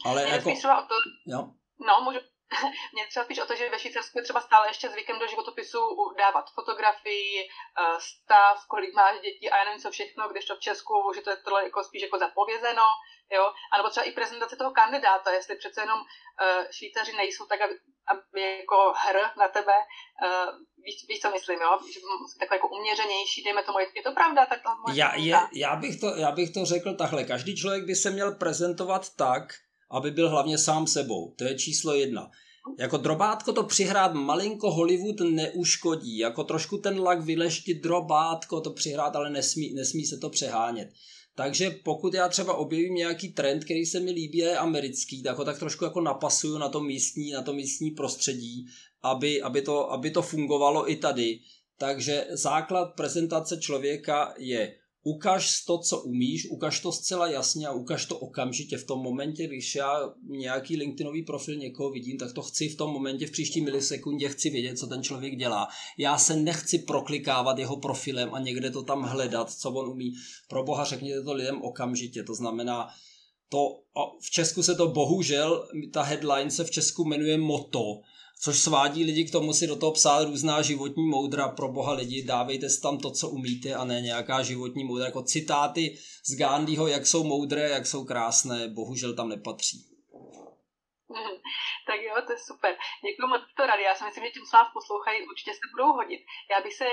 Ale 0.06 0.24
Mě 0.24 0.34
jako... 0.34 0.50
to... 0.63 0.96
Jo? 1.26 1.52
No, 1.80 2.04
můžu... 2.04 2.19
Mě 2.94 3.08
třeba 3.08 3.26
spíš 3.26 3.39
o 3.39 3.46
to, 3.46 3.56
že 3.56 3.70
ve 3.70 3.80
Švýcarsku 3.80 4.18
je 4.18 4.24
třeba 4.24 4.42
stále 4.42 4.68
ještě 4.68 4.89
zvykem 4.89 5.20
do 5.20 5.28
životopisu 5.28 5.80
dávat 6.18 6.46
fotografii, 6.56 7.48
eh, 7.48 8.00
stav, 8.00 8.68
kolik 8.68 8.94
máš 8.94 9.20
dětí 9.20 9.50
a 9.50 9.58
já 9.58 9.63
nevím 9.63 9.80
co 9.80 9.92
všechno, 9.92 10.30
když 10.30 10.46
to 10.46 10.56
v 10.56 10.60
Česku, 10.60 10.94
že 11.16 11.22
to 11.22 11.30
je 11.30 11.38
tohle 11.38 11.63
jako 11.63 11.84
spíš 11.84 12.02
jako 12.02 12.18
zapovězeno, 12.18 12.88
jo, 13.32 13.54
a 13.72 13.78
nebo 13.78 13.89
třeba 13.89 14.06
i 14.06 14.12
prezentace 14.12 14.56
toho 14.56 14.72
kandidáta, 14.72 15.32
jestli 15.32 15.56
přece 15.56 15.82
jenom 15.82 16.00
uh, 16.00 16.66
Švýcaři 16.72 17.13
nejsou 17.18 17.46
tak, 17.46 17.62
aby, 17.62 17.74
aby 18.08 18.42
jako 18.60 18.94
hr 19.04 19.18
na 19.38 19.48
tebe, 19.48 19.74
uh, 20.26 20.50
víš, 20.86 21.06
víš, 21.10 21.20
co 21.22 21.32
myslím, 21.32 21.60
jo, 21.62 21.78
že 21.94 22.00
takové 22.39 22.56
jako 22.56 22.68
uměřenější, 22.68 23.44
dejme 23.44 23.63
tomu, 23.63 23.80
je 23.80 24.04
to 24.04 24.12
pravda? 24.12 24.46
Tak 24.46 24.60
já, 24.94 25.16
je, 25.16 25.38
já, 25.54 25.76
bych 25.76 26.00
to, 26.00 26.08
já 26.16 26.32
bych 26.32 26.54
to 26.54 26.66
řekl 26.66 26.96
takhle, 26.96 27.24
každý 27.24 27.56
člověk 27.56 27.84
by 27.86 27.96
se 27.96 28.10
měl 28.10 28.36
prezentovat 28.36 29.16
tak, 29.16 29.44
aby 29.94 30.12
byl 30.12 30.30
hlavně 30.30 30.58
sám 30.58 30.88
sebou, 30.88 31.34
to 31.38 31.44
je 31.44 31.56
číslo 31.56 31.94
jedna. 31.94 32.32
Jako 32.80 32.98
drobátko 32.98 33.54
to 33.54 33.64
přihrát 33.64 34.14
malinko 34.14 34.72
Hollywood 34.72 35.20
neuškodí, 35.20 36.18
jako 36.18 36.44
trošku 36.44 36.78
ten 36.78 37.00
lak 37.00 37.22
vyleštit 37.22 37.84
drobátko 37.84 38.62
to 38.62 38.72
přihrát, 38.72 39.16
ale 39.16 39.30
nesmí, 39.30 39.74
nesmí 39.74 40.06
se 40.06 40.18
to 40.18 40.30
přehánět. 40.30 40.90
Takže 41.36 41.76
pokud 41.84 42.14
já 42.14 42.30
třeba 42.30 42.54
objevím 42.54 42.94
nějaký 42.94 43.30
trend, 43.30 43.64
který 43.64 43.86
se 43.86 44.00
mi 44.00 44.12
líbí, 44.12 44.38
je 44.38 44.58
americký, 44.58 45.24
tak 45.24 45.38
ho 45.38 45.46
tak 45.46 45.60
trošku 45.60 45.84
jako 45.84 46.02
napasuju 46.02 46.58
na 46.58 46.70
to 46.70 46.82
místní, 46.82 47.32
na 47.32 47.42
to 47.42 47.54
místní 47.54 47.92
prostředí, 47.92 48.66
aby, 49.02 49.42
aby, 49.42 49.62
to, 49.62 49.92
aby 49.92 50.12
to 50.12 50.22
fungovalo 50.22 50.92
i 50.92 50.96
tady. 50.96 51.40
Takže 51.78 52.28
základ 52.32 52.86
prezentace 52.86 53.58
člověka 53.58 54.34
je 54.38 54.76
ukaž 55.04 55.62
to, 55.66 55.78
co 55.78 56.02
umíš, 56.02 56.48
ukaž 56.50 56.80
to 56.80 56.92
zcela 56.92 57.28
jasně 57.28 57.68
a 57.68 57.72
ukaž 57.72 58.06
to 58.06 58.18
okamžitě 58.18 58.78
v 58.78 58.86
tom 58.86 59.00
momentě, 59.00 59.48
když 59.48 59.76
já 59.76 60.13
nějaký 60.30 60.78
LinkedInový 60.78 61.24
profil 61.24 61.56
někoho 61.56 61.92
vidím, 61.92 62.18
tak 62.18 62.34
to 62.34 62.42
chci 62.42 62.70
v 62.70 62.78
tom 62.78 62.92
momentě, 62.92 63.28
v 63.28 63.32
příští 63.32 63.62
milisekundě 63.62 64.30
chci 64.30 64.50
vědět, 64.50 64.80
co 64.80 64.88
ten 64.88 65.04
člověk 65.04 65.36
dělá. 65.36 65.68
Já 65.98 66.18
se 66.18 66.36
nechci 66.36 66.80
proklikávat 66.80 67.60
jeho 67.60 67.78
profilem 67.78 68.34
a 68.34 68.39
někde 68.39 68.72
to 68.72 68.84
tam 68.84 69.04
hledat, 69.04 69.52
co 69.52 69.72
on 69.72 69.89
umí. 69.89 70.13
Pro 70.50 70.63
boha 70.63 70.84
řekněte 70.84 71.24
to 71.24 71.34
lidem 71.34 71.62
okamžitě, 71.62 72.24
to 72.24 72.36
znamená, 72.36 72.88
to, 73.50 73.80
v 74.22 74.32
Česku 74.32 74.63
se 74.63 74.76
to 74.76 74.88
bohužel, 74.88 75.68
ta 75.94 76.02
headline 76.02 76.52
se 76.52 76.63
v 76.63 76.72
Česku 76.72 77.06
jmenuje 77.06 77.38
moto, 77.38 78.02
což 78.44 78.60
svádí 78.60 79.04
lidi 79.04 79.26
k 79.26 79.32
tomu 79.32 79.54
si 79.54 79.68
do 79.68 79.76
toho 79.76 79.92
psát 79.92 80.24
různá 80.24 80.62
životní 80.62 81.06
moudra. 81.08 81.48
Pro 81.48 81.68
boha 81.68 81.94
lidi, 81.94 82.24
dávejte 82.24 82.70
si 82.70 82.82
tam 82.82 82.98
to, 82.98 83.12
co 83.12 83.30
umíte 83.30 83.74
a 83.74 83.84
ne 83.86 84.02
nějaká 84.02 84.44
životní 84.44 84.84
moudra. 84.84 85.06
Jako 85.06 85.24
citáty 85.24 85.96
z 86.30 86.38
Gandhiho, 86.40 86.88
jak 86.88 87.08
jsou 87.08 87.24
moudré, 87.24 87.70
jak 87.70 87.86
jsou 87.86 88.06
krásné, 88.06 88.68
bohužel 88.68 89.16
tam 89.16 89.30
nepatří. 89.30 89.78
tak 91.88 92.00
jo, 92.02 92.14
to 92.28 92.32
je 92.32 92.40
super. 92.50 92.76
Děkuji 93.08 93.28
moc 93.28 93.42
to 93.58 93.66
rady. 93.66 93.84
Já 93.84 93.96
si 93.96 94.04
myslím, 94.06 94.24
že 94.24 94.32
tím, 94.36 94.46
co 94.50 94.58
nás 94.58 94.68
poslouchají, 94.74 95.28
určitě 95.32 95.52
se 95.54 95.66
budou 95.74 95.90
hodit. 96.00 96.22
Já 96.52 96.58
bych 96.64 96.74
se 96.74 96.86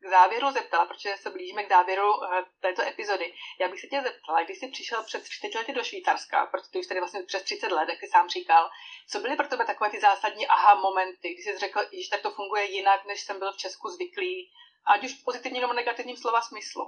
k 0.00 0.04
závěru 0.10 0.52
zeptala, 0.52 0.86
protože 0.86 1.10
se 1.22 1.30
blížíme 1.30 1.64
k 1.64 1.68
závěru 1.68 2.08
eh, 2.24 2.44
této 2.60 2.82
epizody. 2.82 3.34
Já 3.60 3.68
bych 3.68 3.80
se 3.80 3.86
tě 3.86 4.02
zeptala, 4.02 4.42
když 4.44 4.58
jsi 4.58 4.68
přišel 4.68 5.02
před 5.04 5.22
30 5.22 5.54
lety 5.58 5.72
do 5.72 5.82
Švýcarska, 5.82 6.46
protože 6.46 6.70
ty 6.70 6.78
už 6.78 6.86
tady 6.86 7.00
vlastně 7.00 7.22
přes 7.22 7.42
30 7.42 7.72
let, 7.72 7.88
jak 7.88 8.00
jsi 8.00 8.08
sám 8.10 8.28
říkal, 8.28 8.64
co 9.10 9.20
byly 9.20 9.36
pro 9.36 9.48
tebe 9.48 9.64
takové 9.66 9.90
ty 9.90 10.00
zásadní 10.00 10.46
aha 10.46 10.74
momenty, 10.74 11.34
kdy 11.34 11.42
jsi 11.42 11.58
řekl, 11.58 11.80
že 12.04 12.10
tak 12.10 12.22
to 12.22 12.30
funguje 12.30 12.64
jinak, 12.76 13.00
než 13.06 13.20
jsem 13.20 13.38
byl 13.38 13.52
v 13.52 13.62
Česku 13.62 13.88
zvyklý, 13.88 14.50
ať 14.92 15.04
už 15.04 15.12
v 15.14 15.24
pozitivním 15.24 15.62
nebo 15.62 15.72
negativním 15.72 16.16
slova 16.16 16.40
smyslu? 16.42 16.84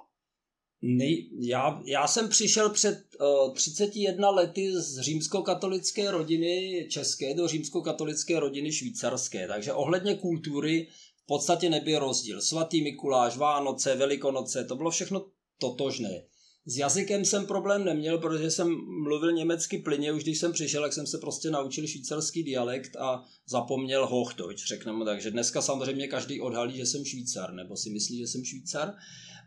Nej, 0.83 1.31
já, 1.41 1.81
já 1.85 2.07
jsem 2.07 2.29
přišel 2.29 2.71
před 2.71 2.99
uh, 3.21 3.55
31 3.55 4.31
lety 4.31 4.73
z 4.73 5.01
římskokatolické 5.01 6.11
rodiny 6.11 6.87
české 6.91 7.35
do 7.35 7.49
římskokatolické 7.49 8.41
rodiny 8.41 8.73
švýcarské, 8.73 9.49
takže 9.49 9.73
ohledně 9.73 10.15
kultury 10.15 10.89
podstatě 11.29 11.71
nebyl 11.71 11.99
rozdíl. 11.99 12.41
Svatý 12.41 12.83
Mikuláš, 12.83 13.37
Vánoce, 13.37 13.97
Velikonoce, 13.97 14.65
to 14.65 14.77
bylo 14.77 14.91
všechno 14.91 15.27
totožné. 15.59 16.23
S 16.67 16.77
jazykem 16.77 17.25
jsem 17.25 17.47
problém 17.47 17.85
neměl, 17.85 18.19
protože 18.19 18.51
jsem 18.51 18.77
mluvil 19.03 19.33
německy 19.33 19.79
plyně, 19.79 20.13
už 20.13 20.23
když 20.23 20.39
jsem 20.39 20.53
přišel, 20.53 20.83
jak 20.83 20.93
jsem 20.93 21.07
se 21.07 21.19
prostě 21.19 21.51
naučil 21.51 21.87
švýcarský 21.87 22.43
dialekt 22.43 22.97
a 22.97 23.25
zapomněl 23.49 24.07
Hochdeutsch, 24.07 24.67
řekneme 24.67 25.05
takže 25.05 25.31
dneska 25.31 25.63
samozřejmě 25.63 26.07
každý 26.07 26.41
odhalí, 26.41 26.77
že 26.77 26.87
jsem 26.87 27.05
Švýcar, 27.05 27.55
nebo 27.55 27.77
si 27.77 27.91
myslí, 27.91 28.19
že 28.19 28.27
jsem 28.27 28.45
Švýcar. 28.45 28.95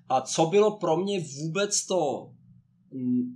A 0.09 0.21
co 0.21 0.45
bylo 0.45 0.77
pro 0.77 0.97
mě 0.97 1.19
vůbec 1.19 1.85
to 1.85 2.31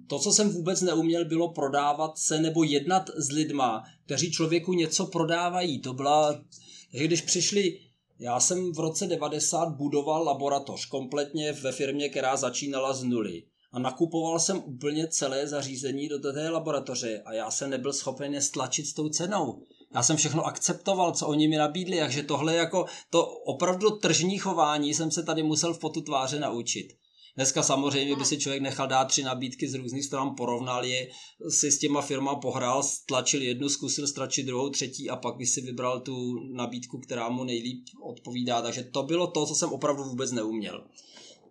to, 0.07 0.19
co 0.19 0.31
jsem 0.31 0.49
vůbec 0.49 0.81
neuměl, 0.81 1.25
bylo 1.25 1.53
prodávat 1.53 2.17
se 2.17 2.41
nebo 2.41 2.63
jednat 2.63 3.09
s 3.15 3.31
lidma, 3.31 3.83
kteří 4.05 4.31
člověku 4.31 4.73
něco 4.73 5.05
prodávají. 5.05 5.79
To 5.79 5.93
byla, 5.93 6.43
takže 6.91 7.07
když 7.07 7.21
přišli, 7.21 7.79
já 8.19 8.39
jsem 8.39 8.73
v 8.73 8.79
roce 8.79 9.07
90 9.07 9.69
budoval 9.69 10.23
laboratoř 10.23 10.85
kompletně 10.85 11.51
ve 11.51 11.71
firmě, 11.71 12.09
která 12.09 12.37
začínala 12.37 12.93
z 12.93 13.03
nuly. 13.03 13.43
A 13.71 13.79
nakupoval 13.79 14.39
jsem 14.39 14.63
úplně 14.65 15.07
celé 15.07 15.47
zařízení 15.47 16.09
do 16.09 16.19
té 16.19 16.49
laboratoře 16.49 17.21
a 17.25 17.33
já 17.33 17.51
jsem 17.51 17.69
nebyl 17.69 17.93
schopen 17.93 18.33
je 18.33 18.41
stlačit 18.41 18.87
s 18.87 18.93
tou 18.93 19.09
cenou. 19.09 19.63
Já 19.95 20.03
jsem 20.03 20.17
všechno 20.17 20.45
akceptoval, 20.45 21.11
co 21.11 21.27
oni 21.27 21.47
mi 21.47 21.57
nabídli, 21.57 21.99
takže 21.99 22.23
tohle 22.23 22.55
jako 22.55 22.85
to 23.09 23.27
opravdu 23.27 23.89
tržní 23.89 24.37
chování 24.37 24.93
jsem 24.93 25.11
se 25.11 25.23
tady 25.23 25.43
musel 25.43 25.73
v 25.73 25.79
potu 25.79 26.01
tváře 26.01 26.39
naučit. 26.39 26.87
Dneska 27.35 27.63
samozřejmě 27.63 28.15
by 28.15 28.25
si 28.25 28.37
člověk 28.37 28.61
nechal 28.61 28.87
dát 28.87 29.05
tři 29.05 29.23
nabídky 29.23 29.67
z 29.67 29.73
různých 29.73 30.05
stran, 30.05 30.35
porovnal 30.35 30.85
je, 30.85 31.07
si 31.49 31.71
s 31.71 31.79
těma 31.79 32.01
firma 32.01 32.35
pohrál, 32.35 32.83
stlačil 32.83 33.41
jednu, 33.41 33.69
zkusil 33.69 34.07
stlačit 34.07 34.45
druhou, 34.45 34.69
třetí 34.69 35.09
a 35.09 35.15
pak 35.15 35.35
by 35.35 35.45
si 35.45 35.61
vybral 35.61 35.99
tu 35.99 36.35
nabídku, 36.53 36.99
která 36.99 37.29
mu 37.29 37.43
nejlíp 37.43 37.85
odpovídá. 38.03 38.61
Takže 38.61 38.83
to 38.83 39.03
bylo 39.03 39.27
to, 39.27 39.45
co 39.45 39.55
jsem 39.55 39.69
opravdu 39.69 40.03
vůbec 40.03 40.31
neuměl. 40.31 40.87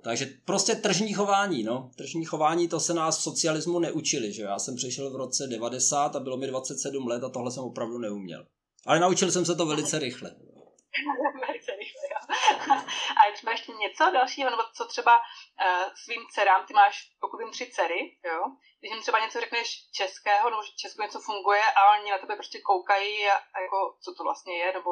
Takže 0.03 0.31
prostě 0.45 0.75
tržní 0.75 1.13
chování, 1.13 1.63
no. 1.63 1.91
Tržní 1.97 2.25
chování, 2.25 2.69
to 2.69 2.81
se 2.81 2.95
nás 2.95 3.19
v 3.19 3.23
socialismu 3.23 3.79
neučili, 3.79 4.33
že 4.33 4.43
Já 4.43 4.59
jsem 4.59 4.77
přišel 4.77 5.11
v 5.11 5.17
roce 5.17 5.47
90 5.47 6.17
a 6.17 6.21
bylo 6.21 6.37
mi 6.37 6.47
27 6.47 7.07
let 7.07 7.25
a 7.25 7.29
tohle 7.29 7.51
jsem 7.51 7.63
opravdu 7.63 7.99
neuměl. 7.99 8.47
Ale 8.87 9.01
naučil 9.01 9.31
jsem 9.31 9.45
se 9.45 9.55
to 9.55 9.67
velice 9.67 9.99
rychle. 9.99 10.31
velice 11.47 11.71
rychle. 11.71 12.04
a 13.19 13.31
když 13.31 13.43
máš 13.43 13.67
něco 13.67 14.05
dalšího, 14.19 14.51
nebo 14.51 14.63
co 14.77 14.85
třeba 14.85 15.15
uh, 15.19 15.93
svým 16.05 16.23
dcerám, 16.33 16.67
ty 16.67 16.75
máš, 16.75 16.95
pokud 17.21 17.39
vím, 17.39 17.51
tři 17.51 17.67
dcery, 17.73 18.01
jo, 18.31 18.41
když 18.79 18.93
jim 18.93 19.03
třeba 19.03 19.19
něco 19.25 19.41
řekneš 19.41 19.69
českého, 19.99 20.51
nebo 20.51 20.63
že 20.63 20.73
Česku 20.83 21.03
něco 21.03 21.21
funguje 21.21 21.65
a 21.77 21.81
oni 21.93 22.11
na 22.11 22.19
tebe 22.19 22.35
prostě 22.37 22.59
koukají 22.61 23.13
a, 23.29 23.37
a 23.55 23.57
jako, 23.65 23.79
co 24.05 24.15
to 24.15 24.23
vlastně 24.29 24.55
je, 24.63 24.73
nebo 24.73 24.91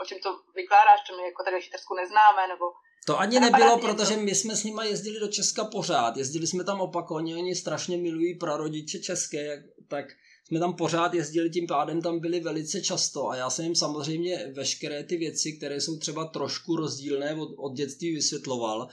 o 0.00 0.04
čem 0.06 0.18
to 0.18 0.30
vykládáš, 0.54 1.00
čo 1.06 1.16
my 1.16 1.22
jako 1.22 1.44
tady 1.44 1.60
v 1.60 1.96
neznáme, 2.00 2.48
nebo 2.48 2.66
to 3.06 3.18
ani 3.18 3.40
nebylo, 3.40 3.78
protože 3.78 4.16
my 4.16 4.34
jsme 4.34 4.56
s 4.56 4.64
nima 4.64 4.84
jezdili 4.84 5.20
do 5.20 5.28
Česka 5.28 5.64
pořád. 5.64 6.16
Jezdili 6.16 6.46
jsme 6.46 6.64
tam 6.64 6.80
opakovaně, 6.80 7.36
oni 7.36 7.54
strašně 7.54 7.96
milují 7.96 8.38
prarodiče 8.38 8.98
české, 8.98 9.62
tak 9.88 10.04
jsme 10.48 10.58
tam 10.58 10.76
pořád 10.76 11.14
jezdili, 11.14 11.50
tím 11.50 11.66
pádem 11.66 12.02
tam 12.02 12.20
byli 12.20 12.40
velice 12.40 12.80
často 12.80 13.28
a 13.28 13.36
já 13.36 13.50
jsem 13.50 13.64
jim 13.64 13.74
samozřejmě 13.74 14.52
veškeré 14.54 15.04
ty 15.04 15.16
věci, 15.16 15.52
které 15.52 15.80
jsou 15.80 15.98
třeba 15.98 16.24
trošku 16.24 16.76
rozdílné 16.76 17.34
od, 17.34 17.54
od 17.56 17.76
dětství 17.76 18.14
vysvětloval. 18.14 18.88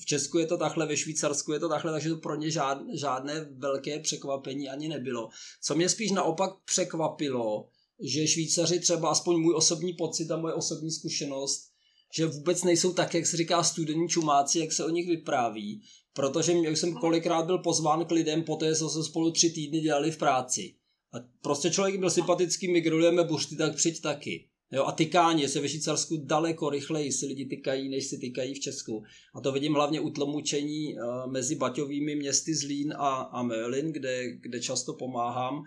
V 0.00 0.06
Česku 0.06 0.38
je 0.38 0.46
to 0.46 0.56
takhle, 0.56 0.86
ve 0.86 0.96
Švýcarsku 0.96 1.52
je 1.52 1.60
to 1.60 1.68
takhle, 1.68 1.92
takže 1.92 2.08
to 2.08 2.16
pro 2.16 2.36
ně 2.36 2.50
žád, 2.50 2.78
žádné 2.94 3.48
velké 3.52 3.98
překvapení 3.98 4.68
ani 4.68 4.88
nebylo. 4.88 5.28
Co 5.62 5.74
mě 5.74 5.88
spíš 5.88 6.10
naopak 6.10 6.50
překvapilo, 6.64 7.68
že 8.00 8.26
Švýcaři 8.26 8.80
třeba, 8.80 9.10
aspoň 9.10 9.40
můj 9.40 9.54
osobní 9.54 9.92
pocit 9.92 10.30
a 10.30 10.36
moje 10.36 10.54
osobní 10.54 10.90
zkušenost, 10.90 11.70
že 12.16 12.26
vůbec 12.26 12.64
nejsou 12.64 12.92
tak, 12.92 13.14
jak 13.14 13.26
se 13.26 13.36
říká 13.36 13.62
studení 13.62 14.08
čumáci, 14.08 14.58
jak 14.58 14.72
se 14.72 14.84
o 14.84 14.90
nich 14.90 15.08
vypráví, 15.08 15.82
protože 16.12 16.52
jsem 16.52 16.94
kolikrát 16.94 17.46
byl 17.46 17.58
pozván 17.58 18.04
k 18.04 18.10
lidem 18.10 18.42
poté, 18.42 18.74
jsme 18.74 19.04
spolu 19.04 19.30
tři 19.30 19.50
týdny 19.50 19.80
dělali 19.80 20.10
v 20.10 20.18
práci. 20.18 20.74
A 21.12 21.16
prostě 21.42 21.70
člověk 21.70 21.98
byl 21.98 22.10
sympatický, 22.10 22.72
my 22.72 22.80
grillujeme 22.80 23.24
buřty, 23.24 23.56
tak 23.56 23.76
přijď 23.76 24.00
taky. 24.00 24.46
Jo, 24.72 24.84
a 24.84 24.92
tykání 24.92 25.48
se 25.48 25.60
ve 25.60 25.68
Švýcarsku 25.68 26.16
daleko 26.24 26.70
rychleji 26.70 27.12
si 27.12 27.26
lidi 27.26 27.46
tykají, 27.46 27.88
než 27.88 28.06
si 28.06 28.18
tykají 28.18 28.54
v 28.54 28.60
Česku. 28.60 29.02
A 29.34 29.40
to 29.40 29.52
vidím 29.52 29.74
hlavně 29.74 30.00
u 30.00 30.10
tlomučení 30.10 30.94
uh, 30.94 31.32
mezi 31.32 31.56
baťovými 31.56 32.16
městy 32.16 32.54
Zlín 32.54 32.94
a, 32.98 33.08
a 33.08 33.42
Mölin, 33.42 33.92
kde, 33.92 34.32
kde 34.32 34.60
často 34.60 34.92
pomáhám. 34.92 35.62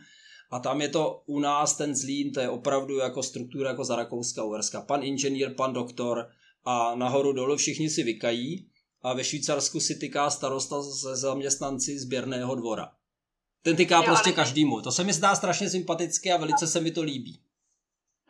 A 0.51 0.59
tam 0.59 0.81
je 0.81 0.89
to 0.89 1.23
u 1.25 1.39
nás 1.39 1.77
ten 1.77 1.95
Zlín, 1.95 2.31
to 2.31 2.39
je 2.39 2.49
opravdu 2.49 2.97
jako 2.97 3.23
struktura 3.23 3.69
jako 3.69 3.83
za 3.83 3.95
Rakouska, 3.95 4.43
Uherska. 4.43 4.81
Pan 4.81 5.03
inženýr, 5.03 5.53
pan 5.53 5.73
doktor 5.73 6.27
a 6.65 6.95
nahoru 6.95 7.33
dolu 7.33 7.55
všichni 7.55 7.89
si 7.89 8.03
vykají 8.03 8.67
a 9.01 9.13
ve 9.13 9.23
Švýcarsku 9.23 9.79
si 9.79 9.95
tyká 9.95 10.29
starosta 10.29 10.83
se 10.83 11.15
zaměstnanci 11.15 11.99
sběrného 11.99 12.55
dvora. 12.55 12.91
Ten 13.63 13.75
tyká 13.75 13.97
jo, 13.97 14.03
prostě 14.03 14.29
ale... 14.29 14.35
každému. 14.35 14.81
To 14.81 14.91
se 14.91 15.03
mi 15.03 15.13
zdá 15.13 15.35
strašně 15.35 15.69
sympatické 15.69 16.33
a 16.33 16.37
velice 16.37 16.67
se 16.67 16.79
mi 16.81 16.91
to 16.91 17.01
líbí. 17.01 17.43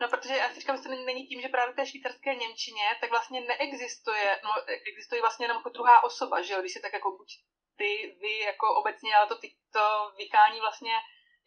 No, 0.00 0.08
protože 0.08 0.34
já 0.36 0.48
si 0.48 0.60
říkám, 0.60 0.76
že 0.76 0.82
to 0.82 0.88
není 0.88 1.26
tím, 1.26 1.40
že 1.40 1.48
právě 1.48 1.72
v 1.72 1.76
té 1.76 1.86
švýcarské 1.86 2.34
Němčině, 2.34 2.86
tak 3.00 3.10
vlastně 3.10 3.40
neexistuje, 3.40 4.40
no, 4.44 4.50
existuje 4.90 5.20
vlastně 5.20 5.44
jenom 5.44 5.56
jako 5.56 5.68
druhá 5.68 6.04
osoba, 6.04 6.42
že 6.42 6.52
jo, 6.52 6.60
když 6.60 6.72
se 6.72 6.80
tak 6.80 6.92
jako 6.92 7.10
buď 7.18 7.28
ty, 7.76 7.90
vy 8.22 8.38
jako 8.38 8.66
obecně, 8.80 9.14
ale 9.14 9.26
to, 9.28 9.36
ty, 9.42 9.48
to 9.72 9.84
vykání 10.18 10.58
vlastně 10.60 10.94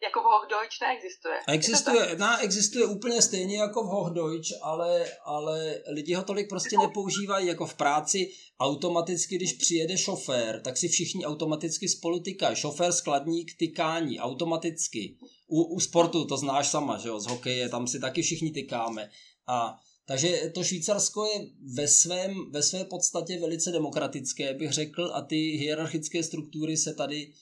jako 0.02 0.20
v 0.20 0.24
Hochdeutsch 0.24 0.80
neexistuje. 0.80 1.38
Existuje, 1.48 2.16
no, 2.18 2.38
existuje 2.40 2.86
úplně 2.86 3.22
stejně 3.22 3.58
jako 3.58 3.82
v 3.82 3.86
Hochdeutsch, 3.86 4.50
ale, 4.62 5.04
ale 5.24 5.82
lidi 5.88 6.14
ho 6.14 6.22
tolik 6.22 6.48
prostě 6.48 6.78
nepoužívají 6.78 7.46
jako 7.46 7.66
v 7.66 7.74
práci. 7.74 8.32
Automaticky, 8.60 9.36
když 9.36 9.52
přijede 9.52 9.98
šofér, 9.98 10.60
tak 10.64 10.76
si 10.76 10.88
všichni 10.88 11.24
automaticky 11.24 11.88
spolu 11.88 12.20
tykají. 12.20 12.56
Šofér, 12.56 12.92
skladník, 12.92 13.56
tykání, 13.58 14.20
automaticky. 14.20 15.16
U, 15.46 15.62
u 15.62 15.80
sportu 15.80 16.24
to 16.24 16.36
znáš 16.36 16.68
sama, 16.68 16.98
že 16.98 17.08
jo, 17.08 17.20
z 17.20 17.26
hokeje, 17.26 17.68
tam 17.68 17.86
si 17.86 18.00
taky 18.00 18.22
všichni 18.22 18.50
tykáme. 18.50 19.10
A 19.46 19.78
takže 20.06 20.52
to 20.54 20.64
Švýcarsko 20.64 21.24
je 21.24 21.46
ve, 21.74 21.88
svém, 21.88 22.50
ve 22.50 22.62
své 22.62 22.84
podstatě 22.84 23.38
velice 23.40 23.72
demokratické, 23.72 24.54
bych 24.54 24.72
řekl, 24.72 25.10
a 25.14 25.22
ty 25.22 25.36
hierarchické 25.36 26.22
struktury 26.22 26.76
se 26.76 26.94
tady, 26.94 27.32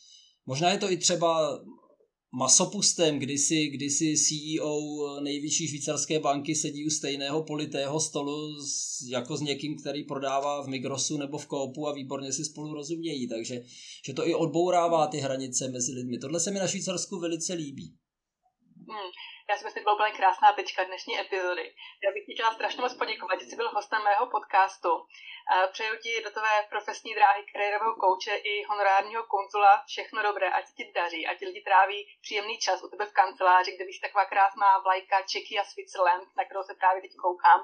možná 0.47 0.71
je 0.71 0.79
to 0.79 0.91
i 0.91 0.97
třeba 0.97 1.61
masopustem, 2.33 3.18
kdy 3.18 3.39
si, 3.39 3.66
kdy 3.66 3.91
si 3.91 4.16
CEO 4.16 5.20
nejvyšší 5.20 5.68
švýcarské 5.68 6.20
banky 6.20 6.55
sedí 6.55 6.87
u 6.87 6.91
stejného 6.91 7.43
politého 7.43 8.01
stolu 8.01 8.62
s, 8.62 9.03
jako 9.11 9.37
s 9.37 9.41
někým, 9.41 9.79
který 9.79 10.05
prodává 10.05 10.62
v 10.62 10.68
Migrosu 10.68 11.18
nebo 11.18 11.39
v 11.39 11.47
Koopu 11.47 11.89
a 11.89 11.93
výborně 11.93 12.33
si 12.33 12.45
spolu 12.45 12.74
rozumějí, 12.74 13.29
takže 13.29 13.62
že 14.07 14.12
to 14.12 14.29
i 14.29 14.35
odbourává 14.35 15.07
ty 15.07 15.18
hranice 15.18 15.68
mezi 15.68 15.93
lidmi. 15.93 16.18
Tohle 16.18 16.41
se 16.41 16.51
mi 16.51 16.59
na 16.59 16.66
Švýcarsku 16.66 17.18
velice 17.18 17.55
líbí. 17.55 17.95
Hmm. 18.91 19.11
Já 19.49 19.57
si 19.57 19.64
myslím, 19.64 19.80
že 19.80 19.84
to 19.84 19.89
byla 19.91 19.95
úplně 19.95 20.18
krásná 20.18 20.53
tečka 20.53 20.84
dnešní 20.84 21.20
epizody. 21.20 21.74
Já 22.05 22.11
bych 22.12 22.26
ti 22.26 22.34
chtěla 22.34 22.55
strašně 22.55 22.82
moc 22.82 22.95
poděkovat, 22.95 23.41
že 23.41 23.47
jsi 23.47 23.57
byl 23.57 23.70
hostem 23.70 24.03
mého 24.05 24.26
podcastu. 24.26 24.89
Přeju 25.72 25.97
ti 26.03 26.22
do 26.24 26.30
tvé 26.30 26.66
profesní 26.68 27.14
dráhy 27.14 27.43
kariérového 27.53 27.95
kouče 27.95 28.34
i 28.37 28.64
honorárního 28.64 29.22
konzula 29.22 29.82
všechno 29.87 30.22
dobré, 30.22 30.51
ať 30.51 30.64
ti 30.76 30.93
daří, 30.95 31.26
ať 31.26 31.41
lidi 31.41 31.61
tráví 31.61 32.18
příjemný 32.22 32.59
čas 32.59 32.82
u 32.82 32.89
tebe 32.89 33.07
v 33.07 33.12
kanceláři, 33.12 33.76
kde 33.76 33.84
víš 33.84 33.99
taková 33.99 34.24
krásná 34.24 34.78
vlajka 34.78 35.22
Čeky 35.22 35.59
a 35.59 35.64
Switzerland, 35.64 36.28
na 36.37 36.45
kterou 36.45 36.62
se 36.62 36.74
právě 36.74 37.03
teď 37.03 37.11
koukám. 37.22 37.61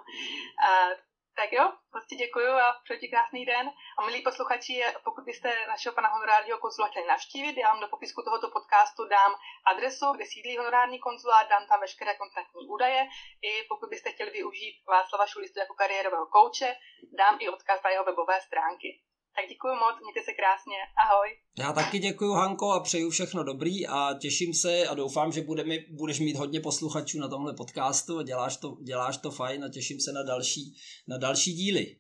Tak 1.35 1.53
jo, 1.53 1.73
prostě 1.91 2.17
děkuji 2.17 2.49
a 2.49 2.73
přeji 2.85 3.01
ti 3.01 3.09
krásný 3.09 3.45
den. 3.47 3.71
A 3.99 4.07
milí 4.07 4.23
posluchači, 4.23 4.85
pokud 5.05 5.25
byste 5.25 5.67
našeho 5.69 5.95
pana 5.95 6.09
honorárního 6.09 6.59
konzula 6.59 6.89
chtěli 6.89 7.07
navštívit, 7.07 7.57
já 7.57 7.69
vám 7.69 7.81
do 7.81 7.89
popisku 7.89 8.23
tohoto 8.23 8.51
podcastu 8.51 9.05
dám 9.09 9.33
adresu, 9.67 10.13
kde 10.13 10.27
sídlí 10.27 10.59
honorární 10.59 10.99
konzulát, 10.99 11.49
dám 11.49 11.67
tam 11.67 11.81
veškeré 11.81 12.15
kontaktní 12.15 12.69
údaje. 12.69 13.03
I 13.43 13.63
pokud 13.69 13.89
byste 13.89 14.13
chtěli 14.13 14.31
využít 14.31 14.75
Václava 14.89 15.27
Šulistu 15.27 15.59
jako 15.59 15.75
kariérového 15.75 16.27
kouče, 16.27 16.77
dám 17.19 17.37
i 17.41 17.49
odkaz 17.49 17.83
na 17.83 17.91
jeho 17.91 18.05
webové 18.05 18.41
stránky. 18.41 19.01
Tak 19.37 19.49
děkuji 19.49 19.75
moc, 19.75 19.95
mějte 20.03 20.23
se 20.25 20.33
krásně, 20.33 20.77
ahoj. 21.05 21.29
Já 21.59 21.73
taky 21.73 21.99
děkuji 21.99 22.35
Hanko 22.35 22.71
a 22.71 22.81
přeju 22.81 23.11
všechno 23.11 23.45
dobrý 23.45 23.87
a 23.87 24.15
těším 24.21 24.55
se 24.55 24.87
a 24.87 24.95
doufám, 24.95 25.33
že 25.33 25.43
budeme, 25.43 25.75
budeš 25.91 26.21
mít 26.21 26.37
hodně 26.37 26.61
posluchačů 26.61 27.19
na 27.19 27.29
tomhle 27.29 27.55
podcastu 27.55 28.19
a 28.19 28.23
děláš 28.23 28.57
to, 28.57 28.77
děláš 28.83 29.17
to 29.17 29.31
fajn 29.31 29.65
a 29.65 29.69
těším 29.69 30.01
se 30.01 30.13
na 30.13 30.23
další, 30.23 30.77
na 31.09 31.19
další 31.19 31.53
díly. 31.53 31.97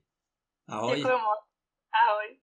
Ahoj. 0.68 0.96
Děkuji 0.96 1.12
moc, 1.12 1.40
ahoj. 2.04 2.41